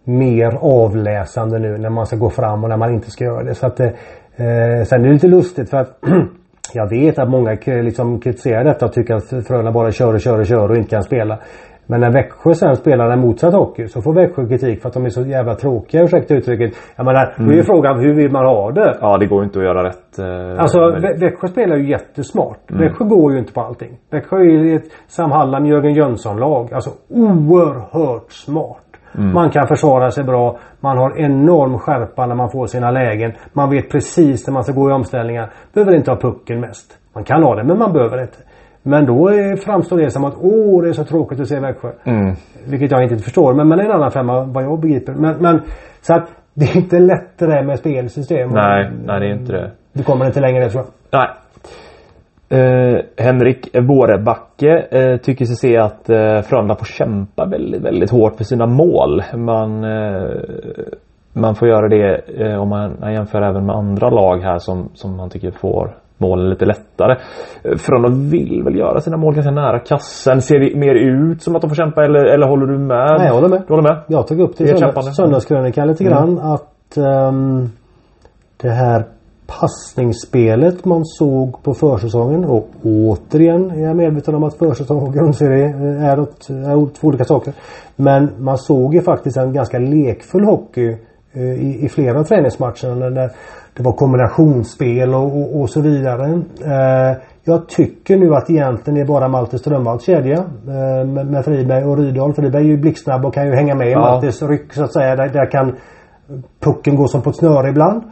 mer 0.06 0.58
avläsande 0.62 1.60
nu 1.60 1.78
när 1.78 1.90
man 1.90 2.06
ska 2.06 2.16
gå 2.16 2.30
fram 2.30 2.64
och 2.64 2.70
när 2.70 2.78
man 2.78 2.94
inte 2.94 3.12
ska 3.12 3.24
göra 3.24 3.44
det. 3.44 3.56
Så 3.56 3.68
att, 3.68 3.80
eh, 3.80 3.88
sen 4.86 5.02
är 5.04 5.08
det 5.08 5.14
lite 5.14 5.28
lustigt 5.28 5.70
för 5.70 5.78
att 5.78 6.00
jag 6.74 6.90
vet 6.90 7.20
att 7.20 7.30
många 7.30 7.58
liksom 7.66 8.20
kritiserar 8.20 8.64
detta 8.64 8.86
och 8.86 8.94
tycker 8.94 9.16
att 9.16 9.30
Frölunda 9.48 9.72
bara 9.72 9.92
kör 9.92 10.14
och 10.14 10.22
kör 10.22 10.40
och 10.40 10.46
kör 10.46 10.70
och 10.72 10.78
inte 10.78 10.90
kan 10.90 11.04
spela. 11.04 11.38
Men 11.88 12.00
när 12.02 12.12
Växjö 12.12 12.54
sen 12.54 12.76
spelar 12.76 13.10
en 13.10 13.20
motsatt 13.20 13.54
hockey 13.54 13.88
så 13.88 14.02
får 14.02 14.14
Växjö 14.14 14.48
kritik 14.48 14.82
för 14.82 14.88
att 14.90 14.94
de 14.94 15.06
är 15.06 15.10
så 15.10 15.22
jävla 15.22 15.56
tråkiga, 15.56 16.04
ursäkta 16.04 16.34
uttrycket. 16.34 16.74
Jag 16.96 17.06
menar, 17.06 17.34
då 17.38 17.52
är 17.52 17.56
ju 17.56 17.64
frågan 17.64 18.00
hur 18.00 18.14
vill 18.14 18.32
man 18.32 18.46
ha 18.46 18.72
det? 18.72 18.98
Ja, 19.02 19.18
det 19.18 19.26
går 19.26 19.40
ju 19.40 19.46
inte 19.46 19.60
att 19.60 19.66
göra 19.66 19.84
rätt. 19.84 20.20
eh, 20.20 20.62
Alltså 20.62 20.80
med- 20.80 21.02
Vä- 21.04 21.20
Växjö 21.20 21.48
spelar 21.48 21.76
ju 21.76 21.90
jättesmart. 21.90 22.70
Mm. 22.72 22.82
Växjö 22.82 23.06
går 23.06 23.32
ju 23.34 23.40
inte 23.40 23.54
på 23.54 23.62
allting. 23.62 23.90
Växjö 24.12 24.38
är 24.38 24.44
ju 24.44 24.76
ett 24.76 24.84
Sam 25.08 25.32
Hallam, 25.32 25.66
Jörgen 25.66 25.94
Jönsson-lag. 25.94 26.74
Alltså 26.74 26.90
oerhört 27.10 28.32
smart. 28.32 28.85
Mm. 29.18 29.34
Man 29.34 29.50
kan 29.50 29.68
försvara 29.68 30.12
sig 30.12 30.24
bra. 30.24 30.58
Man 30.80 30.98
har 30.98 31.20
enorm 31.20 31.80
skärpa 31.80 32.26
när 32.26 32.36
man 32.36 32.50
får 32.52 32.68
sina 32.68 32.92
lägen. 32.92 33.34
Man 33.54 33.70
vet 33.70 33.90
precis 33.90 34.48
när 34.48 34.54
man 34.54 34.64
ska 34.64 34.74
gå 34.74 34.90
i 34.90 34.94
omställningar. 34.94 35.50
Behöver 35.74 35.96
inte 35.96 36.12
ha 36.12 36.18
pucken 36.18 36.60
mest. 36.60 36.98
Man 37.16 37.24
kan 37.24 37.44
ha 37.44 37.56
det 37.56 37.64
men 37.64 37.78
man 37.78 37.94
behöver 37.94 38.22
inte. 38.22 38.38
Men 38.84 39.06
då 39.06 39.30
eh, 39.30 39.56
framstår 39.56 39.98
det 39.98 40.10
som 40.10 40.24
att 40.24 40.34
åh 40.42 40.82
det 40.84 40.90
är 40.90 40.94
så 40.94 41.04
tråkigt 41.04 41.40
att 41.40 41.48
se 41.48 41.60
Växjö. 41.60 41.92
Mm. 42.04 42.36
Vilket 42.68 42.92
jag 42.92 43.04
inte 43.04 43.18
förstår. 43.18 43.54
Men, 43.54 43.68
men 43.68 43.78
det 43.78 43.84
är 43.84 43.90
en 43.90 43.96
annan 43.96 44.12
femma 44.12 44.44
vad 44.44 44.64
jag 44.64 44.80
begriper. 44.80 45.14
Men, 45.14 45.38
men 45.38 45.62
så 46.02 46.14
att 46.14 46.28
det 46.54 46.66
är 46.66 46.78
inte 46.78 47.00
lätt 47.00 47.38
det 47.38 47.46
där 47.46 47.64
med 47.64 47.80
spelsystem. 47.80 48.50
Nej, 48.50 48.92
nej 49.06 49.20
det 49.20 49.26
är 49.26 49.34
inte 49.34 49.54
det. 49.54 49.72
Du 49.94 50.04
kommer 50.04 50.26
inte 50.26 50.40
längre 50.40 50.70
tror 50.70 50.84
jag. 50.84 51.20
Nej. 51.20 51.30
Eh, 52.56 53.02
Henrik 53.18 53.70
Vårebacke 53.74 54.88
eh, 54.92 55.18
tycker 55.18 55.46
sig 55.46 55.56
se 55.56 55.78
att 55.78 56.10
eh, 56.10 56.42
Frölunda 56.42 56.76
får 56.76 56.86
kämpa 56.86 57.46
väldigt, 57.46 57.82
väldigt 57.82 58.12
hårt 58.12 58.36
för 58.36 58.44
sina 58.44 58.66
mål. 58.66 59.22
Man, 59.34 59.84
eh, 59.84 60.30
man 61.34 61.56
får 61.56 61.68
göra 61.68 61.88
det 61.88 62.22
eh, 62.42 62.62
om 62.62 62.70
man, 62.70 63.14
jämför 63.14 63.42
även 63.42 63.66
med 63.66 63.76
andra 63.76 64.10
lag 64.10 64.38
här 64.38 64.58
som, 64.58 64.90
som 64.94 65.18
man 65.18 65.30
tycker 65.30 65.52
får 65.52 65.96
målen 66.18 66.50
lite 66.50 66.66
lättare. 66.66 67.16
Eh, 67.64 67.78
Frölunda 67.78 68.10
vill 68.32 68.64
väl 68.64 68.76
göra 68.76 69.00
sina 69.00 69.18
mål 69.18 69.34
ganska 69.34 69.52
nära 69.52 69.80
kassen. 69.80 70.42
Ser 70.42 70.60
det 70.60 70.80
mer 70.80 70.96
ut 70.96 71.42
som 71.42 71.56
att 71.56 71.62
de 71.62 71.70
får 71.70 71.76
kämpa 71.76 72.04
eller, 72.04 72.26
eller 72.26 72.48
håller 72.48 72.66
du 72.66 72.78
med? 72.78 73.16
Nej, 73.18 73.28
jag 73.28 73.34
håller 73.34 73.50
med. 73.50 73.62
Du 73.68 73.74
håller 73.74 73.90
med? 73.90 74.02
Jag 74.08 74.28
tog 74.28 74.40
upp 74.40 74.58
det 74.58 74.64
i 74.64 75.14
söndagskrönikan 75.14 75.88
lite 75.88 76.04
grann 76.04 76.40
att 76.40 76.98
ehm, 76.98 77.70
det 78.62 78.70
här 78.70 79.06
passningsspelet 79.48 80.86
man 80.86 81.06
såg 81.06 81.64
på 81.64 81.74
försäsongen 81.74 82.46
och 82.46 82.70
återigen 82.84 83.72
är 83.72 83.84
jag 83.84 83.96
medveten 83.96 84.36
om 84.36 84.44
att 84.44 84.58
försäsong 84.58 84.98
och 84.98 85.14
grundserie 85.14 85.66
eh, 85.66 86.04
är, 86.06 86.20
åt, 86.20 86.50
är 86.50 86.94
två 86.94 87.08
olika 87.08 87.24
saker. 87.24 87.54
Men 87.96 88.30
man 88.38 88.58
såg 88.58 88.94
ju 88.94 89.02
faktiskt 89.02 89.38
en 89.38 89.54
ganska 89.54 89.80
lekfull 89.80 90.46
hockey 90.46 90.98
eh, 91.34 91.42
i, 91.42 91.86
i 91.86 91.90
flera 91.90 92.20
av 92.20 92.24
träningsmatcherna 92.24 93.10
när 93.10 93.32
det 93.78 93.84
var 93.84 93.92
kombinationsspel 93.92 95.14
och, 95.14 95.38
och, 95.38 95.62
och 95.62 95.70
så 95.70 95.82
vidare. 95.82 96.42
Eh, 96.64 97.18
jag 97.44 97.70
tycker 97.70 98.18
nu 98.18 98.36
att 98.36 98.50
egentligen 98.50 99.00
är 99.02 99.06
bara 99.06 99.28
Malte 99.28 99.60
Strömvalls 99.60 100.04
kedja 100.04 100.44
med, 100.66 101.28
med 101.28 101.46
Friberg 101.46 101.84
och 101.84 101.98
Rydahl. 101.98 102.34
Friberg 102.34 102.64
är 102.64 102.68
ju 102.68 102.78
blixtsnabb 102.78 103.26
och 103.26 103.34
kan 103.34 103.48
ju 103.48 103.56
hänga 103.56 103.76
med 103.76 103.88
i 103.88 103.92
Ja. 103.92 104.00
Maltes 104.00 104.44
ryck 104.44 104.74
så 104.74 104.84
att 104.84 104.94
säga. 104.94 105.16
Där, 105.16 105.30
där 105.30 105.52
kan 105.52 105.76
pucken 106.60 106.96
gå 106.96 107.08
som 107.08 107.22
på 107.22 107.30
ett 107.30 107.36
snöre 107.36 107.70
ibland. 107.70 108.04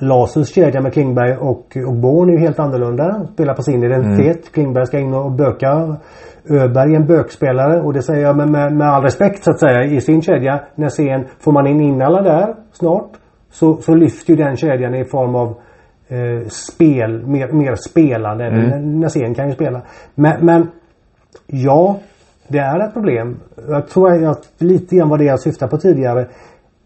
Lasers 0.00 0.54
kedja 0.54 0.80
med 0.80 0.92
Klingberg 0.92 1.36
och, 1.36 1.76
och 1.86 1.94
Born 1.94 2.28
är 2.28 2.32
ju 2.32 2.38
helt 2.38 2.58
annorlunda. 2.58 3.26
Spelar 3.32 3.54
på 3.54 3.62
sin 3.62 3.84
identitet. 3.84 4.52
Klingberg 4.52 4.86
ska 4.86 4.98
in 4.98 5.14
och 5.14 5.32
böka. 5.32 5.96
Öberg 6.50 6.92
är 6.92 6.96
en 6.96 7.06
bökspelare 7.06 7.80
och 7.80 7.92
det 7.92 8.02
säger 8.02 8.22
jag 8.22 8.36
med, 8.36 8.48
med, 8.48 8.76
med 8.76 8.88
all 8.88 9.02
respekt 9.02 9.44
så 9.44 9.50
att 9.50 9.60
säga 9.60 9.84
i 9.84 10.00
sin 10.00 10.22
kedja. 10.22 10.60
Nässén, 10.74 11.24
får 11.38 11.52
man 11.52 11.66
in 11.66 11.80
Innala 11.80 12.22
där 12.22 12.54
snart 12.72 13.10
så, 13.50 13.76
så 13.76 13.94
lyfter 13.94 14.30
ju 14.30 14.36
den 14.36 14.56
kedjan 14.56 14.94
i 14.94 15.04
form 15.04 15.34
av 15.34 15.48
eh, 16.08 16.48
spel, 16.48 17.26
mer, 17.26 17.52
mer 17.52 17.74
spelande. 17.74 18.46
Mm. 18.46 19.00
Nässén 19.00 19.34
kan 19.34 19.48
ju 19.48 19.54
spela. 19.54 19.82
Men, 20.14 20.46
men 20.46 20.68
ja, 21.46 21.98
det 22.48 22.58
är 22.58 22.86
ett 22.86 22.92
problem. 22.92 23.40
Jag 23.68 23.88
tror 23.88 24.24
att 24.24 24.50
lite 24.58 24.96
grann 24.96 25.08
var 25.08 25.18
det 25.18 25.24
jag 25.24 25.40
syftade 25.40 25.70
på 25.70 25.78
tidigare. 25.78 26.26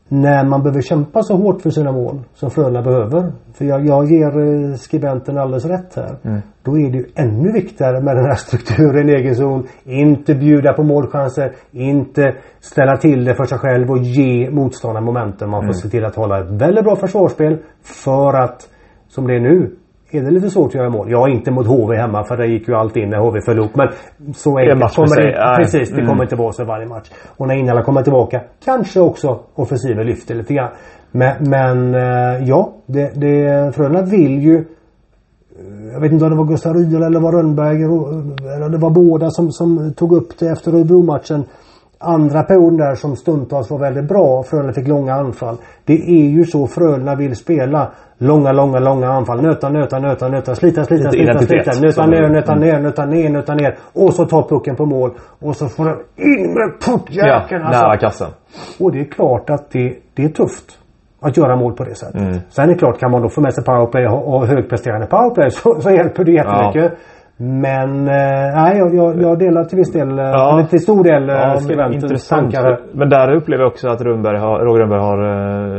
När 0.09 0.44
man 0.44 0.62
behöver 0.62 0.81
kämpa 0.81 1.23
så 1.23 1.37
hårt 1.37 1.62
för 1.62 1.71
sina 1.71 1.92
mål 1.92 2.21
som 2.35 2.51
Frölunda 2.51 2.83
behöver. 2.83 3.33
För 3.53 3.64
jag, 3.64 3.87
jag 3.87 4.11
ger 4.11 4.38
eh, 4.40 4.75
skribenten 4.75 5.38
alldeles 5.38 5.64
rätt 5.64 5.94
här. 5.97 6.16
Då 6.62 6.79
är 6.79 6.90
det 6.90 6.99
ju 6.99 7.05
ännu 7.14 7.53
viktigare 7.53 8.01
med 8.01 8.16
den 8.16 8.24
här 8.24 8.35
strukturen 8.35 9.09
i 9.09 9.12
egen 9.12 9.35
zon. 9.35 9.66
Inte 9.85 10.35
bjuda 10.35 10.72
på 10.72 10.82
målchanser. 10.82 11.53
Inte 11.70 12.35
ställa 12.61 12.97
till 12.97 13.24
det 13.24 13.35
för 13.35 13.45
sig 13.45 13.59
själv 13.59 13.91
och 13.91 13.99
ge 13.99 14.51
motståndaren 14.51 15.05
momentum. 15.05 15.51
Man 15.51 15.66
får 15.66 15.72
se 15.72 15.89
till 15.89 16.05
att 16.05 16.16
hålla 16.16 16.41
ett 16.41 16.51
väldigt 16.51 16.85
bra 16.85 16.97
försvarsspel. 16.97 17.59
För 17.82 18.35
att, 18.35 18.68
som 19.09 19.26
det 19.26 19.35
är 19.35 19.41
nu, 19.41 19.76
är 20.11 20.22
det 20.22 20.30
lite 20.30 20.50
svårt 20.50 20.66
att 20.68 20.74
göra 20.74 20.90
mål. 20.90 21.11
Ja, 21.11 21.28
inte 21.28 21.50
mot 21.50 21.66
HV 21.66 21.96
hemma 21.96 22.24
för 22.24 22.36
det 22.36 22.46
gick 22.46 22.68
ju 22.68 22.74
allt 22.74 22.96
in 22.96 23.11
när 23.11 23.18
HV 23.18 23.40
föll 23.40 23.59
ihop. 23.59 23.76
Men 23.76 23.88
så 24.34 24.59
enkelt 24.59 24.94
kommer 24.94 25.16
det 25.16 25.38
Nej. 25.46 25.56
Precis, 25.56 25.88
det 25.90 25.94
Mm. 25.94 26.06
kommer 26.06 26.22
inte 26.22 26.36
vara 26.36 26.52
så 26.52 26.64
varje 26.64 26.86
match. 26.86 27.11
Och 27.36 27.48
när 27.48 27.54
Innala 27.54 27.82
kommer 27.82 28.02
tillbaka 28.02 28.40
kanske 28.64 29.00
också 29.00 29.40
offensiven 29.54 30.06
lyfter 30.06 30.34
lite 30.34 30.54
grann. 30.54 30.70
Men, 31.11 31.34
men 31.50 31.94
eh, 31.94 32.48
ja, 32.48 32.72
det, 32.86 33.20
det, 33.20 33.74
Frölunda 33.74 34.02
vill 34.02 34.42
ju 34.42 34.56
eh, 34.56 35.92
jag 35.92 36.00
vet 36.00 36.12
inte 36.12 36.24
om 36.24 36.30
det 36.30 36.36
var 36.36 36.44
Gustav 36.44 36.74
Rydahl 36.74 37.02
eller 37.02 37.20
var 37.20 37.32
Rönnberg 37.32 37.82
eller 37.82 38.68
det 38.68 38.78
var 38.78 38.90
båda 38.90 39.30
som, 39.30 39.50
som 39.52 39.92
tog 39.92 40.12
upp 40.12 40.38
det 40.38 40.46
efter 40.48 40.72
Örebro-matchen. 40.74 41.44
Andra 41.99 42.42
perioden 42.42 42.76
där 42.76 42.94
som 42.94 43.16
stundtals 43.16 43.70
var 43.70 43.78
väldigt 43.78 44.09
bra. 44.09 44.42
Frölunda 44.42 44.72
fick 44.72 44.88
långa 44.88 45.14
anfall. 45.14 45.57
Det 45.84 45.92
är 45.92 46.28
ju 46.30 46.44
så 46.44 46.66
Frölunda 46.66 47.14
vill 47.14 47.36
spela. 47.36 47.92
Långa, 48.18 48.53
långa, 48.53 48.78
långa 48.78 49.09
anfall. 49.09 49.42
Nöta, 49.42 49.68
nöta, 49.68 49.99
nöta, 49.99 50.28
nöta. 50.28 50.55
Slita, 50.55 50.84
slita, 50.84 51.11
slita, 51.11 51.38
slita. 51.38 51.80
Nöta 51.80 52.07
ner, 52.07 52.28
nöta 52.28 52.53
mm. 52.53 52.68
ner, 52.68 52.80
nöta 52.80 53.07
ner, 53.07 53.30
nöta 53.30 53.55
ner. 53.55 53.76
Och 53.92 54.14
så 54.14 54.24
tar 54.24 54.42
pucken 54.42 54.76
på 54.76 54.86
mål. 54.86 55.11
Och 55.40 55.57
så 55.57 55.68
får 55.68 55.84
den 55.84 55.96
in 56.16 56.55
med 56.55 56.72
Ja, 56.80 56.92
puckjäkeln. 56.92 57.62
nära 57.62 57.96
kassen. 57.96 58.28
Och 58.80 58.92
det 58.92 59.01
är 59.01 59.05
klart 59.05 59.51
att 59.51 59.70
det, 59.70 59.94
det 60.14 60.24
är 60.24 60.28
tufft. 60.28 60.78
Att 61.20 61.36
göra 61.36 61.57
mål 61.57 61.72
på 61.72 61.84
det 61.84 61.94
sättet. 61.94 62.20
Mm. 62.20 62.38
Sen 62.49 62.64
är 62.64 62.68
det 62.68 62.78
klart, 62.78 62.99
kan 63.01 63.11
man 63.11 63.22
då 63.22 63.28
få 63.28 63.40
med 63.40 63.55
sig 63.55 63.64
powerplay 63.64 64.07
och, 64.07 64.34
och 64.34 64.46
högpresterande 64.46 65.07
powerplay 65.07 65.51
så, 65.51 65.80
så 65.80 65.90
hjälper 65.90 66.24
det 66.24 66.32
jättemycket. 66.32 66.99
Men 67.41 68.09
eh, 68.09 68.55
nej, 68.55 68.78
jag, 68.78 69.22
jag, 69.22 69.39
delar 69.39 69.64
till 69.64 69.78
viss 69.78 69.93
del, 69.93 70.16
Ja. 70.18 70.53
eller 70.59 70.68
till 70.68 70.80
stor 70.80 71.05
del 71.05 71.28
Ja, 71.28 71.34
ja, 71.34 71.57
skribentens 71.61 72.28
tankar. 72.28 72.80
Men 72.93 73.09
där 73.09 73.34
upplever 73.36 73.62
jag 73.62 73.70
också 73.72 73.89
att 73.89 74.01
Rundberg 74.03 74.39
har, 74.39 74.59
Roger 74.61 74.80
Rundberg 74.80 75.01
har 75.01 75.18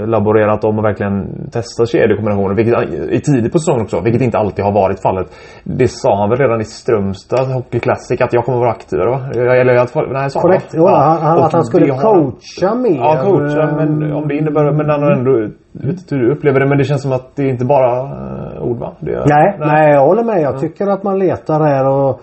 eh, 0.02 0.08
laborerat 0.08 0.64
om 0.64 0.78
och 0.80 0.86
verkligen 0.86 1.28
testat 1.52 1.90
kedjekombinationer. 1.90 2.56
Vilket 2.56 2.94
i 3.12 3.20
tidigt 3.22 3.52
på 3.52 3.60
säsongen 3.60 3.82
också. 3.82 4.02
Vilket 4.02 4.22
inte 4.22 4.38
alltid 4.38 4.66
har 4.66 4.72
varit 4.72 5.02
fallet. 5.02 5.28
Det 5.64 5.88
sa 5.88 6.20
han 6.22 6.30
väl 6.30 6.38
redan 6.40 6.62
i 6.62 6.64
Strömstad 6.64 7.48
Hockey 7.54 7.80
Classic 7.80 8.22
att 8.22 8.34
jag 8.34 8.46
kommer 8.46 8.60
vara 8.60 8.72
aktivare 8.72 9.10
va? 9.10 9.20
Eller 9.36 9.74
jag, 9.74 9.88
nej, 10.12 10.30
sa 10.30 10.40
han, 10.40 10.50
Korrekt. 10.50 10.74
va? 10.74 10.80
Ja, 10.92 10.98
han, 10.98 11.22
han, 11.22 11.40
att 11.44 11.54
han 11.54 11.64
skulle 11.64 11.94
har 11.94 12.14
han- 12.16 12.32
coacha 12.32 12.76
mer. 12.76 12.98
Ja, 12.98 13.22
coacha. 13.24 13.64
eh, 13.64 13.76
Men 13.76 14.14
om 14.14 14.28
det 14.28 14.36
innebär... 14.36 14.72
Men 14.72 14.90
han 14.90 15.04
har 15.04 15.12
ändå... 15.12 15.48
Vet 15.72 15.86
inte 16.02 16.16
hur 16.16 16.22
du 16.22 16.32
upplever 16.32 16.60
det 16.60 16.66
men 16.70 16.78
det 16.78 16.84
känns 16.84 17.02
som 17.02 17.12
att 17.12 17.36
det 17.36 17.48
inte 17.48 17.66
bara 17.66 17.92
eh, 18.02 18.49
ord 18.62 18.78
va? 18.78 18.92
Det, 19.00 19.12
Nej, 19.12 19.58
nej, 19.60 19.94
jag 19.94 20.06
håller 20.06 20.24
med. 20.24 20.42
Jag 20.42 20.60
tycker 20.60 20.88
att 20.88 21.04
man 21.04 21.20
letar 21.20 21.60
här 21.60 21.90
och 21.90 22.22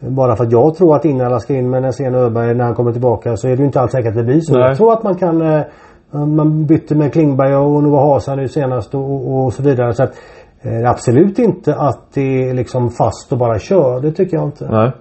bara 0.00 0.36
för 0.36 0.44
att 0.44 0.52
jag 0.52 0.74
tror 0.74 0.96
att 0.96 1.04
Innala 1.04 1.40
ska 1.40 1.54
in 1.54 1.70
med 1.70 1.82
Näsén 1.82 2.14
Öberg 2.14 2.54
när 2.54 2.64
han 2.64 2.74
kommer 2.74 2.92
tillbaka 2.92 3.36
så 3.36 3.48
är 3.48 3.50
det 3.50 3.58
ju 3.58 3.64
inte 3.64 3.80
alls 3.80 3.92
säkert 3.92 4.08
att 4.08 4.16
det 4.16 4.24
blir 4.24 4.40
så. 4.40 4.58
Nej. 4.58 4.68
Jag 4.68 4.76
tror 4.76 4.92
att 4.92 5.02
man 5.02 5.14
kan 5.14 5.42
eh, 5.42 5.62
Man 6.12 6.66
bytte 6.66 6.94
med 6.94 7.12
Klingberg 7.12 7.56
och 7.56 7.82
Nova 7.82 8.00
Hasa 8.00 8.34
nu 8.34 8.48
senast 8.48 8.94
och, 8.94 9.10
och, 9.10 9.44
och 9.44 9.52
så 9.52 9.62
vidare. 9.62 9.92
Så 9.94 10.02
att, 10.02 10.12
eh, 10.62 10.90
absolut 10.90 11.38
inte 11.38 11.74
att 11.74 12.00
det 12.14 12.48
är 12.48 12.54
liksom 12.54 12.90
fast 12.90 13.32
och 13.32 13.38
bara 13.38 13.58
kör. 13.58 14.00
Det 14.00 14.12
tycker 14.12 14.36
jag 14.36 14.46
inte. 14.46 14.68
Nej. 14.70 14.92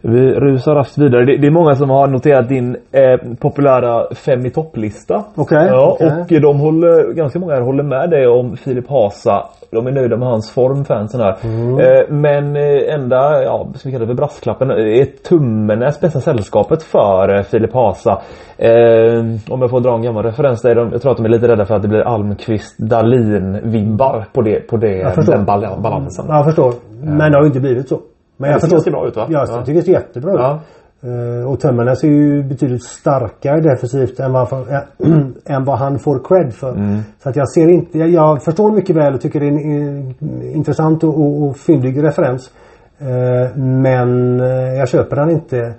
Vi 0.00 0.32
rusar 0.34 0.74
raskt 0.74 0.98
vidare. 0.98 1.24
Det, 1.24 1.36
det 1.36 1.46
är 1.46 1.50
många 1.50 1.74
som 1.74 1.90
har 1.90 2.06
noterat 2.08 2.48
din 2.48 2.76
eh, 2.92 3.36
populära 3.40 4.14
fem 4.14 4.46
i 4.46 4.50
topplista. 4.50 5.24
Okej, 5.34 5.66
Ja, 5.70 5.96
okej. 6.00 6.36
och 6.36 6.42
de 6.42 6.58
håller, 6.60 7.12
ganska 7.12 7.38
många 7.38 7.54
här 7.54 7.60
håller 7.60 7.82
med 7.82 8.10
dig 8.10 8.26
om 8.28 8.56
Filip 8.56 8.88
Hasa. 8.90 9.42
De 9.70 9.86
är 9.86 9.90
nöjda 9.92 10.16
med 10.16 10.28
hans 10.28 10.50
form, 10.50 10.84
fansen 10.84 11.20
här. 11.20 11.36
Mm. 11.44 11.78
Eh, 11.80 12.08
men 12.08 12.56
eh, 12.56 12.94
enda, 12.94 13.42
ja, 13.42 13.66
ska 13.74 13.88
vi 13.88 13.92
kalla 13.92 14.04
det 14.04 14.08
för 14.08 14.14
brasklappen, 14.14 14.70
är 14.70 15.04
Tummenäs 15.28 16.00
bästa 16.00 16.20
sällskapet 16.20 16.82
för 16.82 17.36
eh, 17.36 17.42
Filip 17.42 17.74
Hasa. 17.74 18.18
Eh, 18.58 19.24
om 19.50 19.60
jag 19.60 19.70
får 19.70 19.80
dra 19.80 19.94
en 19.94 20.02
gammal 20.02 20.22
referens 20.24 20.62
där. 20.62 20.74
De, 20.74 20.92
jag 20.92 21.02
tror 21.02 21.10
att 21.12 21.16
de 21.16 21.26
är 21.26 21.30
lite 21.30 21.48
rädda 21.48 21.64
för 21.64 21.74
att 21.74 21.82
det 21.82 21.88
blir 21.88 22.00
Almqvist 22.00 22.78
Dahlin-vibbar 22.78 24.24
på, 24.32 24.42
det, 24.42 24.60
på 24.68 24.76
det, 24.76 25.14
den 25.26 25.46
bal- 25.46 25.80
balansen. 25.82 26.24
Jag 26.28 26.44
förstår. 26.44 26.72
Men 27.02 27.32
det 27.32 27.38
har 27.38 27.42
ju 27.42 27.46
inte 27.48 27.60
blivit 27.60 27.88
så. 27.88 28.00
Men 28.36 28.48
det 28.48 28.52
jag 28.52 28.60
ser 28.60 28.66
förstår. 28.68 28.76
ganska 28.76 28.90
bra 28.90 29.08
ut, 29.08 29.16
va? 29.16 29.26
Ja, 29.30 29.44
Ja. 29.48 29.56
jag 29.56 29.66
tycker 29.66 29.80
det 29.80 29.84
ser 29.86 29.92
jättebra 29.92 30.32
ut. 30.32 30.38
Ja. 30.40 30.60
Eh, 31.02 31.50
och 31.50 31.60
Tömmernes 31.60 32.04
är 32.04 32.08
ju 32.08 32.42
betydligt 32.42 32.82
starkare 32.82 33.60
defensivt 33.60 34.20
än 34.20 34.32
vad, 34.32 34.48
han- 34.48 34.64
än 35.44 35.64
vad 35.64 35.78
han 35.78 35.98
får 35.98 36.20
cred 36.28 36.54
för. 36.54 36.72
Mm. 36.74 36.98
Så 37.22 37.28
att 37.28 37.36
jag 37.36 37.48
ser 37.48 37.68
inte, 37.68 37.98
jag, 37.98 38.08
jag 38.08 38.42
förstår 38.44 38.72
mycket 38.72 38.96
väl 38.96 39.14
och 39.14 39.20
tycker 39.20 39.40
det 39.40 39.46
är 39.46 39.50
en 39.50 40.08
eh, 40.40 40.56
intressant 40.56 41.04
och, 41.04 41.20
och, 41.20 41.42
och 41.42 41.56
fyndig 41.56 42.02
referens. 42.02 42.50
Eh, 42.98 43.56
men 43.56 44.40
eh, 44.40 44.74
jag 44.78 44.88
köper 44.88 45.16
den 45.16 45.30
inte. 45.30 45.74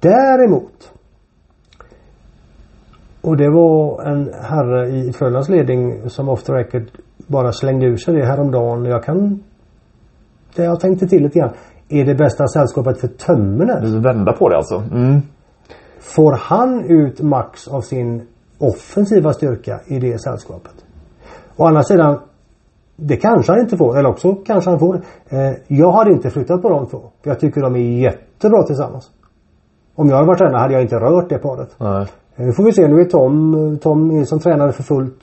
Däremot 0.00 0.92
och 3.20 3.36
det 3.36 3.50
var 3.50 4.02
en 4.02 4.30
herre 4.42 4.88
i 4.88 5.12
Frölundas 5.12 5.48
ledning 5.48 6.10
som 6.10 6.28
off 6.28 6.42
the 6.42 6.52
record 6.52 6.82
bara 7.26 7.52
slängde 7.52 7.86
ur 7.86 7.96
sig 7.96 8.14
det 8.14 8.24
häromdagen. 8.24 8.84
Jag 8.84 9.04
kan... 9.04 9.42
Det 10.56 10.64
jag 10.64 10.80
tänkte 10.80 11.06
till 11.06 11.22
lite 11.22 11.38
grann. 11.38 11.50
Är 11.92 12.04
det 12.04 12.14
bästa 12.14 12.48
sällskapet 12.48 13.00
för 13.00 13.08
Tömmernes? 13.08 14.04
Vända 14.04 14.32
på 14.32 14.48
det 14.48 14.56
alltså? 14.56 14.82
Mm. 14.92 15.20
Får 16.00 16.32
han 16.32 16.84
ut 16.84 17.20
max 17.20 17.68
av 17.68 17.80
sin 17.80 18.22
offensiva 18.58 19.32
styrka 19.32 19.80
i 19.86 19.98
det 19.98 20.18
sällskapet? 20.22 20.72
Å 21.56 21.66
andra 21.66 21.82
sidan, 21.82 22.18
det 22.96 23.16
kanske 23.16 23.52
han 23.52 23.60
inte 23.60 23.76
får, 23.76 23.98
eller 23.98 24.08
också 24.08 24.34
kanske 24.34 24.70
han 24.70 24.78
får. 24.78 24.94
Eh, 25.28 25.52
jag 25.66 25.92
hade 25.92 26.12
inte 26.12 26.30
flyttat 26.30 26.62
på 26.62 26.68
de 26.68 26.86
två. 26.86 27.00
För 27.22 27.30
jag 27.30 27.40
tycker 27.40 27.60
de 27.60 27.76
är 27.76 28.00
jättebra 28.02 28.62
tillsammans. 28.62 29.10
Om 29.94 30.08
jag 30.08 30.16
hade 30.16 30.26
varit 30.26 30.38
tränare 30.38 30.60
hade 30.60 30.72
jag 30.74 30.82
inte 30.82 30.96
rört 30.96 31.28
det 31.28 31.38
paret. 31.38 31.70
Nej. 31.78 32.06
Eh, 32.36 32.44
Nu 32.46 32.52
får 32.52 32.64
vi 32.64 32.72
se, 32.72 32.88
nu 32.88 33.00
är 33.00 33.04
Tom, 33.04 33.78
Tom 33.82 34.08
Nilsson 34.08 34.38
tränare 34.38 34.72
för 34.72 34.82
fullt. 34.82 35.18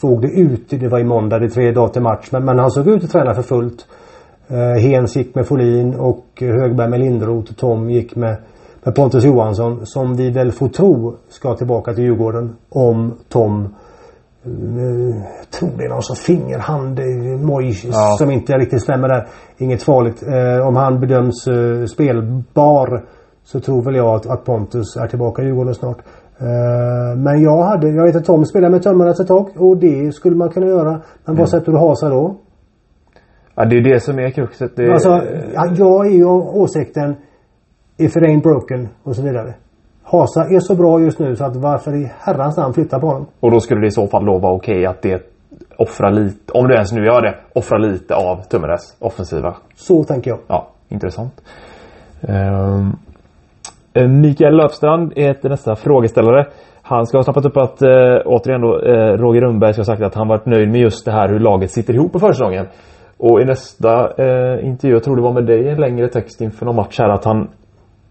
Såg 0.00 0.22
det 0.22 0.28
ut, 0.28 0.70
det 0.70 0.88
var 0.88 0.98
i 0.98 1.04
måndag, 1.04 1.38
det 1.38 1.46
är 1.46 1.48
tre 1.48 1.72
dagar 1.72 1.88
till 1.88 2.02
match. 2.02 2.28
Men, 2.32 2.44
men 2.44 2.58
han 2.58 2.70
såg 2.70 2.88
ut 2.88 3.04
att 3.04 3.10
träna 3.10 3.34
för 3.34 3.42
fullt. 3.42 3.86
Eh, 4.52 4.80
Hens 4.82 5.16
gick 5.16 5.34
med 5.34 5.46
Folin 5.46 5.94
och 5.94 6.24
Högberg 6.40 6.88
med 6.90 7.00
Lindroth 7.00 7.50
och 7.50 7.56
Tom 7.56 7.90
gick 7.90 8.16
med, 8.16 8.36
med 8.84 8.94
Pontus 8.94 9.24
Johansson. 9.24 9.86
Som 9.86 10.16
vi 10.16 10.30
väl 10.30 10.52
får 10.52 10.68
tro 10.68 11.14
ska 11.28 11.54
tillbaka 11.54 11.94
till 11.94 12.04
Djurgården. 12.04 12.56
Om 12.68 13.14
Tom 13.28 13.74
eh, 14.44 15.16
jag 15.38 15.50
tror 15.50 15.70
det 15.78 15.84
är 15.84 15.88
någon 15.88 16.02
som 16.02 16.16
fingerhand, 16.16 16.98
eh, 16.98 17.40
moj 17.46 17.74
Ja. 17.84 18.16
som 18.18 18.30
inte 18.30 18.52
riktigt 18.52 18.82
stämmer 18.82 19.08
där. 19.08 19.26
Inget 19.58 19.82
farligt. 19.82 20.22
Eh, 20.22 20.66
om 20.68 20.76
han 20.76 21.00
bedöms 21.00 21.46
eh, 21.48 21.84
spelbar 21.86 23.04
så 23.44 23.60
tror 23.60 23.82
väl 23.82 23.94
jag 23.94 24.26
att, 24.26 24.44
Pontus 24.44 24.96
är 24.96 25.06
tillbaka 25.06 25.42
i 25.42 25.44
Djurgården 25.44 25.74
snart. 25.74 25.98
Eh, 26.38 27.18
men 27.18 27.42
jag 27.42 27.62
hade, 27.62 27.88
jag 27.88 28.04
vet 28.04 28.16
att 28.16 28.24
Tom 28.24 28.44
spelade 28.44 28.72
med 28.72 28.82
Tömmernes 28.82 29.20
ett 29.20 29.28
tag 29.28 29.48
och 29.56 29.76
det 29.76 30.14
skulle 30.14 30.36
man 30.36 30.48
kunna 30.50 30.66
göra. 30.66 31.00
Men 31.24 31.36
vad 31.36 31.48
sätter 31.48 31.72
du 31.72 31.78
Hasa 31.78 32.08
då? 32.08 32.36
Ja, 33.54 33.64
det 33.64 33.76
är 33.76 33.82
det 33.82 34.00
som 34.00 34.18
är 34.18 34.30
kruxet. 34.30 34.76
Det... 34.76 34.92
Alltså, 34.92 35.08
ja, 35.54 35.74
jag 35.76 36.06
är 36.06 36.10
ju 36.10 36.24
av 36.24 36.56
åsikten 36.56 37.16
If 37.96 38.16
it 38.16 38.22
ain't 38.22 38.42
broken 38.42 38.88
och 39.02 39.16
så 39.16 39.22
vidare. 39.22 39.54
Hasa 40.02 40.40
är 40.40 40.60
så 40.60 40.74
bra 40.74 41.00
just 41.00 41.18
nu 41.18 41.36
så 41.36 41.44
att 41.44 41.56
varför 41.56 41.94
i 41.94 42.12
herrans 42.20 42.56
namn 42.56 42.74
flytta 42.74 43.00
på 43.00 43.06
honom? 43.06 43.26
Och 43.40 43.50
då 43.50 43.60
skulle 43.60 43.80
det 43.80 43.86
i 43.86 43.90
så 43.90 44.06
fall 44.06 44.26
då 44.26 44.38
vara 44.38 44.52
okej 44.52 44.86
att 44.86 45.02
det 45.02 45.22
offrar 45.76 46.10
lite, 46.10 46.52
om 46.52 46.68
du 46.68 46.74
ens 46.74 46.92
nu 46.92 47.04
gör 47.04 47.22
det, 47.22 47.34
offra 47.54 47.78
lite 47.78 48.14
av 48.14 48.42
Tummeres 48.42 48.96
offensiva. 48.98 49.54
Så 49.74 50.04
tänker 50.04 50.30
jag. 50.30 50.38
Ja, 50.46 50.68
intressant. 50.88 51.42
Um, 52.20 52.96
Mikael 54.20 54.56
Löfstrand 54.56 55.12
är 55.16 55.48
nästa 55.48 55.76
frågeställare. 55.76 56.46
Han 56.82 57.06
ska 57.06 57.18
ha 57.18 57.22
snappat 57.22 57.44
upp 57.44 57.56
att, 57.56 57.82
eh, 57.82 57.88
återigen 58.24 58.60
då, 58.60 58.80
eh, 58.80 59.16
Roger 59.16 59.40
Rundberg 59.40 59.72
ska 59.72 59.80
ha 59.80 59.84
sagt 59.84 60.02
att 60.02 60.14
han 60.14 60.28
varit 60.28 60.46
nöjd 60.46 60.70
med 60.70 60.80
just 60.80 61.04
det 61.04 61.12
här 61.12 61.28
hur 61.28 61.38
laget 61.38 61.70
sitter 61.70 61.94
ihop 61.94 62.12
på 62.12 62.18
försäsongen. 62.18 62.66
Och 63.18 63.40
i 63.40 63.44
nästa 63.44 64.04
eh, 64.04 64.66
intervju, 64.68 64.94
jag 64.96 65.04
tror 65.04 65.16
det 65.16 65.22
var 65.22 65.32
med 65.32 65.46
dig, 65.46 65.68
en 65.68 65.80
längre 65.80 66.08
text 66.08 66.40
inför 66.40 66.66
någon 66.66 66.76
match 66.76 66.98
här, 66.98 67.08
att 67.08 67.24
han 67.24 67.48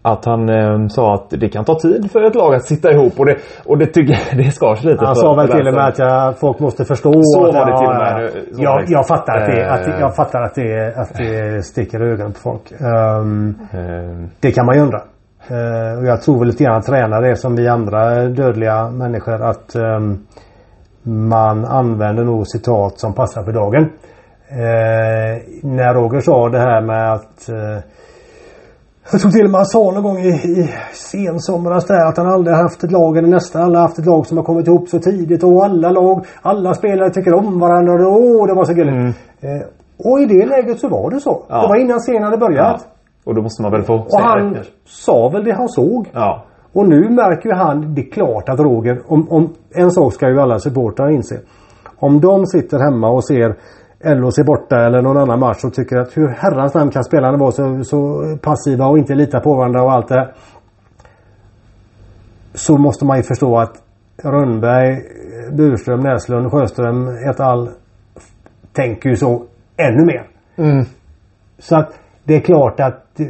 att 0.04 0.24
han 0.24 0.48
eh, 0.48 0.86
sa 0.88 1.14
att 1.14 1.30
det 1.30 1.48
kan 1.48 1.64
ta 1.64 1.78
tid 1.78 2.10
för 2.12 2.22
ett 2.22 2.34
lag 2.34 2.54
att 2.54 2.64
sitta 2.66 2.92
ihop 2.92 3.12
och 3.18 3.26
det, 3.26 3.36
och 3.66 3.78
det 3.78 3.86
tycker 3.86 4.12
jag 4.12 4.38
det 4.44 4.50
skars 4.50 4.84
lite 4.84 5.04
Han 5.06 5.16
sa 5.16 5.34
väl 5.34 5.48
till 5.48 5.68
och 5.68 5.74
med 5.74 5.84
att 5.88 5.98
jag, 5.98 6.38
folk 6.38 6.58
måste 6.58 6.84
förstå. 6.84 7.12
Så 7.22 7.46
att- 7.46 7.54
var 7.54 7.66
det 7.66 7.78
till 7.78 7.86
och 7.88 7.94
med. 7.94 8.30
ja. 8.52 8.58
Var 8.58 8.80
Jag, 8.80 8.84
jag 8.90 9.06
fattar 9.08 9.36
att 9.36 9.46
det, 9.46 9.70
att, 9.72 9.86
Eh. 9.88 10.00
jag 10.00 10.16
fattar 10.16 10.42
att 10.42 10.54
det, 10.54 10.94
att 10.96 11.14
det 11.18 11.62
sticker 11.64 12.06
i 12.06 12.10
ögonen 12.12 12.32
på 12.32 12.38
folk. 12.38 12.72
Ehm, 12.72 13.54
Eh, 13.72 14.28
det 14.40 14.50
kan 14.52 14.66
man 14.66 14.74
ju 14.76 14.80
undra. 14.82 14.98
Eh, 15.48 15.98
och 15.98 16.06
jag 16.06 16.22
tror 16.22 16.38
väl 16.38 16.48
lite 16.48 16.64
grann 16.64 16.76
att 16.76 16.86
tränare 16.86 17.30
är 17.30 17.34
som 17.34 17.56
vi 17.56 17.68
andra 17.68 18.24
dödliga 18.28 18.90
människor 18.90 19.42
att 19.42 19.74
ehm, 19.74 20.18
man 21.02 21.64
använder 21.64 22.24
nog 22.24 22.46
citat 22.46 22.98
som 22.98 23.14
passar 23.14 23.42
för 23.44 23.52
dagen. 23.52 23.90
Eh, 24.52 25.42
när 25.62 25.94
Roger 25.94 26.20
sa 26.20 26.48
det 26.48 26.58
här 26.58 26.80
med 26.80 27.12
att 27.12 27.48
eh, 27.48 27.78
jag 29.12 29.20
tror 29.20 29.30
till 29.30 29.44
och 29.44 29.50
med 29.50 29.58
han 29.58 29.66
sa 29.66 29.90
någon 29.90 30.02
gång 30.02 30.18
i, 30.18 30.28
i 30.28 30.70
sensomras 30.92 31.86
där 31.86 32.08
att 32.08 32.16
han 32.16 32.26
aldrig 32.26 32.56
haft 32.56 32.84
ett 32.84 32.90
lag, 32.92 33.16
eller 33.16 33.28
nästan 33.28 33.62
aldrig 33.62 33.80
haft 33.82 33.98
ett 33.98 34.06
lag 34.06 34.26
som 34.26 34.36
har 34.38 34.44
kommit 34.44 34.66
ihop 34.66 34.88
så 34.88 34.98
tidigt 34.98 35.44
och 35.44 35.64
alla 35.64 35.90
lag, 35.90 36.26
alla 36.42 36.74
spelare 36.74 37.10
tycker 37.10 37.34
om 37.34 37.60
varandra 37.60 37.92
och 38.08 38.20
åh, 38.22 38.46
det 38.46 38.54
var 38.54 38.64
så 38.64 38.72
gulligt. 38.74 39.18
Eh, 39.40 39.68
och 40.08 40.20
i 40.20 40.26
det 40.26 40.46
läget 40.46 40.78
så 40.80 40.88
var 40.88 41.10
det 41.10 41.20
så. 41.20 41.44
Ja. 41.48 41.62
Det 41.62 41.68
var 41.68 41.76
innan 41.76 42.00
serien 42.00 42.22
hade 42.22 42.38
börjat. 42.38 42.80
ja. 42.84 42.88
Och 43.24 43.34
då 43.34 43.42
måste 43.42 43.62
man 43.62 43.72
väl 43.72 43.82
få 43.82 43.94
Och 43.94 44.20
han 44.20 44.54
kanske. 44.54 44.72
sa 44.86 45.28
väl 45.28 45.44
det 45.44 45.52
han 45.52 45.68
såg. 45.68 46.08
Ja. 46.12 46.44
Och 46.72 46.88
nu 46.88 47.10
märker 47.10 47.48
ju 47.48 47.54
han, 47.54 47.94
det 47.94 48.00
är 48.00 48.10
klart 48.10 48.48
att 48.48 48.60
Roger, 48.60 49.02
om, 49.06 49.26
om 49.30 49.52
en 49.74 49.90
sak 49.90 50.12
ska 50.12 50.28
ju 50.28 50.40
alla 50.40 50.58
supportrar 50.58 51.10
inse. 51.10 51.40
Om 51.98 52.20
de 52.20 52.46
sitter 52.46 52.78
hemma 52.78 53.10
och 53.10 53.24
ser 53.24 53.56
LHC 54.04 54.44
borta 54.46 54.86
eller 54.86 55.02
någon 55.02 55.16
annan 55.16 55.40
match 55.40 55.64
och 55.64 55.74
tycker 55.74 55.96
att 55.96 56.16
hur 56.16 56.28
herrans 56.28 56.74
namn 56.74 56.90
kan 56.90 57.04
spelarna 57.04 57.38
vara 57.38 57.50
så, 57.50 57.84
så 57.84 58.22
passiva 58.42 58.86
och 58.86 58.98
inte 58.98 59.14
lita 59.14 59.40
på 59.40 59.54
varandra 59.54 59.82
och 59.82 59.92
allt 59.92 60.08
det 60.08 60.14
här. 60.14 60.32
Så 62.54 62.78
måste 62.78 63.04
man 63.04 63.16
ju 63.16 63.22
förstå 63.22 63.58
att 63.58 63.82
Rönnberg, 64.24 65.02
Burström, 65.52 66.00
Näslund, 66.00 66.52
Sjöström 66.52 67.08
et 67.08 67.40
al. 67.40 67.68
tänker 68.72 69.08
ju 69.08 69.16
så 69.16 69.44
ännu 69.76 70.04
mer. 70.06 70.26
Mm. 70.56 70.84
Så 71.58 71.76
att 71.76 71.92
det 72.24 72.36
är 72.36 72.40
klart 72.40 72.80
att 72.80 73.20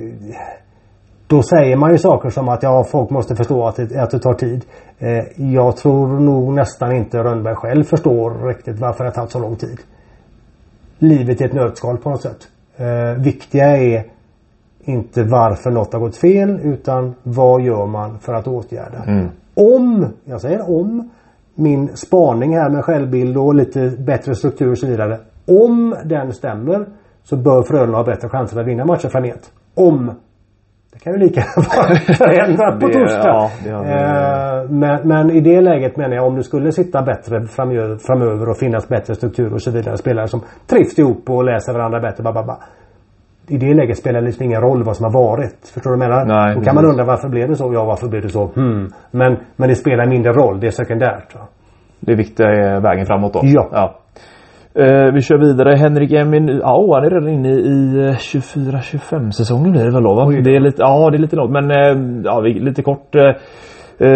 Då 1.27 1.43
säger 1.43 1.77
man 1.77 1.93
ju 1.93 1.99
saker 1.99 2.31
som 2.31 2.49
att 2.49 2.63
ja, 2.63 2.85
folk 2.85 3.11
måste 3.11 3.37
förstå 3.37 3.67
att 3.67 3.77
det, 3.77 4.03
att 4.03 4.11
det 4.11 4.19
tar 4.19 4.35
tid. 4.35 4.65
Eh, 4.99 5.25
jag 5.37 5.77
tror 5.77 6.21
nog 6.21 6.53
nästan 6.53 6.93
inte 6.93 7.19
Rönnberg 7.19 7.55
själv 7.55 7.85
förstår 7.85 8.49
riktigt 8.49 8.79
varför 8.79 9.05
det 9.05 9.11
har 9.11 9.15
tagit 9.15 9.31
så 9.31 9.39
lång 9.39 9.57
tid. 9.57 9.79
Livet 11.03 11.41
i 11.41 11.45
ett 11.45 11.53
nötskal 11.53 11.97
på 11.97 12.11
något 12.11 12.23
sätt. 12.23 12.49
Eh, 12.77 13.23
viktiga 13.23 13.77
är 13.77 14.05
inte 14.85 15.23
varför 15.23 15.71
något 15.71 15.93
har 15.93 16.01
gått 16.01 16.17
fel 16.17 16.61
utan 16.63 17.15
vad 17.23 17.63
gör 17.63 17.87
man 17.87 18.19
för 18.19 18.35
att 18.35 18.47
åtgärda. 18.47 19.05
Mm. 19.07 19.29
Om, 19.55 20.07
jag 20.25 20.41
säger 20.41 20.71
om, 20.71 21.11
min 21.55 21.97
spaning 21.97 22.57
här 22.57 22.71
med 22.71 22.85
självbild 22.85 23.37
och 23.37 23.55
lite 23.55 23.93
bättre 23.99 24.35
struktur 24.35 24.71
och 24.71 24.79
så 24.79 24.87
vidare. 24.87 25.19
Om 25.47 25.97
den 26.05 26.33
stämmer 26.33 26.87
så 27.25 27.37
bör 27.37 27.63
Frölunda 27.63 27.99
ha 27.99 28.05
bättre 28.05 28.29
chanser 28.29 28.61
att 28.61 28.67
vinna 28.67 28.85
matchen 28.85 29.11
framgent. 29.11 29.53
Om. 29.75 30.11
Det 30.93 30.99
kan 30.99 31.13
ju 31.13 31.19
lika 31.19 31.41
gärna 31.41 31.95
förändrat 32.15 32.75
på 32.81 32.89
torsdag. 32.89 33.51
ja, 33.67 33.85
Eh, 33.85 34.71
men, 34.71 35.09
men 35.09 35.31
i 35.31 35.41
det 35.41 35.61
läget 35.61 35.97
menar 35.97 36.17
jag 36.17 36.27
om 36.27 36.35
du 36.37 36.43
skulle 36.43 36.73
sitta 36.73 37.03
bättre 37.03 37.43
framöver, 37.47 37.97
framöver 37.97 38.49
och 38.49 38.57
finnas 38.59 38.89
bättre 38.89 39.15
struktur 39.15 39.53
och 39.53 39.63
så 39.63 39.71
vidare. 39.71 39.97
Spelare 39.97 40.29
som 40.29 40.41
trivs 40.67 40.99
ihop 40.99 41.31
och 41.31 41.45
läser 41.45 41.73
varandra 41.73 42.01
bättre. 42.01 42.23
Ba, 42.23 42.33
ba, 42.33 42.43
ba. 42.43 42.57
I 43.49 43.57
det 43.59 43.75
läget 43.75 43.99
spelar 43.99 44.21
det 44.21 44.27
liksom 44.27 44.45
ingen 44.47 44.61
roll 44.61 44.83
vad 44.85 44.97
som 44.97 45.05
har 45.05 45.13
varit. 45.13 45.71
Förstår 45.75 45.91
du 45.91 45.97
vad 45.99 46.07
jag 46.07 46.11
menar? 46.11 46.25
Nej, 46.47 46.55
Då 46.57 46.61
kan 46.63 46.75
man 46.75 46.85
precis. 46.85 46.91
undra 46.91 47.05
varför 47.05 47.29
blev 47.29 47.49
det 47.49 47.57
så? 47.57 47.71
Ja, 47.75 47.85
varför 47.85 48.09
blev 48.09 48.23
det 48.23 48.29
så? 48.29 48.47
Hmm. 48.55 48.89
Men, 49.11 49.37
men 49.57 49.69
det 49.69 49.75
spelar 49.75 50.07
mindre 50.07 50.33
roll. 50.33 50.61
Det 50.61 50.67
är 50.67 50.71
sekundärt. 50.71 51.35
Va? 51.35 51.41
Det 52.01 52.15
viktiga 52.15 52.47
är 52.49 52.81
vägen 52.81 53.07
framåt 53.07 53.33
då. 53.33 53.41
Ja. 53.43 53.99
Eh, 54.75 55.13
vi 55.15 55.23
kör 55.23 55.39
vidare. 55.39 55.77
Henrik 55.77 56.13
Emin. 56.13 56.49
Ja, 56.49 56.77
oh, 56.77 56.95
han 56.95 57.05
är 57.05 57.11
redan 57.11 57.29
inne 57.29 57.49
i 57.49 58.09
eh, 58.09 58.17
24-25 58.17 59.31
säsongen 59.31 59.73
blir 59.73 59.85
det 59.85 59.91
väl 59.91 60.03
då 60.03 60.15
va? 60.15 60.31
Det 60.31 60.57
är 60.57 60.61
lite, 60.61 60.83
ja, 60.83 61.11
det 61.11 61.17
är 61.17 61.19
lite 61.19 61.37
långt. 61.37 61.53
Men 61.53 61.71
eh, 61.71 62.23
ja, 62.25 62.41
vi, 62.41 62.61
lite 62.61 62.83
kort. 62.83 63.15
Eh, 63.15 63.23
eh, 63.99 64.09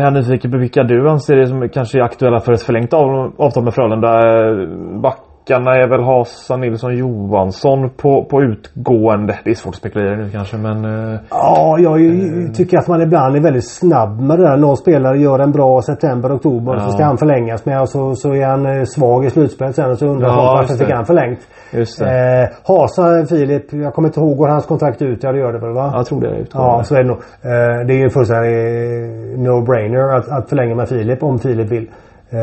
jag 0.00 0.06
är 0.06 0.10
nyfiken 0.10 0.50
på 0.50 0.58
vilka 0.58 0.82
du 0.82 1.08
anser 1.10 1.36
är 1.36 1.44
som 1.44 1.68
kanske 1.68 1.98
är 1.98 2.02
aktuella 2.02 2.40
för 2.40 2.52
ett 2.52 2.62
förlängt 2.62 2.92
av, 2.92 3.34
avtal 3.38 3.64
med 3.64 3.74
Frölunda. 3.74 4.08
Eh, 4.08 5.00
Backarna 5.48 5.76
är 5.76 5.88
väl 5.88 6.00
Hasa 6.02 6.56
Nilsson 6.56 6.96
Johansson 6.96 7.90
på, 7.96 8.24
på 8.24 8.42
utgående. 8.42 9.38
Det 9.44 9.50
är 9.50 9.54
svårt 9.54 9.70
att 9.74 9.76
spekulera 9.78 10.16
nu 10.16 10.30
kanske 10.30 10.56
men... 10.56 10.84
Eh, 10.84 11.20
Ja, 11.30 11.76
jag 11.78 12.00
ju- 12.00 12.48
tycker 12.48 12.78
att 12.78 12.88
man 12.88 13.02
ibland 13.02 13.36
är 13.36 13.40
väldigt 13.40 13.68
snabb 13.70 14.20
med 14.20 14.38
det 14.38 14.44
där. 14.44 14.56
Någon 14.56 14.76
spelare 14.76 15.18
gör 15.18 15.38
en 15.38 15.52
bra 15.52 15.82
september, 15.82 16.36
oktober 16.36 16.74
Ja. 16.74 16.80
så 16.80 16.90
ska 16.90 17.04
han 17.04 17.18
förlängas 17.18 17.66
med 17.66 17.80
och 17.80 17.88
så, 17.88 18.14
så 18.14 18.34
är 18.34 18.46
han 18.46 18.66
eh, 18.66 18.84
svag 18.84 19.24
i 19.24 19.30
slutspelet 19.30 19.74
sen 19.76 19.90
och 19.90 19.98
så 19.98 20.06
undrar 20.06 20.28
Ja, 20.28 20.34
folk 20.56 20.70
varför 20.70 20.84
fick 20.84 20.94
han 20.94 21.06
förlängt. 21.06 21.38
just 21.72 21.98
det. 21.98 22.42
Eh, 22.42 22.48
Hasa 22.64 23.26
Filip, 23.28 23.72
jag 23.72 23.94
kommer 23.94 24.08
inte 24.08 24.20
ihåg, 24.20 24.36
går 24.36 24.48
hans 24.48 24.66
kontrakt 24.66 25.02
ut? 25.02 25.22
Ja 25.22 25.32
det 25.32 25.38
gör 25.38 25.52
det 25.52 25.58
väl 25.58 25.72
va? 25.72 25.90
jag 25.94 26.06
tror 26.06 26.20
det 26.20 26.28
är 26.28 26.34
utgående. 26.40 26.70
Ja, 26.76 26.82
så 26.84 26.94
är 26.94 26.98
det 27.02 27.08
nog. 27.08 27.16
Eh, 27.42 27.86
det 27.86 27.94
är 27.94 27.98
ju 27.98 28.04
en 28.04 28.10
fullständig 28.10 28.52
eh, 28.52 29.38
no-brainer 29.38 30.16
att, 30.18 30.28
att 30.28 30.48
förlänga 30.48 30.74
med 30.74 30.88
Filip 30.88 31.22
om 31.22 31.38
Filip 31.38 31.72
vill. 31.72 31.90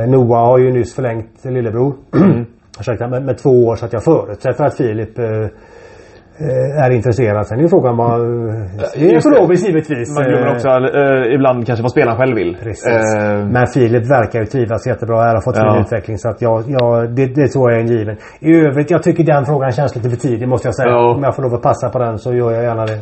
Noah 0.07 0.45
har 0.47 0.57
ju 0.57 0.71
nyss 0.71 0.95
förlängt 0.95 1.27
lillebror. 1.45 1.93
Ursäkta, 2.79 3.07
med, 3.07 3.23
med 3.25 3.37
två 3.37 3.49
år 3.49 3.75
så 3.75 3.85
att 3.85 3.93
jag 3.93 4.03
förutsätter 4.03 4.63
att 4.65 4.77
Filip 4.77 5.19
eh, 5.19 5.25
eh, 5.25 6.83
är 6.85 6.91
intresserad. 6.91 7.47
Sen 7.47 7.59
är 7.59 7.67
frågan 7.67 7.97
vad... 7.97 8.19
Ekonomiskt 8.95 9.67
givetvis. 9.67 10.15
Man 10.15 10.23
glömmer 10.23 10.47
Eh, 10.47 10.53
också 10.55 10.67
eh, 10.69 11.33
ibland 11.35 11.65
kanske 11.65 11.83
vad 11.83 11.91
spelaren 11.91 12.17
själv 12.17 12.35
vill. 12.35 12.57
Precis. 12.63 12.87
Eh, 12.87 13.45
Men 13.47 13.67
Filip 13.67 14.05
verkar 14.11 14.39
ju 14.39 14.45
trivas 14.45 14.87
jättebra 14.87 15.17
här. 15.21 15.33
Har 15.33 15.41
fått 15.41 15.55
fin 15.57 15.65
Ja. 15.65 15.81
utveckling. 15.81 16.17
Så 16.17 16.29
att 16.29 16.41
jag, 16.41 16.63
jag, 16.67 17.15
det, 17.15 17.25
det 17.25 17.47
tror 17.47 17.71
jag 17.71 17.79
är 17.79 17.83
en 17.83 17.91
given. 17.97 18.17
I 18.39 18.51
övrigt, 18.65 18.91
jag 18.91 19.03
tycker 19.03 19.23
den 19.23 19.45
frågan 19.45 19.71
känns 19.71 19.95
lite 19.95 20.09
för 20.09 20.17
tidig 20.17 20.47
måste 20.47 20.67
jag 20.67 20.75
säga. 20.75 20.89
Ja. 20.89 21.13
Om 21.15 21.23
jag 21.23 21.35
får 21.35 21.43
lov 21.43 21.53
att 21.53 21.61
passa 21.61 21.89
på 21.89 21.99
den 21.99 22.17
så 22.17 22.33
gör 22.33 22.51
jag 22.51 22.63
gärna 22.63 22.85
det. 22.85 22.99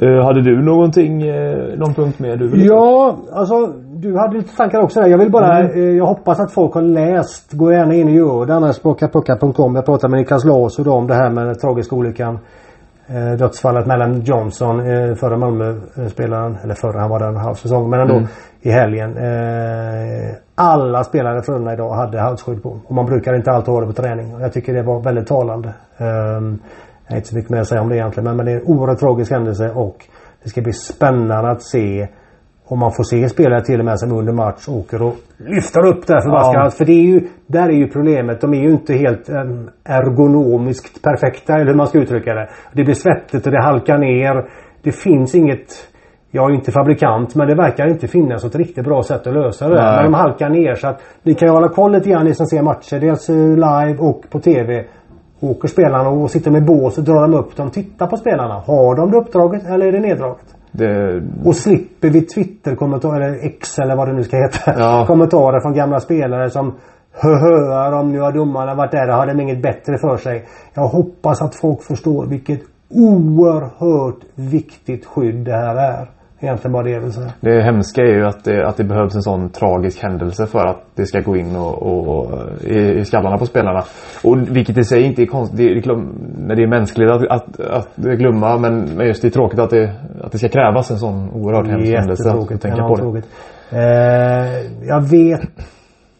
Eh, 0.00 0.24
hade 0.24 0.42
du 0.42 0.62
någonting, 0.62 1.22
eh, 1.22 1.56
någon 1.78 1.94
punkt 1.94 2.18
med 2.18 2.38
du 2.38 2.48
ville? 2.50 2.64
Ja, 2.64 3.16
alltså 3.32 3.54
du 4.04 4.18
hade 4.18 4.36
lite 4.36 4.56
tankar 4.56 4.80
också 4.80 5.00
där. 5.00 5.08
Jag 5.08 5.18
vill 5.18 5.30
bara, 5.30 5.58
Mm. 5.58 5.72
eh, 5.72 5.96
jag 5.96 6.06
hoppas 6.06 6.40
att 6.40 6.52
folk 6.52 6.74
har 6.74 6.82
läst. 6.82 7.52
Gå 7.52 7.72
gärna 7.72 7.94
in 7.94 8.08
och 8.08 8.14
gör 8.14 8.46
det 8.46 8.54
annars 8.54 8.78
på 8.78 8.94
kapucka.com. 8.94 9.74
Jag 9.74 9.84
pratade 9.86 10.10
med 10.10 10.20
Niklas 10.20 10.44
Laas 10.44 10.78
och 10.78 10.86
om 10.86 11.06
det 11.06 11.14
här 11.14 11.30
med 11.30 11.46
den 11.46 11.54
tragiska 11.58 11.96
olyckan. 11.96 12.38
Eh, 13.06 13.38
dödsfallet 13.38 13.86
mellan 13.86 14.20
Johnson, 14.20 14.80
eh, 14.80 15.14
förra 15.14 15.36
Malmö-spelaren. 15.36 16.56
Eller 16.64 16.74
förra, 16.74 17.00
han 17.00 17.10
var 17.10 17.18
där 17.18 17.28
en 17.28 17.36
halv 17.36 17.54
säsong. 17.54 17.90
Men 17.90 18.00
ändå 18.00 18.14
Mm. 18.14 18.26
i 18.60 18.70
helgen. 18.70 19.16
Alla 20.54 21.04
spelare 21.04 21.42
Frölunda 21.42 21.72
idag 21.72 21.90
hade 21.94 22.20
halsskydd 22.20 22.62
på. 22.62 22.78
Och 22.86 22.94
man 22.94 23.06
brukar 23.06 23.34
inte 23.34 23.50
alltid 23.50 23.74
ha 23.74 23.80
det 23.80 23.86
på 23.86 23.92
träning. 23.92 24.40
Jag 24.40 24.52
tycker 24.52 24.74
det 24.74 24.82
var 24.82 25.00
väldigt 25.00 25.26
talande. 25.26 25.68
Eh, 25.98 26.06
jag 26.06 27.10
har 27.12 27.16
inte 27.16 27.28
så 27.28 27.34
mycket 27.36 27.50
mer 27.50 27.60
att 27.60 27.68
säga 27.68 27.80
om 27.80 27.88
det 27.88 27.96
egentligen. 27.96 28.24
Men, 28.24 28.36
men 28.36 28.46
det 28.46 28.52
är 28.52 28.56
en 28.56 28.66
oerhört 28.66 28.98
tragisk 28.98 29.30
händelse 29.32 29.70
och 29.74 29.96
det 30.42 30.48
ska 30.48 30.60
bli 30.62 30.72
spännande 30.72 31.50
att 31.50 31.62
se 31.62 32.08
om 32.66 32.78
man 32.78 32.92
får 32.92 33.04
se 33.04 33.28
spelare 33.28 33.64
till 33.64 33.78
och 33.78 33.84
med 33.84 33.98
som 33.98 34.12
under 34.12 34.32
match 34.32 34.68
åker 34.68 35.02
och 35.02 35.14
lyfter 35.36 35.86
upp 35.86 36.06
det 36.06 36.14
här 36.14 36.20
förbaskat. 36.20 36.64
Ja. 36.64 36.70
För 36.70 36.84
det 36.84 36.92
är 36.92 37.06
ju, 37.06 37.28
där 37.46 37.68
är 37.68 37.72
ju 37.72 37.88
problemet. 37.88 38.40
De 38.40 38.54
är 38.54 38.62
ju 38.62 38.70
inte 38.70 38.94
helt 38.94 39.28
em, 39.28 39.70
ergonomiskt 39.84 41.02
perfekta 41.02 41.54
eller 41.54 41.66
hur 41.66 41.74
man 41.74 41.86
ska 41.86 41.98
uttrycka 41.98 42.34
det. 42.34 42.48
Det 42.72 42.84
blir 42.84 42.94
svettigt 42.94 43.46
och 43.46 43.52
det 43.52 43.62
halkar 43.62 43.98
ner. 43.98 44.44
Det 44.82 44.92
finns 44.92 45.34
inget 45.34 45.88
jag 46.30 46.50
är 46.50 46.54
inte 46.54 46.72
fabrikant 46.72 47.34
men 47.34 47.48
det 47.48 47.54
verkar 47.54 47.86
inte 47.86 48.08
finnas 48.08 48.44
ett 48.44 48.56
riktigt 48.56 48.84
bra 48.84 49.02
sätt 49.02 49.26
att 49.26 49.34
lösa 49.34 49.68
det. 49.68 49.74
Nej. 49.74 49.94
Men 49.94 50.04
de 50.04 50.14
halkar 50.14 50.48
ner 50.48 50.74
så 50.74 50.88
att 50.88 51.00
vi 51.22 51.34
kan 51.34 51.48
ju 51.48 51.54
hålla 51.54 51.68
koll 51.68 51.92
lite 51.92 52.10
grann 52.10 52.24
ni 52.24 52.34
som 52.34 52.46
ser 52.46 52.62
matcher. 52.62 53.00
Dels 53.00 53.28
eh, 53.28 53.36
live 53.36 53.98
och 53.98 54.24
på 54.30 54.40
TV. 54.40 54.84
Åker 55.40 55.68
spelarna 55.68 56.08
och 56.08 56.30
sitter 56.30 56.50
med 56.50 56.64
bås 56.64 56.98
och 56.98 57.04
drar 57.04 57.22
de 57.28 57.34
upp 57.34 57.56
dem. 57.56 57.70
Titta 57.70 58.06
på 58.06 58.16
spelarna. 58.16 58.54
Har 58.54 58.96
de 58.96 59.10
det 59.10 59.16
uppdraget 59.16 59.66
eller 59.66 59.86
är 59.86 59.92
det 59.92 60.00
neddraget? 60.00 60.54
Det, 60.76 61.22
Och 61.44 61.56
slipper 61.56 62.10
vi 62.10 62.22
Twitter-kommentarer, 62.22 63.20
eller 63.20 63.46
X 63.46 63.78
eller 63.78 63.96
vad 63.96 64.08
det 64.08 64.12
nu 64.12 64.22
ska 64.22 64.36
heta. 64.36 64.74
Ja. 64.78 65.06
Kommentarer 65.06 65.60
från 65.60 65.74
gamla 65.74 66.00
spelare 66.00 66.50
som 66.50 66.74
höhöar 67.12 67.92
om 67.92 68.12
nu 68.12 68.20
har 68.20 68.32
domarna 68.32 68.74
varit 68.74 68.92
där 68.92 69.08
och 69.08 69.14
har 69.14 69.26
de 69.26 69.40
inget 69.40 69.62
bättre 69.62 69.98
för 69.98 70.16
sig. 70.16 70.44
Jag 70.74 70.86
hoppas 70.88 71.42
att 71.42 71.54
folk 71.54 71.82
förstår 71.82 72.26
vilket 72.26 72.60
oerhört 72.90 74.20
viktigt 74.34 75.06
skydd 75.06 75.44
det 75.44 75.52
här 75.56 75.76
är. 75.76 76.10
Egentligen 76.40 76.72
bara 76.72 76.82
det 76.82 76.90
jag 76.90 77.00
vill 77.00 77.12
säga. 77.12 77.32
det 77.40 77.62
hemska 77.62 78.02
är 78.02 78.14
ju 78.14 78.26
att 78.26 78.44
det, 78.44 78.68
att 78.68 78.76
det 78.76 78.84
behövs 78.84 79.14
en 79.14 79.22
sån 79.22 79.48
tragisk 79.48 80.02
händelse 80.02 80.46
för 80.46 80.66
att 80.66 80.82
det 80.94 81.06
ska 81.06 81.20
gå 81.20 81.36
in 81.36 81.56
och, 81.56 81.82
och 81.82 82.32
i, 82.64 82.78
i 82.78 83.04
skallarna 83.04 83.38
på 83.38 83.46
spelarna. 83.46 83.84
Och 84.24 84.56
vilket 84.56 84.78
i 84.78 84.84
sig 84.84 85.02
inte 85.02 85.22
är 85.22 85.26
konstigt. 85.26 85.58
Det 85.58 85.80
glöm, 85.80 86.14
när 86.38 86.56
det 86.56 86.62
är 86.62 86.66
mänskligt 86.66 87.10
att, 87.10 87.26
att, 87.28 87.60
att 87.60 87.96
glömma 87.96 88.58
men, 88.58 88.84
men 88.96 89.06
just 89.06 89.22
det 89.22 89.28
är 89.28 89.30
tråkigt 89.30 89.58
att 89.58 89.70
det, 89.70 89.94
att 90.22 90.32
det 90.32 90.38
ska 90.38 90.48
krävas 90.48 90.90
en 90.90 90.98
sån 90.98 91.30
oerhört 91.30 91.66
hemsk 91.66 91.92
händelse. 91.92 92.28
Jättetråkigt. 92.28 92.62
tänka 92.62 92.88
på 92.88 92.94
det. 92.94 93.02
tråkigt. 93.02 93.26
Eh, 93.70 94.88
jag 94.88 95.00
vet 95.00 95.42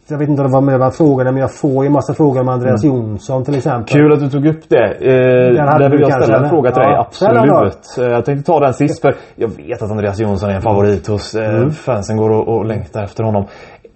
jag 0.09 0.19
vet 0.19 0.29
inte 0.29 0.43
om 0.43 0.49
det 0.49 0.53
var 0.53 0.61
med 0.61 0.81
de 0.81 0.91
frågorna 0.93 1.33
men 1.33 1.41
jag 1.41 1.55
får 1.55 1.85
ju 1.85 1.91
massa 1.91 2.15
frågor 2.15 2.41
om 2.41 2.49
Andreas 2.49 2.85
Jonsson 2.85 3.45
till 3.45 3.55
exempel. 3.57 3.97
Mm. 3.97 4.05
Kul 4.09 4.13
att 4.13 4.21
du 4.21 4.29
tog 4.31 4.47
upp 4.47 4.69
det. 4.69 4.85
Eh, 4.85 5.65
hade 5.67 5.85
där 5.85 5.91
vill 5.91 6.01
jag 6.01 6.11
kanske, 6.11 6.27
ställa 6.27 6.45
en 6.45 6.51
fråga 6.51 6.71
till 6.71 6.83
dig. 6.83 6.91
Ja, 6.91 6.97
då. 6.97 7.01
Absolut. 7.01 7.99
Eh, 7.99 8.05
Jag 8.15 8.25
tänkte 8.25 8.53
ta 8.53 8.61
den 8.61 8.75
sist 8.75 9.01
för 9.03 9.15
jag 9.37 9.49
vet 9.49 9.83
att 9.83 9.91
Andreas 9.91 10.21
Jonsson 10.21 10.51
är 10.51 10.55
en 10.55 10.63
favorit 10.63 11.07
hos 11.07 11.35
eh, 11.35 11.55
Mm. 11.55 11.71
fansen 11.71 12.17
går 12.17 12.31
och, 12.31 12.49
och 12.57 12.65
längtar 12.67 13.03
efter 13.05 13.25
honom. 13.25 13.45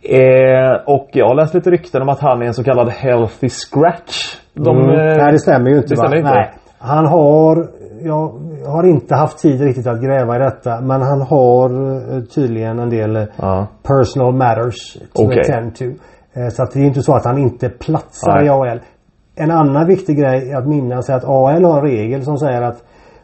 Eh, 0.03 0.81
och 0.87 1.09
jag 1.13 1.27
har 1.29 1.35
läst 1.35 1.55
lite 1.55 1.71
rykten 1.71 2.03
om 2.03 2.09
att 2.09 2.21
han 2.21 2.43
är 2.43 2.47
en 2.47 2.55
så 2.55 2.65
kallad 2.65 2.89
healthy 2.89 3.49
scratch. 3.49 4.37
De, 4.55 4.77
Mm. 4.79 4.91
eh, 4.91 5.17
Nej 5.17 5.33
det 5.33 5.39
stämmer 5.39 5.71
ju 5.71 5.77
inte. 5.77 5.89
det 5.89 5.97
stämmer 5.97 6.17
inte. 6.17 6.31
Nej. 6.31 6.51
Han 6.79 7.07
har 7.07 7.67
jag 8.03 8.33
har 8.67 8.87
inte 8.87 9.15
haft 9.15 9.39
tid 9.39 9.61
riktigt 9.61 9.87
att 9.87 10.03
gräva 10.03 10.37
i 10.37 10.39
detta 10.39 10.81
men 10.81 11.03
han 11.03 11.21
har 11.23 11.71
eh, 12.17 12.23
tydligen 12.35 12.79
en 12.79 12.91
del 12.91 13.17
eh, 13.17 13.23
Ja. 13.37 13.67
personal 13.83 14.35
matters 14.35 14.93
to 15.15 15.25
Okej. 15.25 15.41
attend 15.41 15.75
to. 15.77 15.85
Eh, 15.85 16.49
Så 16.49 16.63
att 16.63 16.71
det 16.73 16.81
är 16.81 16.85
inte 16.85 17.03
så 17.03 17.15
att 17.15 17.25
han 17.25 17.39
inte 17.39 17.69
platsar 17.69 18.35
Nej. 18.37 18.47
i 18.47 18.49
AL. 18.49 18.81
En 19.37 19.51
annan 19.51 19.87
viktig 19.87 20.19
grej 20.19 20.53
att 20.55 20.67
minnas 20.69 21.09
är 21.11 21.15
att 21.15 21.25
AL 21.25 21.65
har 21.65 21.79
en 21.79 21.83
regel 21.85 22.23
som 22.25 22.37
säger 22.39 22.63
att 22.63 22.83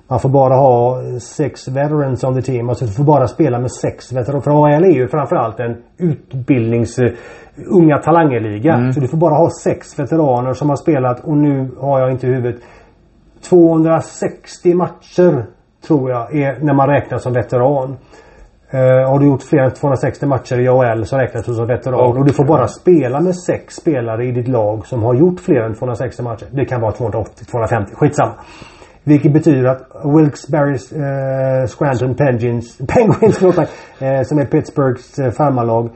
man 0.08 0.20
får 0.20 0.28
bara 0.28 0.54
ha 0.54 1.00
sex 1.20 1.68
veterans 1.68 2.24
on 2.24 2.34
the 2.34 2.42
team. 2.42 2.68
Alltså 2.68 2.84
du 2.84 2.90
får 2.92 3.04
bara 3.04 3.26
spela 3.26 3.58
med 3.58 3.72
sex 3.72 4.12
veteraner. 4.12 4.40
För 4.40 4.50
AL 4.66 4.84
är 4.84 4.88
ju 4.88 5.08
framförallt 5.08 5.60
en 5.60 5.76
utbildnings... 5.98 6.98
Unga 7.70 7.98
talangerliga. 7.98 8.74
Mm. 8.74 8.92
Så 8.92 9.00
du 9.00 9.08
får 9.08 9.18
bara 9.18 9.34
ha 9.34 9.48
sex 9.64 9.98
veteraner 9.98 10.52
som 10.52 10.68
har 10.68 10.76
spelat 10.76 11.20
och 11.24 11.36
nu 11.36 11.70
har 11.80 12.00
jag 12.00 12.10
inte 12.10 12.26
i 12.26 12.30
huvudet 12.34 12.62
260 13.48 14.74
matcher 14.74 15.46
tror 15.86 16.10
jag 16.10 16.36
är 16.36 16.58
när 16.60 16.74
man 16.74 16.88
räknar 16.88 17.18
som 17.18 17.32
veteran. 17.32 17.96
Eh, 18.70 19.10
har 19.10 19.18
du 19.18 19.26
gjort 19.26 19.42
fler 19.42 19.58
än 19.58 19.70
260 19.70 20.26
matcher 20.26 20.60
i 20.60 20.68
AHL 20.68 21.06
så 21.06 21.18
räknas 21.18 21.46
du 21.46 21.54
som 21.54 21.66
veteran. 21.66 22.00
Okej. 22.00 22.20
Och 22.20 22.26
du 22.26 22.32
får 22.32 22.44
bara 22.44 22.68
spela 22.68 23.20
med 23.20 23.36
sex 23.36 23.74
spelare 23.74 24.24
i 24.24 24.32
ditt 24.32 24.48
lag 24.48 24.86
som 24.86 25.02
har 25.02 25.14
gjort 25.14 25.40
fler 25.40 25.60
än 25.60 25.74
260 25.74 26.22
matcher. 26.22 26.46
Det 26.50 26.64
kan 26.64 26.80
vara 26.80 26.92
280, 26.92 27.44
250, 27.44 27.94
skitsamma. 27.94 28.34
Vilket 29.04 29.32
betyder 29.32 29.64
att 29.64 29.82
Wilkes-Barres 30.04 30.92
eh, 30.92 31.66
Scranton 31.66 32.14
Penguins, 32.14 32.78
Penguins 32.88 33.36
förlåt 33.38 33.56
mig, 33.56 33.68
eh, 33.98 34.22
som 34.22 34.38
är 34.38 34.44
Pittsburghs 34.44 35.18
eh, 35.18 35.30
farmarlag 35.30 35.90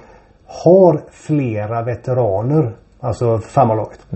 har 0.46 1.00
flera 1.10 1.82
veteraner. 1.82 2.72
Alltså 3.00 3.38
farmarlaget. 3.38 4.06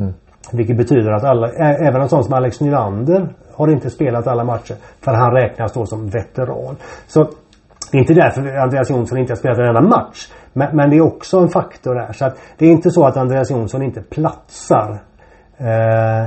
Vilket 0.52 0.76
betyder 0.76 1.12
att 1.12 1.24
alla, 1.24 1.48
även 1.88 2.02
en 2.02 2.08
sån 2.08 2.24
som 2.24 2.34
Alex 2.34 2.60
Nylander 2.60 3.28
har 3.54 3.68
inte 3.68 3.90
spelat 3.90 4.26
alla 4.26 4.44
matcher. 4.44 4.76
För 5.00 5.12
han 5.12 5.32
räknas 5.32 5.72
då 5.72 5.86
som 5.86 6.08
veteran. 6.08 6.76
Så 7.06 7.28
det 7.90 7.98
är 7.98 8.00
inte 8.00 8.14
därför 8.14 8.56
Andreas 8.56 8.90
Jonsson 8.90 9.18
inte 9.18 9.32
har 9.32 9.36
spelat 9.36 9.58
en 9.58 9.64
enda 9.64 9.80
match. 9.80 10.32
Men, 10.52 10.76
men, 10.76 10.90
det 10.90 10.96
är 10.96 11.00
också 11.00 11.38
en 11.38 11.48
faktor 11.48 11.94
där. 11.94 12.12
Så 12.12 12.24
att 12.24 12.36
det 12.58 12.66
är 12.66 12.70
inte 12.70 12.90
så 12.90 13.06
att 13.06 13.16
Andreas 13.16 13.50
Jonsson 13.50 13.82
inte 13.82 14.02
platsar. 14.02 15.02
Eh, 15.58 16.26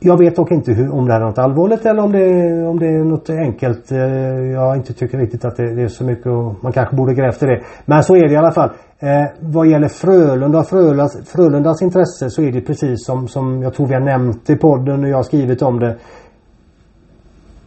jag 0.00 0.18
vet 0.18 0.36
dock 0.36 0.50
inte 0.50 0.72
hur, 0.72 0.92
om 0.92 1.08
det 1.08 1.14
är 1.14 1.20
något 1.20 1.38
allvarligt 1.38 1.86
eller 1.86 2.02
om 2.02 2.12
det, 2.12 2.66
om 2.66 2.78
det 2.78 2.86
är 2.86 3.04
något 3.04 3.30
enkelt. 3.30 3.92
Eh, 3.92 3.98
jag 4.52 4.76
inte 4.76 4.92
tycker 4.92 5.18
riktigt 5.18 5.44
att 5.44 5.56
det, 5.56 5.74
det 5.74 5.82
är 5.82 5.88
så 5.88 6.04
mycket 6.04 6.26
och 6.26 6.54
man 6.62 6.72
kanske 6.72 6.96
borde 6.96 7.14
gräva 7.14 7.28
efter 7.28 7.46
det. 7.46 7.62
Men 7.84 8.02
så 8.02 8.16
är 8.16 8.28
det 8.28 8.34
i 8.34 8.36
alla 8.36 8.52
fall. 8.52 8.70
Eh, 8.98 9.26
vad 9.40 9.66
gäller 9.66 9.88
Frölunda 9.88 10.58
och 10.58 10.68
Frölundas, 10.68 11.30
Frölundas 11.30 11.82
intresse 11.82 12.30
så 12.30 12.42
är 12.42 12.52
det 12.52 12.60
precis 12.60 13.06
som, 13.06 13.28
som 13.28 13.62
jag 13.62 13.74
tror 13.74 13.86
vi 13.86 13.94
har 13.94 14.00
nämnt 14.00 14.50
i 14.50 14.56
podden 14.56 15.04
och 15.04 15.10
jag 15.10 15.16
har 15.16 15.22
skrivit 15.22 15.62
om 15.62 15.80
det. 15.80 15.96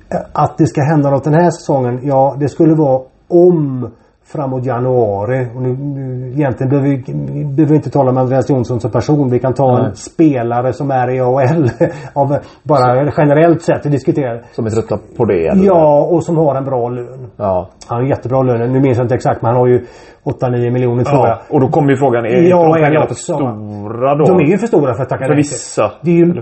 Eh, 0.10 0.22
att 0.34 0.58
det 0.58 0.68
ska 0.68 0.82
hända 0.82 1.10
något 1.10 1.24
den 1.24 1.34
här 1.34 1.52
säsongen. 1.52 2.00
Ja, 2.04 2.36
det 2.40 2.50
skulle 2.50 2.76
vara 2.76 3.02
om 3.28 3.90
framåt 4.32 4.66
januari. 4.66 5.48
Och 5.56 5.62
nu, 5.62 5.78
nu, 5.78 6.32
egentligen 6.34 6.70
behöver 6.70 6.90
vi, 6.90 7.04
vi 7.34 7.46
behöver 7.46 7.76
inte 7.76 7.90
tala 7.90 8.12
om 8.12 8.18
Andreas 8.18 8.50
Jonsson 8.50 8.80
som 8.80 8.92
person. 8.92 9.30
Vi 9.30 9.40
kan 9.40 9.54
ta 9.54 9.78
Nej. 9.78 9.86
en 9.86 9.96
spelare 9.96 10.74
som 10.74 10.92
är 10.92 11.10
i 11.16 11.20
AHL. 11.20 11.70
av 12.14 12.38
bara 12.64 13.12
generellt 13.18 13.62
sett 13.62 13.84
diskutera. 13.84 14.40
Som 14.52 14.66
är 14.66 14.70
trötta 14.70 14.98
på 15.18 15.26
det? 15.26 15.48
Eller? 15.48 15.66
Ja, 15.66 16.08
och 16.12 16.24
som 16.24 16.38
har 16.38 16.56
en 16.56 16.66
bra 16.66 16.90
lön. 16.90 17.28
Ja. 17.38 17.70
Han 17.88 18.02
har 18.02 18.10
jättebra 18.10 18.42
lön. 18.42 18.74
Nu 18.74 18.80
minns 18.80 18.98
jag 18.98 19.06
inte 19.06 19.16
exakt 19.16 19.42
men 19.42 19.52
han 19.52 19.60
har 19.60 19.68
ju 19.68 19.86
8-9 20.24 20.72
miljoner 20.72 21.04
tror 21.04 21.28
ja. 21.28 21.28
jag. 21.28 21.56
Och 21.56 21.62
då 21.62 21.68
kommer 21.68 21.90
ju 21.90 21.98
frågan. 21.98 22.26
Är 22.26 22.50
ja, 22.50 22.64
de 22.64 22.74
pengarna 22.74 23.08
för 23.08 23.16
stora 23.16 24.16
då? 24.16 24.24
De 24.26 24.40
är 24.40 24.52
ju 24.52 24.58
för 24.58 24.68
stora 24.68 24.94
för 24.94 25.04
att 25.04 25.10
tacka 25.10 25.26
För 25.26 25.36
vissa. 25.36 25.92
Det 26.02 26.12
är 26.12 26.16
ju 26.16 26.24
enda 26.24 26.42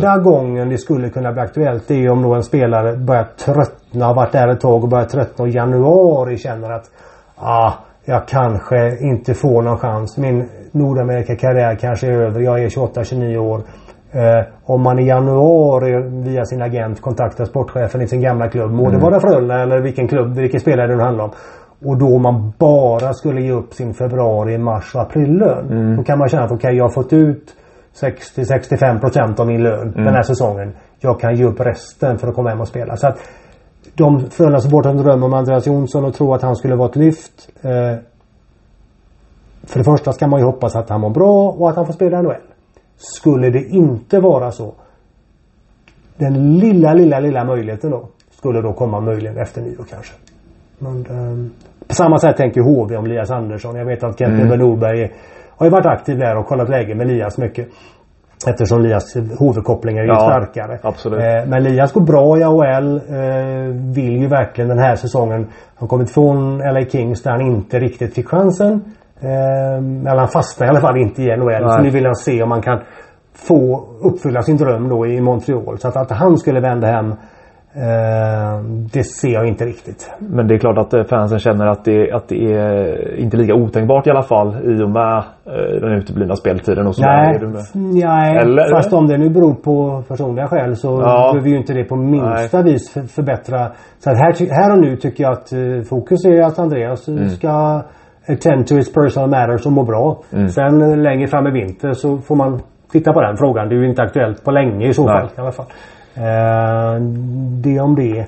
kanske. 0.00 0.30
gången 0.30 0.68
det 0.68 0.78
skulle 0.78 1.08
kunna 1.08 1.32
bli 1.32 1.42
aktuellt. 1.42 1.88
Det 1.88 1.94
är 1.94 1.98
ju 1.98 2.10
om 2.10 2.22
då 2.22 2.34
en 2.34 2.42
spelare 2.42 2.96
börjar 2.96 3.24
tröttna. 3.24 4.06
Har 4.06 4.14
varit 4.14 4.32
där 4.32 4.48
ett 4.48 4.60
tag 4.60 4.82
och 4.84 4.88
börjar 4.88 5.04
tröttna 5.04 5.42
och 5.44 5.48
januari 5.48 6.36
känner 6.38 6.70
att 6.70 6.84
ah, 7.36 7.72
jag 8.04 8.28
kanske 8.28 8.98
inte 9.00 9.34
får 9.34 9.62
någon 9.62 9.78
chans. 9.78 10.18
Min 10.18 10.48
Nordamerika-karriär 10.72 11.74
kanske 11.74 12.06
är 12.06 12.12
över. 12.12 12.40
Jag 12.40 12.62
är 12.62 12.68
28-29 12.68 13.36
år. 13.36 13.62
Eh, 14.12 14.44
om 14.64 14.82
man 14.82 14.98
i 14.98 15.06
januari 15.06 15.92
via 16.24 16.44
sin 16.44 16.62
agent 16.62 17.00
kontaktar 17.00 17.44
sportchefen 17.44 18.02
i 18.02 18.06
sin 18.06 18.20
gamla 18.20 18.48
klubb. 18.48 18.70
Må 18.70 18.86
mm. 18.86 18.92
det 18.92 19.04
vara 19.04 19.20
Frölunda 19.20 19.62
eller 19.62 19.80
vilken 19.80 20.08
klubb, 20.08 20.36
vilken 20.36 20.60
spelare 20.60 20.86
det 20.86 20.96
nu 20.96 21.02
handlar 21.02 21.24
om. 21.24 21.30
Och 21.84 21.98
då 21.98 22.18
man 22.18 22.52
bara 22.58 23.14
skulle 23.14 23.42
ge 23.42 23.52
upp 23.52 23.74
sin 23.74 23.94
februari, 23.94 24.58
mars 24.58 24.94
och 24.94 25.00
aprillön. 25.00 25.66
Mm. 25.70 25.96
Då 25.96 26.02
kan 26.04 26.18
man 26.18 26.28
känna 26.28 26.42
att 26.42 26.52
okej 26.52 26.56
okay, 26.56 26.76
jag 26.76 26.84
har 26.84 26.90
fått 26.90 27.12
ut 27.12 27.56
60-65% 27.94 29.40
av 29.40 29.46
min 29.46 29.62
lön 29.62 29.88
mm. 29.88 30.04
den 30.04 30.14
här 30.14 30.22
säsongen. 30.22 30.72
Jag 30.98 31.20
kan 31.20 31.34
ge 31.36 31.44
upp 31.44 31.60
resten 31.60 32.18
för 32.18 32.28
att 32.28 32.34
komma 32.34 32.50
hem 32.50 32.60
och 32.60 32.68
spela. 32.68 32.96
Så 32.96 33.06
att 33.06 33.18
de 33.94 34.30
Frölunda-supportrarna 34.30 35.02
drömmer 35.02 35.26
om 35.26 35.34
Andreas 35.34 35.66
Jonsson 35.66 36.04
och 36.04 36.14
tror 36.14 36.34
att 36.34 36.42
han 36.42 36.56
skulle 36.56 36.76
vara 36.76 36.88
ett 36.88 36.96
lyft. 36.96 37.48
Eh, 37.62 37.96
för 39.62 39.78
det 39.78 39.84
första 39.84 40.12
ska 40.12 40.26
man 40.26 40.40
ju 40.40 40.46
hoppas 40.46 40.76
att 40.76 40.88
han 40.88 41.00
mår 41.00 41.10
bra 41.10 41.50
och 41.50 41.70
att 41.70 41.76
han 41.76 41.86
får 41.86 41.92
spela 41.92 42.22
NHL. 42.22 42.34
Skulle 42.96 43.50
det 43.50 43.64
inte 43.64 44.20
vara 44.20 44.52
så. 44.52 44.74
Den 46.16 46.58
lilla, 46.58 46.94
lilla, 46.94 47.20
lilla 47.20 47.44
möjligheten 47.44 47.90
då. 47.90 48.08
Skulle 48.30 48.60
då 48.62 48.72
komma 48.72 49.00
möjligen 49.00 49.38
efter 49.38 49.62
nyår 49.62 49.84
kanske. 49.90 50.12
Men, 50.80 50.96
eh, 50.98 51.50
på 51.88 51.94
samma 51.94 52.18
sätt 52.18 52.36
tänker 52.36 52.60
HV 52.60 52.96
om 52.96 53.06
Lias 53.06 53.30
Andersson. 53.30 53.76
Jag 53.76 53.86
vet 53.86 54.04
att 54.04 54.18
Kent 54.18 54.42
mm. 54.42 54.58
Norberg 54.58 55.12
har 55.56 55.66
ju 55.66 55.70
varit 55.70 55.86
aktiv 55.86 56.18
där 56.18 56.36
och 56.36 56.46
kollat 56.46 56.68
läge 56.68 56.94
med 56.94 57.06
Lias 57.06 57.38
mycket. 57.38 57.68
Eftersom 58.48 58.80
Lias 58.80 59.16
huvudkopplingar 59.16 60.02
är 60.02 60.06
ju 60.06 60.12
ja, 60.12 60.20
starkare. 60.20 60.78
Absolut. 60.82 61.20
Eh, 61.20 61.46
men 61.46 61.62
Lias 61.62 61.92
går 61.92 62.00
bra 62.00 62.38
i 62.38 62.42
AHL. 62.42 62.96
Eh, 62.96 63.74
vill 63.94 64.16
ju 64.16 64.28
verkligen 64.28 64.68
den 64.68 64.78
här 64.78 64.96
säsongen. 64.96 65.46
Han 65.76 65.88
kommit 65.88 66.10
från 66.10 66.58
LA 66.58 66.84
Kings 66.88 67.22
där 67.22 67.30
han 67.30 67.40
inte 67.40 67.78
riktigt 67.78 68.14
fick 68.14 68.28
chansen. 68.28 68.72
Eh, 69.20 70.10
eller 70.10 70.18
han 70.18 70.28
fastnade 70.28 70.68
i 70.68 70.70
alla 70.70 70.80
fall 70.80 70.98
inte 70.98 71.22
i 71.22 71.36
NHL. 71.36 71.46
Nej. 71.46 71.70
Så 71.70 71.82
nu 71.82 71.90
vill 71.90 72.06
han 72.06 72.16
se 72.16 72.42
om 72.42 72.50
han 72.50 72.62
kan 72.62 72.80
få 73.34 73.88
uppfylla 74.02 74.42
sin 74.42 74.56
dröm 74.56 74.88
då 74.88 75.06
i 75.06 75.20
Montreal. 75.20 75.78
Så 75.78 75.88
att, 75.88 75.96
att 75.96 76.10
han 76.10 76.38
skulle 76.38 76.60
vända 76.60 76.86
hem 76.86 77.14
det 78.92 79.04
ser 79.04 79.28
jag 79.28 79.48
inte 79.48 79.64
riktigt. 79.64 80.10
Men 80.18 80.48
det 80.48 80.54
är 80.54 80.58
klart 80.58 80.78
att 80.78 80.94
eh, 80.94 81.04
fansen 81.04 81.38
känner 81.38 81.66
att 81.66 81.84
det, 81.84 82.12
att 82.12 82.28
det 82.28 82.52
är 82.52 83.18
inte 83.18 83.36
lika 83.36 83.54
otänkbart 83.54 84.06
i 84.06 84.10
alla 84.10 84.22
fall 84.22 84.48
i 84.48 84.82
och 84.82 84.90
med 84.90 85.16
eh, 85.46 85.80
den 85.80 85.92
uteblivna 85.92 86.36
speltiden 86.36 86.86
och 86.86 86.94
Nej, 86.98 87.40
nej 87.74 88.36
Eller? 88.36 88.76
fast 88.76 88.92
om 88.92 89.06
det 89.06 89.18
nu 89.18 89.30
beror 89.30 89.54
på 89.54 90.02
personliga 90.08 90.46
skäl 90.46 90.76
så 90.76 90.88
ja. 90.88 91.30
behöver 91.32 91.50
ju 91.50 91.56
inte 91.56 91.72
det 91.72 91.84
på 91.84 91.96
minsta 91.96 92.62
nej. 92.62 92.72
vis 92.72 92.92
förbättra. 93.14 93.70
Så 93.98 94.10
här, 94.10 94.50
här 94.50 94.72
och 94.72 94.80
nu 94.80 94.96
tycker 94.96 95.24
jag 95.24 95.32
att 95.32 95.48
fokus 95.88 96.24
är 96.24 96.42
att 96.42 96.58
Andreas 96.58 97.08
mm. 97.08 97.28
ska 97.28 97.82
attend 98.28 98.66
to 98.66 98.74
his 98.74 98.92
personal 98.92 99.30
matters 99.30 99.66
och 99.66 99.72
må 99.72 99.84
bra. 99.84 100.22
Mm. 100.32 100.48
Sen 100.48 101.02
längre 101.02 101.26
fram 101.26 101.46
i 101.46 101.50
vinter 101.50 101.92
så 101.92 102.18
får 102.18 102.36
man 102.36 102.60
titta 102.92 103.12
på 103.12 103.20
den 103.20 103.36
frågan. 103.36 103.68
Det 103.68 103.74
är 103.74 103.78
ju 103.78 103.88
inte 103.88 104.02
aktuellt 104.02 104.44
på 104.44 104.50
länge 104.50 104.88
i 104.88 104.94
så 104.94 105.04
fall 105.04 105.28
i 105.36 105.40
alla 105.40 105.52
fall. 105.52 105.66
Eh, 106.20 107.00
det 107.62 107.80
om 107.80 107.94
det. 107.94 108.26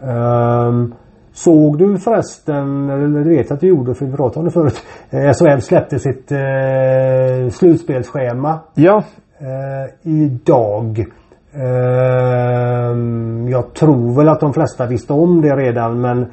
Um, 0.00 0.94
såg 1.32 1.78
du 1.78 1.98
förresten, 1.98 2.90
eller 2.90 3.24
det 3.24 3.30
vet 3.30 3.50
att 3.50 3.60
du 3.60 3.68
gjorde 3.68 3.94
för 3.94 4.06
vi 4.06 4.12
pratade 4.12 4.38
om 4.38 4.44
det 4.44 4.50
förut. 4.50 4.82
Eh, 5.10 5.32
SHL 5.32 5.60
släppte 5.60 5.98
sitt 5.98 6.32
eh, 6.32 7.50
slutspelsschema. 7.50 8.60
Ja. 8.74 9.02
Eh, 9.38 10.12
idag. 10.12 11.06
Eh, 11.54 12.98
jag 13.48 13.74
tror 13.74 14.16
väl 14.16 14.28
att 14.28 14.40
de 14.40 14.52
flesta 14.52 14.86
visste 14.86 15.12
om 15.12 15.40
det 15.40 15.56
redan 15.56 16.00
men 16.00 16.26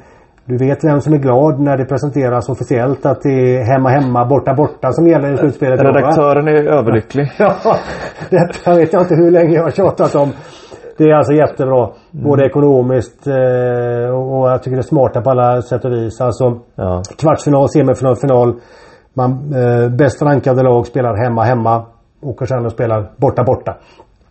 du 0.44 0.56
vet 0.56 0.84
vem 0.84 1.00
som 1.00 1.12
är 1.12 1.18
glad 1.18 1.60
när 1.60 1.76
det 1.76 1.84
presenteras 1.84 2.48
officiellt 2.48 3.06
att 3.06 3.22
det 3.22 3.56
är 3.56 3.64
hemma 3.64 3.88
hemma, 3.88 4.26
borta 4.26 4.54
borta 4.54 4.92
som 4.92 5.06
gäller 5.06 5.32
i 5.34 5.36
slutspelet. 5.36 5.80
Redaktören 5.80 6.48
är 6.48 6.64
överlycklig. 6.78 7.32
ja, 7.38 7.54
detta 8.30 8.74
vet 8.74 8.92
jag 8.92 9.02
inte 9.02 9.14
hur 9.14 9.30
länge 9.30 9.54
jag 9.54 9.62
har 9.62 9.70
tjatat 9.70 10.14
om. 10.14 10.32
Det 10.98 11.04
är 11.04 11.14
alltså 11.14 11.32
jättebra. 11.32 11.88
Både 12.10 12.46
ekonomiskt 12.46 13.26
eh, 13.26 14.10
och 14.14 14.50
jag 14.50 14.62
tycker 14.62 14.76
det 14.76 14.80
är 14.80 14.92
smarta 14.94 15.20
på 15.20 15.30
alla 15.30 15.62
sätt 15.62 15.84
och 15.84 15.92
vis. 15.92 16.20
Alltså 16.20 16.60
ja. 16.74 17.02
kvartsfinal, 17.18 17.68
semifinal, 17.68 18.16
final. 18.16 18.54
Man, 19.14 19.30
eh, 19.30 19.88
bäst 19.88 20.22
rankade 20.22 20.62
lag 20.62 20.86
spelar 20.86 21.24
hemma, 21.24 21.42
hemma. 21.42 21.84
Åker 22.22 22.46
sen 22.46 22.64
och 22.64 22.72
spelar 22.72 23.10
borta, 23.16 23.44
borta. 23.44 23.76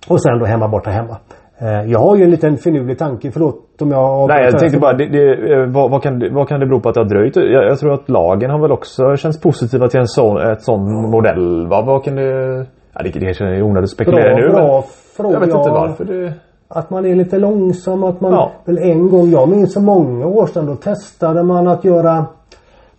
Och 0.10 0.22
sen 0.22 0.40
då 0.40 0.46
hemma, 0.46 0.68
borta, 0.68 0.90
hemma. 0.90 1.18
Eh, 1.62 1.92
jag 1.92 2.00
har 2.00 2.16
ju 2.16 2.24
en 2.24 2.32
liten 2.32 2.58
finurlig 2.58 2.98
tanke, 2.98 3.32
förlåt 3.32 3.82
om 3.82 3.92
jag 3.92 4.28
Nej 4.28 4.44
jag 4.44 4.60
tänkte 4.60 4.80
bara, 4.80 4.94
det, 4.94 5.06
det, 5.06 5.54
eh, 5.54 5.66
vad, 5.68 5.92
vad, 5.92 6.04
kan 6.04 6.34
vad 6.34 6.48
kan 6.48 6.60
det 6.60 6.66
bero 6.66 6.80
på 6.80 6.90
att 6.90 6.96
det 6.96 7.02
har 7.02 7.10
dröjt? 7.10 7.36
Jag, 7.36 7.66
jag, 7.66 7.80
tror 7.80 7.94
att 7.94 8.10
lagen 8.10 8.50
har 8.50 8.62
väl 8.62 8.72
också 8.72 9.16
känts 9.16 9.42
positiva 9.42 9.88
till 9.88 10.00
en 10.00 10.08
sån, 10.08 10.38
ett 10.38 10.62
sån 10.62 11.12
modell 11.12 11.68
va? 11.68 11.82
Vad 11.82 12.04
kan 12.04 12.16
det... 12.16 12.66
Ja, 12.94 13.02
det, 13.04 13.20
det 13.20 13.42
är 13.42 13.62
onödigt 13.62 13.84
att 13.84 13.90
spekulera 13.90 14.36
bra, 14.36 14.46
nu 14.46 14.50
bra 14.50 14.74
men... 14.74 14.84
Fråga. 15.18 15.34
Jag 15.34 15.40
vet 15.40 15.56
inte 15.56 15.70
varför 15.70 16.06
det... 16.06 16.34
Att 16.74 16.90
man 16.90 17.06
är 17.06 17.16
lite 17.16 17.38
långsam. 17.38 18.04
Att 18.04 18.22
man 18.22 18.32
ja. 18.32 18.52
väl 18.66 18.78
en 18.78 19.10
gång, 19.10 19.30
jag 19.30 19.50
minns 19.50 19.74
för 19.74 19.82
många 19.82 20.26
år 20.26 20.48
sedan, 20.48 20.66
då 20.66 20.76
testade 20.76 21.44
man 21.44 21.68
att 21.68 21.84
göra 21.84 22.26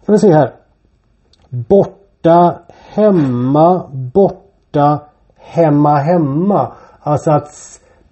Ska 0.03 0.13
vi 0.13 0.19
se 0.19 0.33
här. 0.33 0.51
Borta, 1.49 2.55
hemma, 2.95 3.83
borta, 4.15 5.01
hemma, 5.37 5.95
hemma. 5.95 6.73
Alltså 7.01 7.31
att 7.31 7.51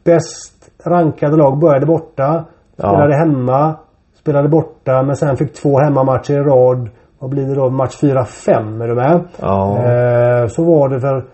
bäst 0.05 0.71
rankade 0.85 1.37
lag 1.37 1.59
började 1.59 1.87
borta. 1.87 2.45
Spelade 2.73 3.13
ja. 3.13 3.19
hemma. 3.19 3.75
Spelade 4.21 4.49
borta 4.49 5.03
men 5.03 5.17
sen 5.17 5.37
fick 5.37 5.55
två 5.55 5.79
hemmamatcher 5.79 6.33
i 6.33 6.43
rad. 6.43 6.89
Vad 7.19 7.31
blir 7.31 7.47
det 7.47 7.55
då? 7.55 7.71
Match 7.71 8.03
4-5 8.03 8.83
är 8.83 8.89
du 8.89 8.95
med? 8.95 9.21
Ja. 9.41 9.79
Eh, 9.79 10.47
så 10.47 10.65
var 10.65 10.89
det 10.89 11.01
för 11.01 11.25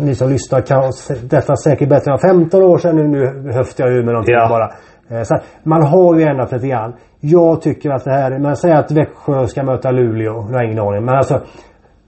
ni 0.00 0.14
som 0.14 0.28
lyssnar 0.28 0.60
kan 0.60 0.92
detta 1.30 1.56
säkert 1.56 1.88
bättre 1.88 2.12
än 2.12 2.18
15 2.18 2.62
år 2.62 2.78
sedan. 2.78 2.96
Nu, 2.96 3.06
nu 3.08 3.52
höftar 3.52 3.84
jag 3.84 3.92
ur 3.92 4.04
med 4.04 4.12
någonting 4.12 4.34
ja. 4.34 4.48
bara. 4.48 4.70
Eh, 5.18 5.22
så 5.22 5.38
man 5.62 5.82
har 5.82 6.14
ju 6.18 6.22
ändrat 6.22 6.52
lite 6.52 6.68
grann. 6.68 6.94
Jag 7.20 7.62
tycker 7.62 7.90
att 7.90 8.04
det 8.04 8.12
här, 8.12 8.38
man 8.38 8.56
säger 8.56 8.76
att 8.76 8.90
Växjö 8.90 9.46
ska 9.46 9.62
möta 9.62 9.90
Luleå. 9.90 10.46
Jag 10.50 10.58
har 10.58 10.64
ingen 10.64 10.78
aning. 10.78 11.04
Men 11.04 11.16
alltså 11.16 11.40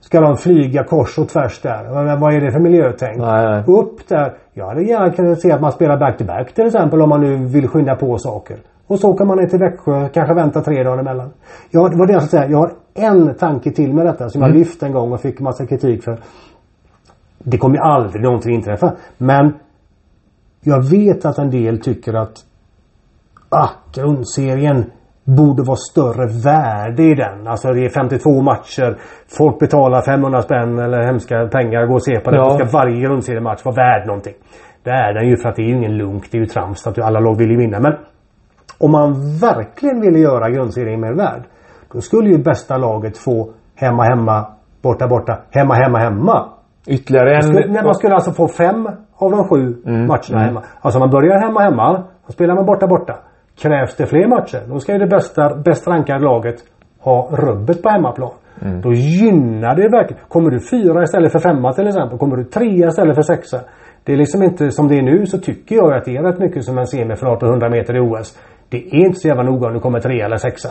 Ska 0.01 0.21
de 0.21 0.37
flyga 0.37 0.83
kors 0.83 1.17
och 1.17 1.29
tvärs 1.29 1.61
där? 1.61 2.15
Vad 2.15 2.33
är 2.33 2.41
det 2.41 2.51
för 2.51 2.59
miljötänk? 2.59 3.17
Nej, 3.17 3.45
nej. 3.45 3.63
Upp 3.67 4.07
där. 4.07 4.33
Jag 4.53 4.67
hade 4.67 4.81
gärna 4.81 5.11
kunnat 5.11 5.41
se 5.41 5.51
att 5.51 5.61
man 5.61 5.71
spelar 5.71 5.97
back-to-back 5.97 6.47
-back, 6.47 6.55
till 6.55 6.65
exempel 6.65 7.01
om 7.01 7.09
man 7.09 7.21
nu 7.21 7.45
vill 7.45 7.67
skynda 7.67 7.95
på 7.95 8.17
saker. 8.17 8.57
Och 8.87 8.99
så 8.99 9.09
åker 9.09 9.25
man 9.25 9.37
ner 9.37 9.47
till 9.47 9.59
Växjö, 9.59 10.09
kanske 10.13 10.33
vänta 10.33 10.61
tre 10.61 10.83
dagar 10.83 10.99
emellan. 10.99 11.29
Jag, 11.71 11.91
det 11.91 11.97
var 11.97 12.07
det 12.07 12.13
jag 12.13 12.23
skulle 12.23 12.41
säga. 12.41 12.51
Jag 12.51 12.57
har 12.57 12.71
en 12.95 13.35
tanke 13.35 13.71
till 13.71 13.93
med 13.93 14.05
detta 14.05 14.29
som 14.29 14.41
mm. 14.41 14.51
jag 14.51 14.59
lyfte 14.59 14.85
en 14.85 14.93
gång 14.93 15.13
och 15.13 15.21
fick 15.21 15.39
massa 15.39 15.65
kritik 15.65 16.03
för. 16.03 16.19
Det 17.43 17.57
kommer 17.57 17.77
aldrig 17.77 18.23
någonting 18.23 18.55
inträffa. 18.55 18.93
Men 19.17 19.53
jag 20.61 20.89
vet 20.89 21.25
att 21.25 21.37
en 21.37 21.49
del 21.49 21.81
tycker 21.81 22.13
att 22.13 22.33
ah, 23.49 23.69
grundserien 23.93 24.91
borde 25.37 25.63
vara 25.63 25.77
större 25.91 26.25
värde 26.43 27.03
i 27.03 27.15
den. 27.15 27.47
Alltså 27.47 27.67
det 27.71 27.85
är 27.85 27.89
52 27.89 28.41
matcher. 28.41 28.97
Folk 29.37 29.59
betalar 29.59 30.01
500 30.01 30.41
spänn 30.41 30.79
eller 30.79 31.05
hemska 31.05 31.47
pengar 31.47 31.81
och 31.81 31.87
går 31.87 31.95
och 31.95 32.03
ser 32.03 32.19
på 32.19 32.31
det. 32.31 32.37
Ja. 32.37 32.43
Då 32.43 32.55
ska 32.55 32.77
varje 32.77 33.01
grundseriematch 33.01 33.65
vara 33.65 33.75
värd 33.75 34.07
någonting. 34.07 34.33
Det 34.83 34.89
är 34.89 35.13
den 35.13 35.29
ju 35.29 35.37
för 35.37 35.49
att 35.49 35.55
det 35.55 35.61
är 35.61 35.67
ju 35.67 35.75
ingen 35.77 35.97
lunk. 35.97 36.31
Det 36.31 36.37
är 36.37 36.39
ju 36.39 36.45
trams 36.45 36.87
att 36.87 36.99
alla 36.99 37.19
lag 37.19 37.37
vill 37.37 37.51
ju 37.51 37.57
vinna. 37.57 37.79
Men 37.79 37.93
om 38.77 38.91
man 38.91 39.37
verkligen 39.41 40.01
ville 40.01 40.19
göra 40.19 40.49
grundserien 40.49 41.01
mer 41.01 41.13
värd. 41.13 41.43
Då 41.93 42.01
skulle 42.01 42.29
ju 42.29 42.37
bästa 42.37 42.77
laget 42.77 43.17
få 43.17 43.49
hemma, 43.75 44.03
hemma, 44.03 44.45
borta, 44.81 45.07
borta, 45.07 45.39
hemma, 45.51 45.73
hemma, 45.73 45.99
hemma. 45.99 46.49
Ytterligare 46.87 47.35
en... 47.35 47.43
Skulle, 47.43 47.67
nej, 47.67 47.83
man 47.83 47.95
skulle 47.95 48.15
alltså 48.15 48.31
få 48.31 48.47
fem 48.47 48.87
av 49.15 49.31
de 49.31 49.47
sju 49.47 49.75
Mm, 49.85 50.07
matcherna 50.07 50.45
hemma. 50.45 50.63
Alltså 50.81 50.99
man 50.99 51.09
börjar 51.09 51.39
hemma, 51.39 51.59
hemma. 51.61 52.03
Och 52.25 52.33
spelar 52.33 52.55
man 52.55 52.65
borta, 52.65 52.87
borta. 52.87 53.19
Krävs 53.61 53.95
det 53.95 54.05
fler 54.05 54.27
matcher, 54.27 54.61
då 54.69 54.79
ska 54.79 54.93
ju 54.93 54.99
det 54.99 55.07
bästa, 55.07 55.55
bäst 55.55 55.87
rankade 55.87 56.23
laget 56.23 56.55
ha 56.99 57.29
rubbet 57.31 57.83
på 57.83 57.89
hemmaplan. 57.89 58.31
Mm. 58.61 58.81
Då 58.81 58.93
gynnar 58.93 59.75
det 59.75 59.89
verkligen. 59.89 60.23
Kommer 60.27 60.49
du 60.49 60.59
fyra 60.59 61.03
istället 61.03 61.31
för 61.31 61.39
femma 61.39 61.73
till 61.73 61.87
exempel. 61.87 62.17
Kommer 62.17 62.37
du 62.37 62.43
trea 62.43 62.87
istället 62.87 63.15
för 63.15 63.21
sexa. 63.21 63.59
Det 64.03 64.13
är 64.13 64.17
liksom 64.17 64.43
inte 64.43 64.71
som 64.71 64.87
det 64.87 64.97
är 64.97 65.01
nu 65.01 65.25
så 65.25 65.37
tycker 65.37 65.75
jag 65.75 65.93
att 65.93 66.05
det 66.05 66.15
är 66.17 66.23
rätt 66.23 66.39
mycket 66.39 66.63
som 66.63 66.77
en 66.77 66.87
semifinal 66.87 67.37
på 67.39 67.45
100 67.45 67.69
meter 67.69 67.95
i 67.95 67.99
OS. 67.99 68.39
Det 68.69 68.77
är 68.77 69.05
inte 69.05 69.19
så 69.19 69.27
jävla 69.27 69.43
noga 69.43 69.67
om 69.67 69.73
du 69.73 69.79
kommer 69.79 69.99
trea 69.99 70.25
eller 70.25 70.37
sexa. 70.37 70.69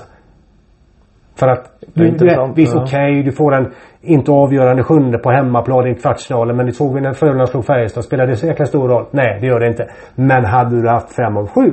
För 1.37 1.49
att 1.49 1.81
Det 1.81 2.01
är 2.01 2.05
du, 2.05 2.05
du, 2.05 2.09
intressant, 2.09 2.59
visst 2.59 2.75
ja. 2.75 2.83
okej, 2.83 3.23
du 3.23 3.33
får 3.33 3.55
en 3.55 3.73
inte 4.09 4.31
avgörande 4.33 4.83
sjunde 4.83 5.19
på 5.19 5.31
hemmaplan 5.31 5.87
i 5.87 5.95
kvartsfinalen. 5.95 6.57
Men 6.57 6.67
det 6.67 6.73
såg 6.73 6.95
vi 6.95 7.01
när 7.01 7.13
Frölunda 7.13 7.47
slog 7.47 7.65
Färjestad. 7.65 8.05
Spelar 8.05 8.27
det 8.27 8.37
så 8.37 8.47
jäkla 8.47 8.67
stor 8.67 8.89
roll? 8.89 9.05
Nej, 9.11 9.39
det 9.41 9.47
gör 9.47 9.61
det 9.61 9.67
inte. 9.69 9.89
Men 10.15 10.45
hade 10.45 10.83
du 10.83 10.89
haft 10.89 11.15
fem 11.17 11.37
av 11.37 11.47
sju. 11.49 11.73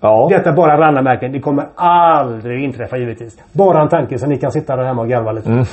Ja. 0.00 0.26
Detta 0.30 0.50
är 0.50 0.54
bara 0.56 0.80
randanmärkning. 0.80 1.32
Det 1.32 1.40
kommer 1.40 1.66
aldrig 1.74 2.64
inträffa 2.64 2.96
givetvis. 2.96 3.38
Bara 3.52 3.82
en 3.82 3.88
tanke 3.88 4.18
så 4.18 4.26
ni 4.26 4.36
kan 4.38 4.50
sitta 4.52 4.76
där 4.76 4.84
hemma 4.84 5.02
och 5.02 5.08
garva 5.08 5.32
lite. 5.32 5.50
Mm. 5.50 5.64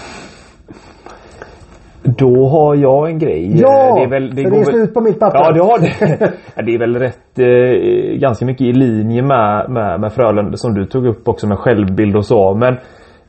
Då 2.04 2.48
har 2.48 2.76
jag 2.76 3.10
en 3.10 3.20
grej. 3.20 3.60
Ja! 3.62 3.96
det 3.96 4.04
är, 4.04 4.10
väl, 4.10 4.30
för 4.30 4.36
det 4.36 4.44
går 4.44 4.52
är 4.52 4.56
väl- 4.66 4.66
slut 4.66 4.94
på 4.94 5.02
mitt 5.02 5.20
papper. 5.20 5.40
Ja, 5.40 5.52
det 5.52 5.60
har 5.60 5.80
det. 5.80 6.32
Det 6.66 6.74
är 6.76 6.80
väl 6.80 6.96
rätt 6.96 7.40
eh, 7.40 8.20
ganska 8.20 8.46
mycket 8.46 8.68
i 8.68 8.74
linje 8.74 9.22
med, 9.22 9.70
med, 9.70 10.00
med 10.00 10.14
Frölunda 10.14 10.58
som 10.58 10.74
du 10.74 10.86
tog 10.86 11.06
upp 11.08 11.28
också 11.28 11.48
med 11.48 11.58
självbild 11.58 12.16
och 12.16 12.26
så. 12.26 12.54
Men 12.54 12.78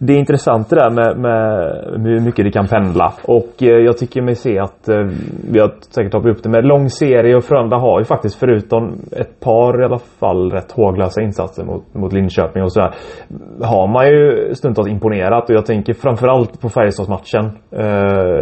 det 0.07 0.13
är 0.13 0.19
intressant 0.19 0.71
det 0.71 0.77
där 0.77 0.91
med, 0.91 1.19
med 1.19 2.05
hur 2.05 2.21
mycket 2.21 2.45
det 2.45 2.51
kan 2.51 2.69
pendla. 2.69 3.13
Och 3.25 3.63
eh, 3.63 3.69
jag 3.69 3.99
tycker 3.99 4.23
mig 4.23 4.35
se 4.35 4.59
att 4.59 4.89
eh, 4.89 5.07
vi 5.51 5.59
har 5.61 5.73
säkert 5.91 6.13
tagit 6.13 6.37
upp 6.37 6.43
det 6.43 6.49
med 6.49 6.65
lång 6.65 6.91
serie 6.91 7.37
och 7.37 7.45
Frölunda 7.45 7.77
har 7.77 7.99
ju 7.99 8.05
faktiskt 8.05 8.35
förutom 8.35 8.99
ett 9.13 9.41
par 9.41 9.83
i 9.83 9.85
alla 9.85 9.99
fall 9.99 10.51
rätt 10.51 10.73
håglösa 10.73 11.23
insatser 11.23 11.65
mot, 11.65 11.95
mot 11.95 12.13
Linköping 12.13 12.63
och 12.63 12.73
sådär. 12.73 12.95
Har 13.63 13.89
man 13.93 14.07
ju 14.07 14.55
stundtals 14.55 14.89
imponerat 14.89 15.51
och 15.51 15.57
jag 15.57 15.67
tänker 15.67 15.93
framförallt 15.93 16.61
på 16.61 16.69
Färjestadsmatchen. 16.69 17.45
Eh, 17.71 17.83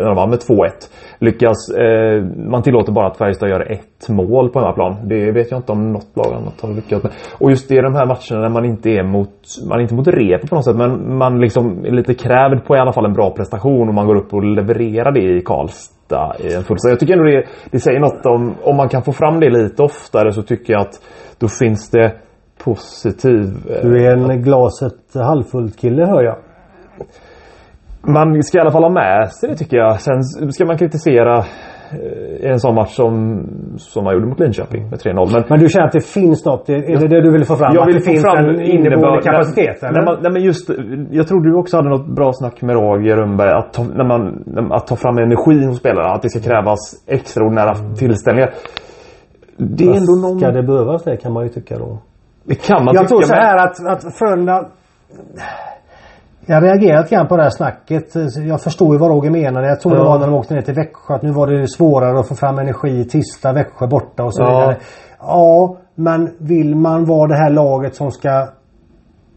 när 0.01 0.07
de 0.07 0.17
vann 0.17 0.31
med 0.31 0.39
2-1. 0.39 0.71
Lyckas, 1.19 1.71
eh, 1.71 2.25
man 2.51 2.63
tillåter 2.63 2.93
bara 2.93 3.07
att 3.07 3.17
Färjestad 3.17 3.49
gör 3.49 3.73
ett 3.73 4.09
mål 4.09 4.49
på 4.49 4.61
hemmaplan. 4.61 5.09
Det 5.09 5.33
vet 5.33 5.51
jag 5.51 5.59
inte 5.59 5.73
om 5.73 5.93
något 5.93 6.17
lag 6.17 6.35
annat 6.35 6.61
har 6.61 6.75
lyckats 6.75 7.03
med. 7.03 7.13
Och 7.39 7.51
just 7.51 7.69
det 7.69 7.75
i 7.75 7.81
de 7.81 7.95
här 7.95 8.07
matcherna 8.07 8.49
när 8.49 8.55
man 8.55 8.65
inte 8.65 8.91
är 8.91 9.03
mot, 9.03 9.35
man 9.69 9.79
är 9.79 9.83
inte 9.83 9.95
mot 9.95 10.09
repet 10.09 10.51
på 10.51 10.57
något 10.57 10.65
sätt 10.65 10.77
men 10.77 11.19
man 11.19 11.41
liksom 11.51 11.85
är 11.85 11.91
lite 11.91 12.15
krävd 12.15 12.65
på 12.65 12.77
i 12.77 12.79
alla 12.79 12.93
fall 12.93 13.05
en 13.05 13.13
bra 13.13 13.31
prestation 13.31 13.89
och 13.89 13.95
man 13.95 14.07
går 14.07 14.17
upp 14.17 14.35
och 14.35 14.45
levererar 14.45 15.13
det 15.13 15.21
i 15.21 15.41
Karlstad 15.41 16.37
i 16.39 16.55
en 16.55 16.65
Jag 16.69 17.01
tycker 17.01 17.13
ändå 17.13 17.25
det, 17.25 17.45
det 17.71 17.81
säger 17.81 18.01
något 18.01 18.27
om, 18.27 18.55
om 18.63 18.77
man 18.77 18.89
kan 18.89 19.03
få 19.03 19.13
fram 19.13 19.41
det 19.41 19.51
lite 19.51 19.83
oftare 19.83 20.33
så 20.33 20.43
tycker 20.43 20.73
jag 20.73 20.83
att 20.83 20.95
då 21.39 21.49
finns 21.49 21.91
det 21.91 22.13
positiv... 22.65 23.45
eh, 23.71 23.83
Du 23.83 24.07
är 24.07 24.17
en 24.17 24.43
glaset 24.43 25.15
halvfullt 25.15 25.81
kille 25.81 26.07
hör 26.07 26.23
jag. 26.23 26.37
Man 28.03 28.43
ska 28.43 28.59
i 28.59 28.61
alla 28.61 28.73
fall 28.73 28.83
ha 28.83 28.91
med 28.91 29.33
sig 29.33 29.49
det 29.49 29.57
tycker 29.57 29.77
jag. 29.77 30.01
Sen 30.01 30.23
ska 30.53 30.65
man 30.65 30.79
kritisera 30.79 31.45
en 32.43 32.61
sån 32.61 32.75
match 32.75 32.95
som, 32.95 33.43
som 33.79 34.05
man 34.05 34.15
gjorde 34.15 34.27
mot 34.27 34.41
Linköping 34.41 34.89
med 34.91 34.99
3-0. 34.99 35.33
Men 35.33 35.45
Men 35.49 35.59
du 35.61 35.69
känner 35.69 35.87
att 35.87 35.93
det 35.93 36.07
finns 36.07 36.45
något? 36.45 36.69
Är 36.69 36.99
det 37.01 37.09
det 37.09 37.21
du 37.23 37.31
vill 37.33 37.45
få 37.45 37.57
fram? 37.57 37.75
jag 37.75 37.83
att 37.83 37.89
vill 37.89 37.95
det 37.95 38.01
få 38.01 38.11
finns 38.11 38.23
fram 38.23 38.45
en 38.45 38.61
inneboende 38.61 39.23
kapacitet? 39.23 39.79
Nej, 39.83 39.91
eller? 39.91 40.03
nej, 40.05 40.17
nej, 40.23 40.33
men 40.33 40.43
just 40.43 40.71
Jag 41.11 41.29
tror 41.29 41.41
du 41.41 41.55
också 41.55 41.77
hade 41.77 41.89
något 41.89 42.07
bra 42.07 42.33
snack 42.33 42.63
med 42.63 42.75
Roger 42.77 43.17
Rönnberg. 43.17 43.51
Att 43.51 43.73
ta, 43.73 43.83
när 43.83 44.05
man, 44.05 44.43
när- 44.47 44.75
att 44.77 44.87
ta 44.87 44.97
fram 44.97 45.19
energi 45.19 45.67
hos 45.67 45.79
spelare. 45.79 46.13
Att 46.15 46.23
det 46.23 46.29
ska 46.29 46.41
krävas 46.41 46.79
extraordinära 47.07 47.75
tillställningar. 47.99 48.51
Det 49.57 49.85
är 49.85 49.89
ändå 49.97 50.29
någon... 50.29 50.39
Ska 50.39 50.51
det 50.51 50.63
behövas 50.63 51.05
det 51.05 51.17
kan 51.17 51.33
man 51.33 51.43
ju 51.43 51.49
tycka 51.49 51.79
då. 51.79 51.99
Det 52.45 52.55
kan 52.55 52.85
man 52.85 52.95
Jag 52.95 53.03
tycka. 53.05 53.09
tror 53.09 53.23
så 53.23 53.33
men- 53.35 53.43
här 53.43 53.57
att, 53.67 53.87
att 54.07 54.19
Frölunda... 54.19 54.65
Jag 56.47 56.63
reagerar 56.65 57.03
lite 57.03 57.15
grann 57.15 57.27
på 57.29 57.37
det 57.37 57.43
här 57.43 57.51
snacket. 57.51 58.05
Jag 58.49 58.61
förstår 58.63 58.93
ju 58.95 58.99
vad 58.99 59.11
Roger 59.11 59.31
menade. 59.31 59.69
Jag 59.69 59.81
tror 59.81 59.93
det 59.93 59.99
Ja. 59.99 60.05
var 60.05 60.19
när 60.19 60.27
de 60.27 60.35
åkte 60.35 60.55
ner 60.55 60.63
till 60.63 60.75
Växjö 60.75 61.15
att 61.15 61.23
nu 61.23 61.31
var 61.33 61.47
det 61.47 61.69
svårare 61.69 62.19
att 62.21 62.29
få 62.29 62.35
fram 62.35 62.59
energi. 62.59 63.05
Tisdag, 63.05 63.53
Växjö 63.53 63.87
borta 63.87 64.25
och 64.25 64.35
så 64.35 64.43
Ja. 64.43 64.59
vidare. 64.61 64.77
Ja, 65.21 65.77
men 65.95 66.31
vill 66.39 66.75
man 66.77 67.05
vara 67.05 67.29
det 67.29 67.37
här 67.37 67.51
laget 67.51 67.95
som 67.95 68.11
ska 68.11 68.47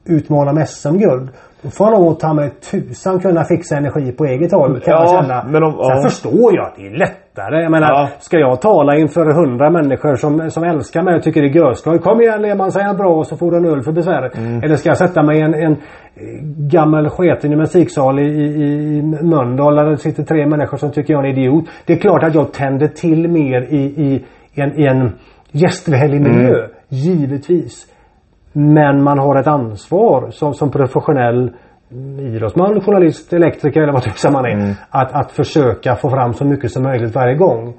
utmana 0.06 0.54
med 0.54 0.70
SM-guld. 0.70 1.30
Då 1.62 1.70
får 1.70 1.86
man 1.92 2.02
nog 2.02 2.20
ta 2.20 2.34
med 2.34 2.62
tusan 2.72 3.20
kunna 3.20 3.44
fixa 3.44 3.78
energi 3.78 4.12
på 4.12 4.26
eget 4.26 4.52
håll 4.52 4.80
kan 4.82 4.94
Ja, 4.94 5.00
man 5.14 5.24
känna. 5.24 5.44
men 5.44 5.64
om- 5.64 5.72
Sen 5.72 5.98
ja. 5.98 6.02
förstår 6.04 6.56
jag 6.56 6.66
att 6.68 6.76
det 6.76 6.88
är 6.88 6.98
lättare. 7.34 7.64
Jag 7.64 7.72
menar, 7.72 7.88
Ja. 7.92 8.10
ska 8.20 8.40
jag 8.40 8.62
tala 8.62 8.98
inför 8.98 9.34
hundra 9.34 9.70
människor 9.70 10.16
som, 10.16 10.52
som 10.52 10.64
älskar 10.64 11.04
mig 11.04 11.16
och 11.16 11.24
tycker 11.24 11.42
det 11.42 11.48
är 11.48 11.56
görskoj. 11.56 12.00
Kom 12.00 12.22
igen 12.22 12.42
Lehmann, 12.42 12.72
säg 12.72 12.84
en 12.84 12.98
bra 12.98 13.24
så 13.24 13.38
får 13.38 13.52
du 13.52 13.58
en 13.58 13.66
öl 13.66 13.82
för 13.82 13.92
besväret. 13.92 14.38
Mm. 14.38 14.64
Eller 14.64 14.76
ska 14.76 14.90
jag 14.90 14.98
sätta 14.98 15.24
mig 15.24 15.38
i 15.38 15.42
en, 15.42 15.54
en 15.54 15.78
gammal 16.70 17.10
sketen 17.10 17.58
musiksal 17.58 18.20
i, 18.20 18.24
i, 18.24 18.54
i 18.98 19.02
Mölndal 19.02 19.76
där 19.76 19.86
det 19.86 19.98
sitter 19.98 20.24
tre 20.24 20.48
människor 20.48 20.78
som 20.78 20.92
tycker 20.92 21.14
jag 21.14 21.26
är 21.26 21.30
en 21.30 21.38
idiot. 21.38 21.66
Det 21.86 21.94
är 21.94 21.98
klart 21.98 22.24
att 22.24 22.36
jag 22.36 22.54
tänder 22.54 22.88
till 22.88 23.28
mer 23.28 23.62
i, 23.62 23.78
i, 23.78 24.26
i 24.54 24.62
en, 24.62 24.80
i 24.80 24.86
en 24.86 25.12
gästvänlig 25.52 26.22
miljö. 26.22 26.58
Mm. 26.58 26.70
Givetvis. 26.90 27.88
Men 28.54 29.04
man 29.04 29.20
har 29.20 29.40
ett 29.40 29.48
ansvar 29.48 30.30
som, 30.30 30.54
som 30.54 30.72
professionell 30.72 31.52
idrottsman, 32.20 32.82
journalist, 32.82 33.34
elektriker 33.34 33.82
eller 33.82 33.94
vad 33.94 34.04
tusan 34.04 34.34
man 34.34 34.46
är. 34.46 34.54
Mm. 34.54 34.74
Att, 34.90 35.14
att 35.14 35.32
försöka 35.32 35.96
få 35.96 36.10
fram 36.10 36.34
så 36.34 36.46
mycket 36.46 36.72
som 36.72 36.84
möjligt 36.84 37.16
varje 37.16 37.36
gång. 37.36 37.74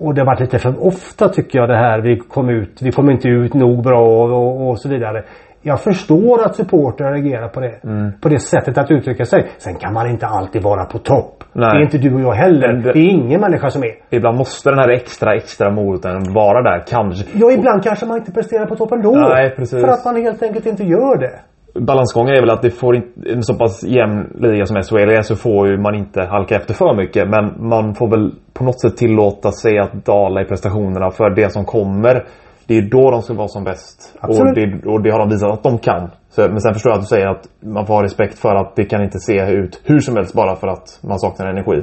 Och 0.00 0.14
det 0.14 0.20
har 0.20 0.26
varit 0.26 0.40
lite 0.40 0.58
för 0.58 0.86
ofta 0.86 1.28
tycker 1.28 1.58
jag 1.58 1.68
det 1.68 1.76
här. 1.76 2.00
Vi 2.00 2.16
kom 2.18 2.48
ut, 2.50 2.82
vi 2.82 2.92
kom 2.92 3.10
inte 3.10 3.28
ut 3.28 3.54
nog 3.54 3.82
bra 3.82 4.00
och, 4.00 4.68
och, 4.68 4.78
så 4.78 4.88
vidare. 4.88 5.22
Jag 5.62 5.80
förstår 5.80 6.44
att 6.46 6.54
supportrar 6.56 7.12
reagerar 7.12 7.48
på 7.48 7.60
det. 7.60 7.84
Mm. 7.84 8.12
På 8.20 8.28
det 8.28 8.38
sättet 8.38 8.78
att 8.78 8.90
uttrycka 8.90 9.24
sig. 9.24 9.46
Sen 9.58 9.74
kan 9.74 9.92
man 9.92 10.10
inte 10.10 10.26
alltid 10.26 10.62
vara 10.62 10.84
på 10.84 10.98
topp. 10.98 11.44
Nej. 11.52 11.70
Det 11.70 11.76
är 11.78 11.82
inte 11.82 11.98
du 11.98 12.14
och 12.14 12.20
jag 12.20 12.32
heller. 12.32 12.72
Det- 12.72 12.92
Det 12.92 12.98
är 12.98 13.10
ingen 13.10 13.40
människa 13.40 13.70
som 13.70 13.82
är. 13.82 13.90
Ibland 14.10 14.36
måste 14.38 14.70
den 14.70 14.78
här 14.78 14.88
extra, 14.88 15.34
extra 15.34 15.70
moroten 15.70 16.32
vara 16.32 16.62
där. 16.62 16.84
Kanske. 16.88 17.26
Ja, 17.38 17.52
ibland 17.52 17.82
kanske 17.82 18.06
man 18.06 18.16
inte 18.18 18.32
presterar 18.32 18.66
på 18.66 18.76
toppen 18.76 19.02
då. 19.02 19.10
Nej, 19.10 19.50
precis. 19.56 19.80
För 19.80 19.88
att 19.88 20.04
man 20.04 20.16
helt 20.16 20.42
enkelt 20.42 20.66
inte 20.66 20.84
gör 20.84 21.18
det. 21.18 21.32
Balansgången 21.80 22.34
är 22.34 22.40
väl 22.40 22.50
att 22.50 22.62
det 22.62 22.70
får 22.70 22.96
inte, 22.96 23.10
en 23.32 23.42
så 23.42 23.54
pass 23.54 23.82
jämn 23.84 24.32
liga 24.34 24.66
som 24.66 24.82
SHL 24.82 24.96
är 25.10 25.22
så 25.22 25.36
får 25.36 25.68
ju 25.68 25.78
man 25.78 25.94
inte 25.94 26.22
halka 26.30 26.56
efter 26.56 26.74
för 26.74 26.96
mycket. 26.96 27.28
Men 27.28 27.68
man 27.68 27.94
får 27.94 28.10
väl 28.10 28.32
på 28.54 28.64
något 28.64 28.80
sätt 28.80 28.96
tillåta 28.96 29.50
sig 29.52 29.78
att 29.78 30.04
dala 30.04 30.40
i 30.40 30.44
prestationerna 30.44 31.10
för 31.10 31.30
det 31.30 31.52
som 31.52 31.64
kommer. 31.64 32.24
Det 32.66 32.78
är 32.78 32.82
då 32.90 33.10
de 33.10 33.22
ska 33.22 33.34
vara 33.34 33.48
som 33.48 33.64
bäst. 33.64 34.18
Och 34.22 34.54
det, 34.54 34.86
och 34.86 35.02
det 35.02 35.10
har 35.10 35.18
de 35.18 35.28
visat 35.28 35.50
att 35.52 35.62
de 35.62 35.78
kan. 35.78 36.10
Så, 36.28 36.40
men 36.42 36.60
sen 36.60 36.72
förstår 36.74 36.90
jag 36.90 36.96
att 36.96 37.02
du 37.02 37.06
säger 37.06 37.26
att 37.26 37.44
man 37.60 37.86
får 37.86 37.94
ha 37.94 38.02
respekt 38.02 38.38
för 38.38 38.54
att 38.54 38.76
det 38.76 38.84
kan 38.84 39.02
inte 39.02 39.18
se 39.18 39.50
ut 39.52 39.82
hur 39.84 39.98
som 39.98 40.16
helst 40.16 40.34
bara 40.34 40.54
för 40.56 40.68
att 40.68 41.00
man 41.02 41.18
saknar 41.18 41.46
energi. 41.46 41.76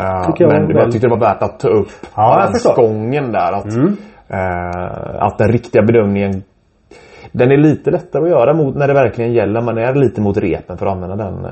Uh, 0.00 0.34
jag 0.38 0.48
men 0.52 0.76
jag 0.76 0.90
tyckte 0.92 1.06
det 1.06 1.10
var 1.10 1.20
värt 1.20 1.42
att 1.42 1.60
ta 1.60 1.68
upp 1.68 1.88
Ja, 2.16 2.22
balansgången 2.34 3.32
där. 3.32 3.52
Att, 3.52 3.76
Mm. 3.76 3.96
eh, 4.28 5.22
att 5.26 5.38
den 5.38 5.48
riktiga 5.52 5.82
bedömningen 5.82 6.42
den 7.32 7.50
är 7.50 7.56
lite 7.56 7.90
lättare 7.90 8.22
att 8.22 8.30
göra 8.30 8.54
mot 8.54 8.74
när 8.76 8.88
det 8.88 8.94
verkligen 8.94 9.32
gäller. 9.32 9.60
Man 9.60 9.78
är 9.78 9.94
lite 9.94 10.20
mot 10.20 10.36
repen 10.36 10.76
för 10.76 10.86
att 10.86 10.92
använda 10.92 11.16
den. 11.16 11.44
eh. 11.44 11.50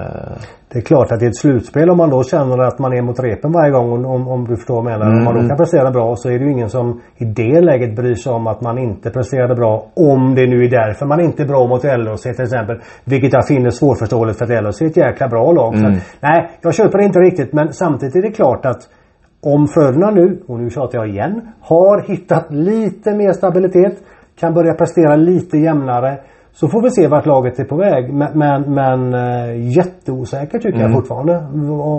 Det 0.72 0.78
är 0.78 0.82
klart 0.82 1.12
att 1.12 1.22
i 1.22 1.26
ett 1.26 1.36
slutspel 1.36 1.90
om 1.90 1.96
man 1.96 2.10
då 2.10 2.22
känner 2.22 2.58
att 2.58 2.78
man 2.78 2.92
är 2.92 3.02
mot 3.02 3.20
repen 3.20 3.52
varje 3.52 3.70
gång 3.72 4.04
om, 4.04 4.28
om, 4.28 4.44
du 4.48 4.56
förstår 4.56 4.82
vad 4.82 4.92
jag 4.92 4.98
menar. 4.98 5.12
Om 5.12 5.24
man 5.24 5.34
Mm. 5.34 5.42
då 5.42 5.48
kan 5.48 5.56
prestera 5.56 5.90
bra 5.90 6.16
så 6.16 6.28
är 6.30 6.38
det 6.38 6.44
ju 6.44 6.50
ingen 6.52 6.68
som 6.70 7.00
i 7.16 7.24
det 7.24 7.60
läget 7.60 7.96
bryr 7.96 8.14
sig 8.14 8.32
om 8.32 8.46
att 8.46 8.60
man 8.60 8.78
inte 8.78 9.10
presterade 9.10 9.54
bra. 9.54 9.86
Om 9.94 10.34
det 10.34 10.46
nu 10.46 10.64
är 10.64 10.70
därför 10.70 11.06
man 11.06 11.20
inte 11.20 11.42
är 11.42 11.46
bra 11.46 11.66
mot 11.66 11.84
LHC 11.84 12.22
till 12.22 12.44
exempel. 12.44 12.76
Vilket 13.04 13.32
jag 13.32 13.46
finner 13.46 13.70
svårförståeligt 13.70 14.38
för 14.38 14.44
att 14.44 14.62
LHC 14.64 14.82
är 14.82 14.86
ett 14.86 14.96
jäkla 14.96 15.28
bra 15.28 15.52
lag. 15.52 15.74
Mm. 15.74 15.92
att, 15.92 15.98
nej, 16.20 16.50
jag 16.62 16.74
köper 16.74 16.98
det 16.98 17.04
inte 17.04 17.18
riktigt 17.18 17.52
men 17.52 17.72
samtidigt 17.72 18.16
är 18.16 18.22
det 18.22 18.30
klart 18.30 18.66
att 18.66 18.82
om 19.42 19.66
Frölunda 19.68 20.10
nu, 20.10 20.42
och 20.48 20.58
nu 20.60 20.70
tjatar 20.70 20.98
jag 20.98 21.08
igen, 21.08 21.40
har 21.60 22.02
hittat 22.08 22.46
lite 22.50 23.14
mer 23.14 23.32
stabilitet. 23.32 23.94
Kan 24.40 24.54
börja 24.54 24.74
prestera 24.74 25.16
lite 25.16 25.58
jämnare. 25.58 26.18
Så 26.52 26.68
får 26.68 26.82
vi 26.82 26.90
se 26.90 27.08
vart 27.08 27.26
laget 27.26 27.58
är 27.58 27.64
på 27.64 27.76
väg. 27.76 28.14
Men, 28.14 28.38
men, 28.38 28.74
men 28.74 29.14
eh, 29.14 29.76
jätteosäker 29.76 30.58
tycker 30.58 30.78
Mm. 30.78 30.82
jag 30.82 30.92
fortfarande. 30.92 31.36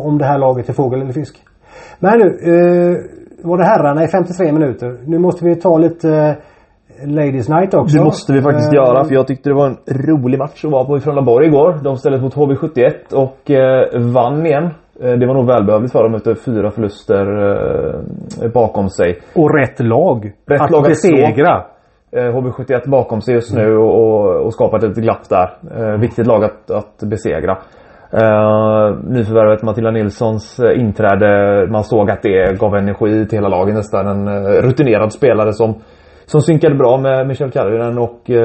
Om 0.08 0.18
det 0.18 0.26
här 0.26 0.38
laget 0.39 0.70
är 0.70 0.74
fågel 0.74 1.02
eller 1.02 1.12
fisk. 1.14 1.36
Men 2.00 2.20
nu. 2.20 2.26
Eh, 2.26 2.98
var 3.44 3.58
det 3.58 3.64
herrarna 3.66 4.04
i 4.04 4.08
53 4.08 4.52
minuter. 4.52 4.98
Nu 5.06 5.18
måste 5.20 5.46
vi 5.46 5.56
ta 5.56 5.78
lite 5.78 6.38
Ladies 7.06 7.50
Night 7.50 7.74
också. 7.74 7.98
Det 7.98 8.04
måste 8.04 8.34
vi 8.34 8.42
faktiskt 8.42 8.74
Eh, 8.74 8.76
göra 8.76 9.04
för 9.06 9.14
jag 9.16 9.28
tyckte 9.28 9.50
det 9.50 9.56
var 9.56 9.68
en 9.68 9.78
rolig 9.88 10.39
match 10.39 10.66
att 10.66 10.72
vara 10.72 10.86
på 10.86 10.98
i 10.98 11.00
Frölundaborg 11.00 11.48
igår. 11.48 11.80
De 11.84 11.98
ställdes 11.98 12.22
mot 12.22 12.36
HV71 12.36 13.14
och 13.14 13.52
eh, 13.52 14.12
vann 14.14 14.46
igen. 14.46 14.64
Eh, 15.04 15.12
det 15.12 15.28
var 15.28 15.34
nog 15.34 15.48
välbehövligt 15.48 15.92
för 15.92 16.04
dem 16.04 16.16
efter 16.16 16.36
fyra 16.36 16.72
förluster 16.72 17.26
eh, 18.44 18.52
bakom 18.54 18.89
sig. 18.89 19.20
Och 19.36 19.56
rätt 19.60 19.80
lag. 19.80 20.32
Rätt 20.48 20.62
att 20.62 20.72
lag 20.72 20.80
att 20.92 20.98
slå. 20.98 21.12
besegra. 21.12 21.56
Eh, 21.58 21.64
HV71 22.12 22.89
bakom 22.89 23.22
sig 23.22 23.36
just 23.36 23.53
nu 23.53 23.78
och, 23.78 24.03
och, 24.03 24.45
och 24.45 24.53
skapat 24.53 24.84
ett 24.84 24.95
glapp 24.95 25.30
där. 25.30 25.53
Eh, 25.78 25.99
viktigt 25.99 26.28
lag 26.28 26.43
att, 26.43 26.72
att 26.72 26.99
besegra. 26.99 27.57
Uh, 28.14 28.97
nyförvärvet 29.03 29.64
Matilda 29.64 29.91
Nilssons 29.91 30.59
eh, 30.59 30.82
inträde, 30.82 31.68
man 31.72 31.84
såg 31.84 32.12
att 32.12 32.22
det 32.22 32.59
gav 32.59 32.76
energi 32.76 33.26
till 33.26 33.38
hela 33.38 33.49
laget 33.49 33.76
nästan. 33.76 34.07
En 34.07 34.28
eh, 34.28 34.62
rutinerad 34.62 35.14
spelare 35.14 35.53
som, 35.53 35.76
som 36.26 36.41
synkade 36.41 36.76
bra 36.76 36.97
med 36.97 37.28
Michel 37.28 37.51
Karjinen 37.51 37.97
och 37.97 38.30
eh, 38.30 38.36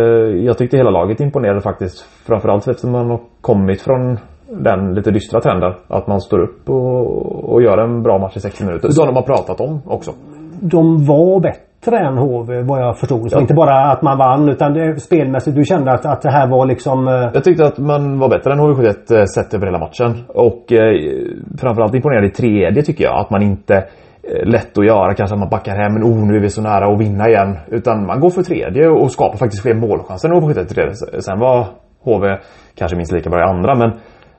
jag 0.44 0.58
tyckte 0.58 0.76
hela 0.76 0.90
laget 0.90 1.20
imponerade 1.20 1.60
faktiskt. 1.60 2.00
Framförallt 2.26 2.68
eftersom 2.68 2.92
man 2.92 3.10
har 3.10 3.20
kommit 3.40 3.82
från 3.82 4.18
den 4.48 4.94
lite 4.94 5.10
dystra 5.10 5.40
trenden. 5.40 5.72
Att 5.88 6.06
man 6.06 6.20
står 6.20 6.38
upp 6.38 6.70
och, 6.70 7.52
och 7.52 7.62
gör 7.62 7.78
en 7.78 8.02
bra 8.02 8.18
match 8.18 8.36
i 8.36 8.40
60 8.40 8.64
minuter. 8.64 8.88
Som 8.88 9.06
de 9.06 9.16
har 9.16 9.22
pratat 9.22 9.60
om 9.60 9.80
också. 9.86 10.12
De 10.60 11.06
var 11.06 11.40
bättre 11.40 11.65
än 11.86 12.18
HV 12.18 12.62
vad 12.62 12.80
jag 12.80 12.98
förstod. 12.98 13.30
Så 13.30 13.36
Ja. 13.36 13.40
inte 13.40 13.54
bara 13.54 13.90
att 13.92 14.02
man 14.02 14.18
vann 14.18 14.48
utan 14.48 14.72
det, 14.74 15.00
spelmässigt. 15.00 15.56
Du 15.56 15.64
kände 15.64 15.92
att, 15.92 16.06
att 16.06 16.22
det 16.22 16.30
här 16.30 16.48
var 16.48 16.66
liksom... 16.66 17.08
eh, 17.08 17.30
Jag 17.34 17.44
tyckte 17.44 17.66
att 17.66 17.78
man 17.78 18.18
var 18.18 18.28
bättre 18.28 18.52
än 18.52 18.60
HV71 18.60 19.18
eh, 19.18 19.24
sett 19.24 19.54
över 19.54 19.66
hela 19.66 19.78
matchen. 19.78 20.24
Och 20.28 20.72
eh, 20.72 20.94
framförallt 21.60 21.94
imponerade 21.94 22.26
i 22.26 22.30
tredje 22.30 22.82
tycker 22.82 23.04
jag. 23.04 23.20
Att 23.20 23.30
man 23.30 23.42
inte 23.42 23.74
eh, 23.76 24.46
lätt 24.46 24.78
att 24.78 24.86
göra 24.86 25.14
kanske 25.14 25.34
att 25.34 25.40
man 25.40 25.48
backar 25.50 25.76
hem 25.76 25.92
men 25.94 26.02
oh 26.04 26.26
nu 26.26 26.36
är 26.36 26.40
vi 26.40 26.50
så 26.50 26.62
nära 26.62 26.86
att 26.94 27.00
vinna 27.00 27.28
igen. 27.28 27.56
Utan 27.68 28.06
man 28.06 28.20
går 28.20 28.30
för 28.30 28.42
tredje 28.42 28.88
och 28.88 29.10
skapar 29.12 29.36
faktiskt 29.36 29.62
fler 29.62 29.74
målchanser 29.74 30.28
än 30.28 30.34
HV71 30.34 30.62
i 30.62 30.66
tredje. 30.66 30.94
Sen 31.20 31.38
var 31.38 31.66
HV 32.04 32.26
kanske 32.78 32.96
minst 32.96 33.12
lika 33.12 33.30
bra 33.30 33.40
i 33.40 33.50
andra 33.50 33.74
men 33.74 33.90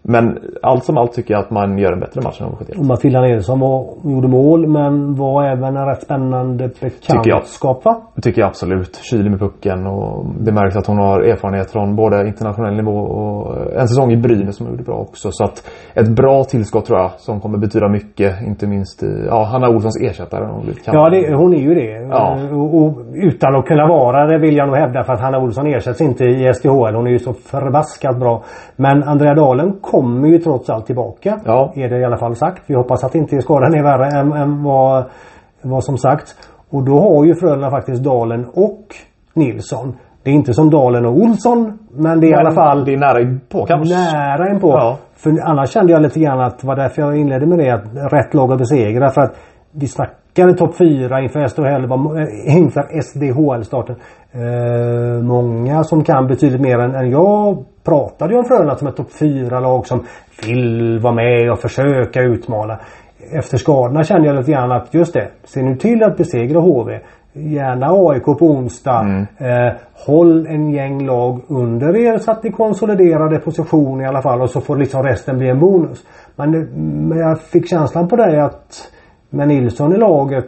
men 0.07 0.37
allt 0.61 0.83
som 0.83 0.97
allt 0.97 1.13
tycker 1.13 1.33
jag 1.33 1.43
att 1.43 1.51
man 1.51 1.77
gör 1.77 1.93
en 1.93 1.99
bättre 1.99 2.21
match 2.21 2.41
än 2.41 2.47
HV71. 2.47 2.79
Och 2.79 2.85
Matilda 2.85 3.21
Nilsson 3.21 3.59
var, 3.59 3.93
gjorde 4.03 4.27
mål 4.27 4.67
men 4.67 5.15
var 5.15 5.43
även 5.43 5.77
en 5.77 5.85
rätt 5.85 6.01
spännande 6.01 6.69
bekantskap 6.81 7.85
va? 7.85 8.01
Tycker 8.21 8.41
jag 8.41 8.47
absolut. 8.47 8.95
Kylig 9.11 9.31
med 9.31 9.39
pucken 9.39 9.87
och 9.87 10.25
det 10.39 10.51
märks 10.51 10.75
att 10.75 10.87
hon 10.87 10.97
har 10.97 11.21
erfarenhet 11.21 11.71
från 11.71 11.95
både 11.95 12.27
internationell 12.27 12.75
nivå 12.75 12.91
och 12.97 13.71
en 13.81 13.87
säsong 13.87 14.11
i 14.11 14.17
Brynäs 14.17 14.55
som 14.55 14.65
hon 14.65 14.73
gjorde 14.73 14.83
bra 14.83 14.95
också. 14.95 15.29
Så 15.31 15.43
att 15.43 15.69
ett 15.93 16.09
bra 16.15 16.43
tillskott 16.43 16.85
tror 16.85 16.99
jag 16.99 17.11
som 17.17 17.41
kommer 17.41 17.57
betyda 17.57 17.89
mycket. 17.89 18.41
Inte 18.41 18.67
minst 18.67 19.03
i, 19.03 19.25
ja, 19.27 19.43
Hanna 19.43 19.69
Olssons 19.69 20.01
ersättare. 20.01 20.45
Hon. 20.45 20.73
Ja, 20.85 21.09
det, 21.09 21.35
hon 21.35 21.53
är 21.53 21.57
ju 21.59 21.73
det. 21.75 22.07
Ja. 22.09 22.37
Eh, 22.37 22.59
Och, 22.59 22.75
och, 22.81 22.97
utan 23.13 23.55
att 23.55 23.65
kunna 23.65 23.87
vara 23.87 24.27
det 24.27 24.37
vill 24.37 24.57
jag 24.57 24.67
nog 24.67 24.77
hävda 24.77 25.03
för 25.03 25.13
att 25.13 25.21
Hanna 25.21 25.37
Olsson 25.39 25.67
ersätts 25.67 26.01
inte 26.01 26.23
i 26.25 26.53
SDHL. 26.53 26.95
Hon 26.95 27.07
är 27.07 27.11
ju 27.11 27.19
så 27.19 27.33
förbaskat 27.33 28.19
bra. 28.19 28.43
Men 28.75 29.03
Andrea 29.03 29.33
Dalen 29.33 29.73
kommer 30.01 30.27
ju 30.27 30.39
trots 30.39 30.69
allt 30.69 30.85
tillbaka. 30.85 31.39
Ja. 31.45 31.73
Är 31.75 31.89
det 31.89 31.99
i 31.99 32.05
alla 32.05 32.17
fall 32.17 32.35
sagt. 32.35 32.63
Vi 32.67 32.75
hoppas 32.75 33.03
att 33.03 33.15
inte 33.15 33.41
skadan 33.41 33.73
är 33.73 33.83
värre 33.83 34.19
än, 34.19 34.31
än 34.31 34.63
vad, 34.63 35.05
vad 35.61 35.83
som 35.83 35.97
sagt. 35.97 36.35
Och 36.69 36.83
då 36.85 36.99
har 36.99 37.25
ju 37.25 37.35
Frölunda 37.35 37.69
faktiskt 37.71 38.03
Dalen 38.03 38.45
och 38.53 38.85
Nilsson. 39.33 39.95
Det 40.23 40.29
är 40.29 40.33
inte 40.33 40.53
som 40.53 40.69
Dalen 40.69 41.05
och 41.05 41.13
Olsson. 41.13 41.79
Men 41.91 42.19
det 42.19 42.27
är 42.27 42.31
i 42.31 42.33
alla 42.33 42.51
fall 42.51 42.85
Det 42.85 42.93
är 42.93 42.97
nära 42.97 43.39
på 43.49 43.65
kanske. 43.65 43.95
nära 43.95 44.51
inpå. 44.53 44.69
Ja. 44.69 44.97
För 45.15 45.49
annars 45.49 45.69
kände 45.73 45.93
jag 45.93 46.01
lite 46.01 46.19
grann 46.19 46.39
att 46.39 46.59
det 46.59 46.67
var 46.67 46.75
därför 46.75 47.01
jag 47.01 47.17
inledde 47.17 47.45
med 47.45 47.57
det. 47.59 47.71
Att 47.71 48.13
rätt 48.13 48.33
lag 48.33 48.51
att 48.51 48.57
besegra. 48.57 49.09
För 49.09 49.21
att 49.21 49.35
vi 49.71 49.87
snackade 50.37 50.57
topp 50.57 50.75
4 50.77 51.21
inför 51.21 51.39
SDHL, 51.47 51.85
var- 51.87 52.19
eh, 52.21 52.57
inför 52.57 52.87
SDHL-starten. 53.01 53.95
Eh, 54.31 55.23
många 55.23 55.83
som 55.83 56.03
kan 56.03 56.27
betydligt 56.27 56.61
mer 56.61 56.79
än, 56.79 56.95
än 56.95 57.09
jag 57.11 57.65
pratade 57.83 58.33
ju 58.33 58.39
om 58.39 58.45
Frölunda 58.45 58.75
som 58.75 58.87
ett 58.87 58.95
topp 58.95 59.11
4-lag 59.19 59.87
som 59.87 60.03
vill 60.45 60.99
vara 60.99 61.13
med 61.13 61.51
och 61.51 61.59
försöka 61.59 62.21
utmana. 62.21 62.79
Efter 63.33 63.57
skadorna 63.57 64.03
kände 64.03 64.27
jag 64.27 64.35
lite 64.37 64.51
grann 64.51 64.71
att 64.71 64.93
just 64.93 65.13
det, 65.13 65.27
se 65.45 65.61
nu 65.63 65.75
till 65.75 66.03
att 66.03 66.17
besegra 66.17 66.59
HV. 66.59 66.99
Gärna 67.33 67.87
AIK 67.91 68.25
på 68.25 68.45
onsdag. 68.45 69.25
Eh, 69.37 69.73
håll 70.07 70.47
en 70.47 70.69
gäng 70.71 71.05
lag 71.05 71.41
under 71.47 71.95
er 71.95 72.17
så 72.17 72.31
att 72.31 72.43
ni 72.43 72.51
konsoliderade 72.51 73.39
position 73.39 74.01
i 74.01 74.05
alla 74.05 74.21
fall 74.21 74.41
och 74.41 74.49
så 74.49 74.61
får 74.61 74.77
liksom 74.77 75.03
resten 75.03 75.37
bli 75.37 75.49
en 75.49 75.59
bonus. 75.59 76.03
Men, 76.35 76.51
det- 76.51 76.67
men 77.07 77.17
jag 77.17 77.41
fick 77.41 77.69
känslan 77.69 78.07
på 78.07 78.15
dig 78.15 78.39
att 78.39 78.91
med 79.29 79.47
Nilsson 79.47 79.93
i 79.93 79.97
laget 79.97 80.45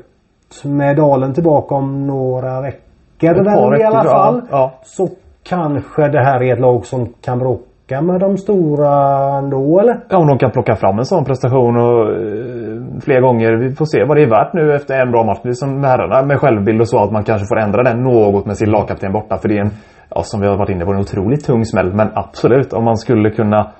med 0.65 0.97
Dalen 0.97 1.33
tillbaka 1.33 1.75
om 1.75 2.07
några 2.07 2.61
veckor 2.61 2.89
väl 3.21 3.81
i 3.81 3.83
alla 3.83 3.97
veckor, 3.97 4.09
fall. 4.09 4.41
Ja. 4.51 4.71
Så 4.83 5.09
kanske 5.43 6.07
det 6.07 6.23
här 6.23 6.43
är 6.43 6.53
ett 6.53 6.59
lag 6.59 6.85
som 6.85 7.13
kan 7.21 7.39
bråka 7.39 8.01
med 8.01 8.19
de 8.19 8.37
stora 8.37 8.93
ändå 9.37 9.79
eller? 9.79 9.99
Ja, 10.09 10.17
om 10.17 10.27
de 10.27 10.37
kan 10.37 10.51
plocka 10.51 10.75
fram 10.75 10.99
en 10.99 11.05
sån 11.05 11.25
prestation 11.25 11.77
och 11.77 12.11
eh, 12.11 13.01
fler 13.01 13.21
gånger. 13.21 13.51
Vi 13.57 13.75
får 13.75 13.85
se 13.85 14.03
vad 14.07 14.17
det 14.17 14.23
är 14.23 14.29
värt 14.29 14.53
nu 14.53 14.75
efter 14.75 14.99
en 14.99 15.11
bra 15.11 15.23
match. 15.23 15.39
Som 15.51 15.81
med 15.81 15.89
herrarna 15.89 16.25
med 16.25 16.39
självbild 16.39 16.81
och 16.81 16.87
så 16.87 17.03
att 17.03 17.11
man 17.11 17.23
kanske 17.23 17.47
får 17.47 17.59
ändra 17.59 17.83
den 17.83 18.03
något 18.03 18.45
med 18.45 18.57
sin 18.57 18.69
lagkapten 18.69 19.11
borta. 19.13 19.37
För 19.37 19.49
det 19.49 19.57
är 19.57 19.61
en, 19.61 19.71
ja, 20.09 20.21
som 20.23 20.41
vi 20.41 20.47
har 20.47 20.57
varit 20.57 20.69
inne 20.69 20.85
på, 20.85 20.91
en 20.91 20.99
otroligt 20.99 21.45
tung 21.45 21.65
smäll. 21.65 21.93
Men 21.93 22.09
absolut, 22.13 22.73
om 22.73 22.83
man 22.83 22.97
skulle 22.97 23.29
kunna 23.29 23.71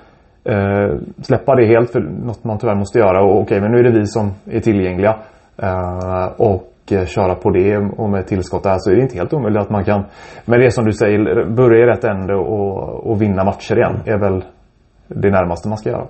eh, 0.44 0.98
släppa 1.22 1.54
det 1.54 1.66
helt 1.66 1.90
för 1.90 2.00
något 2.00 2.44
man 2.44 2.58
tyvärr 2.58 2.74
måste 2.74 2.98
göra. 2.98 3.24
Och 3.24 3.40
okej, 3.40 3.60
men 3.60 3.72
nu 3.72 3.78
är 3.78 3.82
det 3.82 3.98
vi 3.98 4.06
som 4.06 4.32
är 4.50 4.60
tillgängliga. 4.60 5.16
Eh, 5.62 6.26
och 6.36 6.92
eh, 6.92 7.06
köra 7.06 7.34
på 7.34 7.50
det 7.50 7.76
och 7.76 8.10
med 8.10 8.26
tillskott 8.26 8.62
där 8.62 8.76
så 8.78 8.90
är 8.90 8.94
det 8.96 9.02
inte 9.02 9.16
helt 9.16 9.32
omöjligt 9.32 9.62
att 9.62 9.70
man 9.70 9.84
kan 9.84 10.04
med 10.44 10.60
det 10.60 10.70
som 10.70 10.84
du 10.84 10.92
säger 10.92 11.44
börja 11.44 11.84
i 11.84 11.86
rätt 11.86 12.04
ände 12.04 12.34
och, 12.34 13.06
och 13.10 13.22
vinna 13.22 13.44
matcher 13.44 13.76
igen. 13.76 14.00
är 14.04 14.18
väl 14.18 14.44
det 15.08 15.30
närmaste 15.30 15.68
man 15.68 15.78
ska 15.78 15.90
göra. 15.90 16.06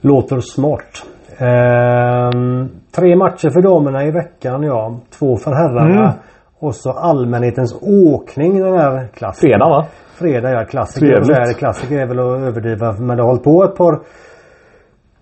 Låter 0.00 0.40
smart. 0.40 1.06
Ehm, 1.38 2.68
tre 2.96 3.16
matcher 3.16 3.50
för 3.50 3.62
damerna 3.62 4.04
i 4.04 4.10
veckan 4.10 4.62
ja. 4.62 4.94
Två 5.18 5.36
för 5.36 5.52
herrarna. 5.52 6.00
Mm. 6.00 6.12
Och 6.58 6.74
så 6.74 6.90
allmänhetens 6.90 7.78
åkning 7.82 8.62
den 8.62 8.78
här 8.78 9.06
klassen. 9.06 9.48
Fredag 9.48 9.68
va? 9.68 9.86
Fredag 10.18 10.50
ja, 10.50 10.64
klassiker. 10.64 11.06
Trevligt. 11.06 11.58
Klassiker 11.58 11.96
är 12.02 12.06
väl 12.06 12.18
att 12.18 12.40
överdriva 12.48 12.92
men 12.98 13.16
det 13.16 13.22
har 13.22 13.28
hållit 13.28 13.44
på 13.44 13.64
ett 13.64 13.76
par 13.76 14.00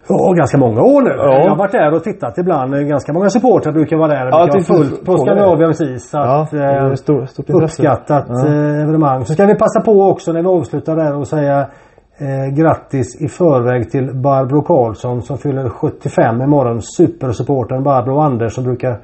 Ja, 0.09 0.33
ganska 0.33 0.59
många 0.59 0.83
år 0.83 1.03
nu. 1.03 1.11
Ja. 1.17 1.39
Jag 1.43 1.51
har 1.51 1.57
varit 1.57 1.73
där 1.73 1.95
och 1.95 2.03
tittat 2.05 2.39
ibland. 2.39 2.89
Ganska 2.89 3.13
många 3.13 3.29
supportrar 3.31 3.73
brukar 3.73 3.97
vara 3.97 4.09
där. 4.09 4.25
Det 4.25 4.31
Ja, 4.31 4.45
brukar 4.53 4.73
vara 4.75 4.79
fullt 4.85 5.05
på. 5.07 5.17
Skandinaviens 5.19 5.81
is. 5.81 6.11
Så 6.11 6.17
Ja, 6.17 6.43
att, 6.43 6.51
det 6.51 6.65
är 6.65 6.89
eh, 6.89 6.95
stort, 6.95 7.29
uppskattat 7.49 8.25
Ja. 8.29 8.47
eh, 8.47 8.83
evenemang. 8.83 9.25
Så 9.25 9.33
ska 9.33 9.47
vi 9.47 9.55
passa 9.55 9.81
på 9.81 9.93
också 10.03 10.33
när 10.33 10.43
vi 10.43 10.49
avslutar 10.49 10.97
där 10.97 11.17
och 11.19 11.27
säga 11.27 11.59
eh, 12.19 12.55
grattis 12.55 13.23
i 13.23 13.29
förväg 13.29 13.91
till 13.91 14.15
Barbro 14.15 14.63
Karlsson 14.63 15.23
som 15.23 15.39
fyller 15.39 15.69
75 15.69 16.43
imorgon. 16.43 16.83
Supersupporten 16.83 17.83
Barbro 17.83 18.19
Anders 18.19 18.55
som 18.55 18.65
brukar 18.65 18.99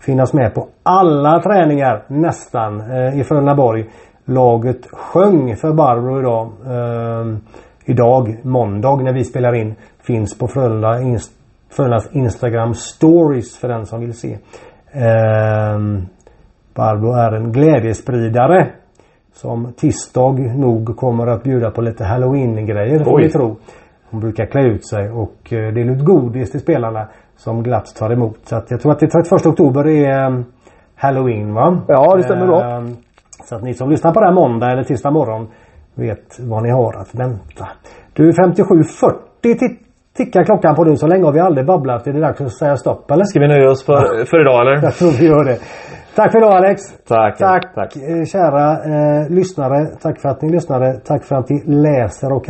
finnas 0.00 0.34
med 0.34 0.54
på 0.54 0.66
alla 0.82 1.40
träningar 1.40 2.04
nästan 2.08 2.80
eh, 2.80 3.20
i 3.20 3.24
Frölundaborg. 3.24 3.84
Laget 4.24 4.86
sjöng 4.92 5.56
för 5.56 5.72
Barbro 5.72 6.18
idag. 6.18 6.52
Eh, 6.66 7.36
idag, 7.84 8.36
måndag 8.42 8.96
när 8.96 9.12
vi 9.12 9.24
spelar 9.24 9.54
in, 9.54 9.74
finns 10.06 10.38
på 10.38 10.48
Frölunda, 10.48 11.00
inst, 11.00 11.32
Frölundas 11.70 12.12
Instagram 12.12 12.74
stories 12.74 13.58
för 13.58 13.68
den 13.68 13.86
som 13.86 14.00
vill 14.00 14.14
se. 14.14 14.32
Eh, 14.92 15.78
Barbro 16.74 17.12
är 17.12 17.32
en 17.32 17.52
glädjespridare. 17.52 18.70
Som 19.32 19.72
tisdag 19.72 20.56
nog 20.56 20.96
kommer 20.96 21.26
att 21.26 21.42
bjuda 21.42 21.70
på 21.70 21.80
lite 21.80 22.04
halloween-grejer 22.04 23.04
får 23.04 23.22
vi 23.22 23.30
tro. 23.30 23.56
Hon 24.10 24.20
brukar 24.20 24.46
klä 24.46 24.62
ut 24.62 24.86
sig 24.88 25.10
och 25.10 25.52
eh, 25.52 25.74
det 25.74 25.80
är 25.80 25.84
lite 25.84 26.04
godis 26.04 26.50
till 26.50 26.60
spelarna 26.60 27.08
som 27.36 27.62
glatt 27.62 27.96
tar 27.96 28.12
emot. 28.12 28.38
Så 28.44 28.56
att 28.56 28.70
jag 28.70 28.80
tror 28.80 28.92
att 28.92 29.00
det 29.00 29.06
31 29.06 29.46
oktober 29.46 29.88
är 29.88 30.24
eh, 30.24 30.40
halloween 30.94 31.54
va? 31.54 31.82
Ja, 31.88 32.16
det 32.16 32.22
stämmer 32.22 32.46
bra. 32.46 32.82
Så 33.44 33.54
att 33.56 33.62
ni 33.62 33.74
som 33.74 33.90
lyssnar 33.90 34.12
på 34.12 34.20
det 34.20 34.26
här 34.26 34.34
måndag 34.34 34.70
eller 34.72 34.84
tisdag 34.84 35.10
morgon 35.10 35.48
vet 35.94 36.38
vad 36.40 36.62
ni 36.62 36.70
har 36.70 37.00
att 37.00 37.14
vänta. 37.14 37.68
Du 38.12 38.30
57.40 38.30 39.14
ti- 39.42 39.76
tickar 40.16 40.44
klockan 40.44 40.74
på 40.74 40.84
nu. 40.84 40.96
Så 40.96 41.06
länge 41.06 41.24
har 41.24 41.32
vi 41.32 41.40
aldrig 41.40 41.66
babblat. 41.66 42.06
Är 42.06 42.12
det 42.12 42.20
dags 42.20 42.40
att 42.40 42.52
säga 42.52 42.76
stopp 42.76 43.10
eller? 43.10 43.24
Ska 43.24 43.40
vi 43.40 43.48
nöja 43.48 43.70
oss 43.70 43.84
för, 43.84 44.24
för 44.24 44.40
idag 44.40 44.60
eller? 44.60 44.82
Jag 44.82 44.94
tror 44.94 45.10
vi 45.10 45.26
gör 45.26 45.44
det. 45.44 45.58
Tack 46.14 46.30
för 46.32 46.38
idag 46.38 46.52
Alex. 46.56 46.82
Tack. 47.08 47.38
Tack, 47.38 47.74
tack. 47.74 47.96
eh, 47.96 48.24
kära 48.24 48.72
eh, 48.72 49.30
lyssnare. 49.30 49.86
Tack 50.02 50.20
för 50.20 50.28
att 50.28 50.42
ni 50.42 50.48
lyssnade. 50.52 51.00
Tack 51.04 51.24
för 51.24 51.36
att 51.36 51.48
ni 51.50 51.62
läser 51.66 52.32
och 52.32 52.44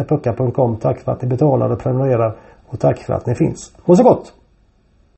Tack 0.80 1.01
för 1.01 1.12
att 1.12 1.22
ni 1.22 1.28
betalar 1.28 1.72
och 1.72 1.78
prenumererar. 1.82 2.36
Och 2.66 2.80
tack 2.80 2.99
för 2.99 3.14
att 3.14 3.26
ni 3.26 3.34
finns. 3.34 3.72
Må 3.84 3.95
så 3.97 4.03
gott! 4.03 4.32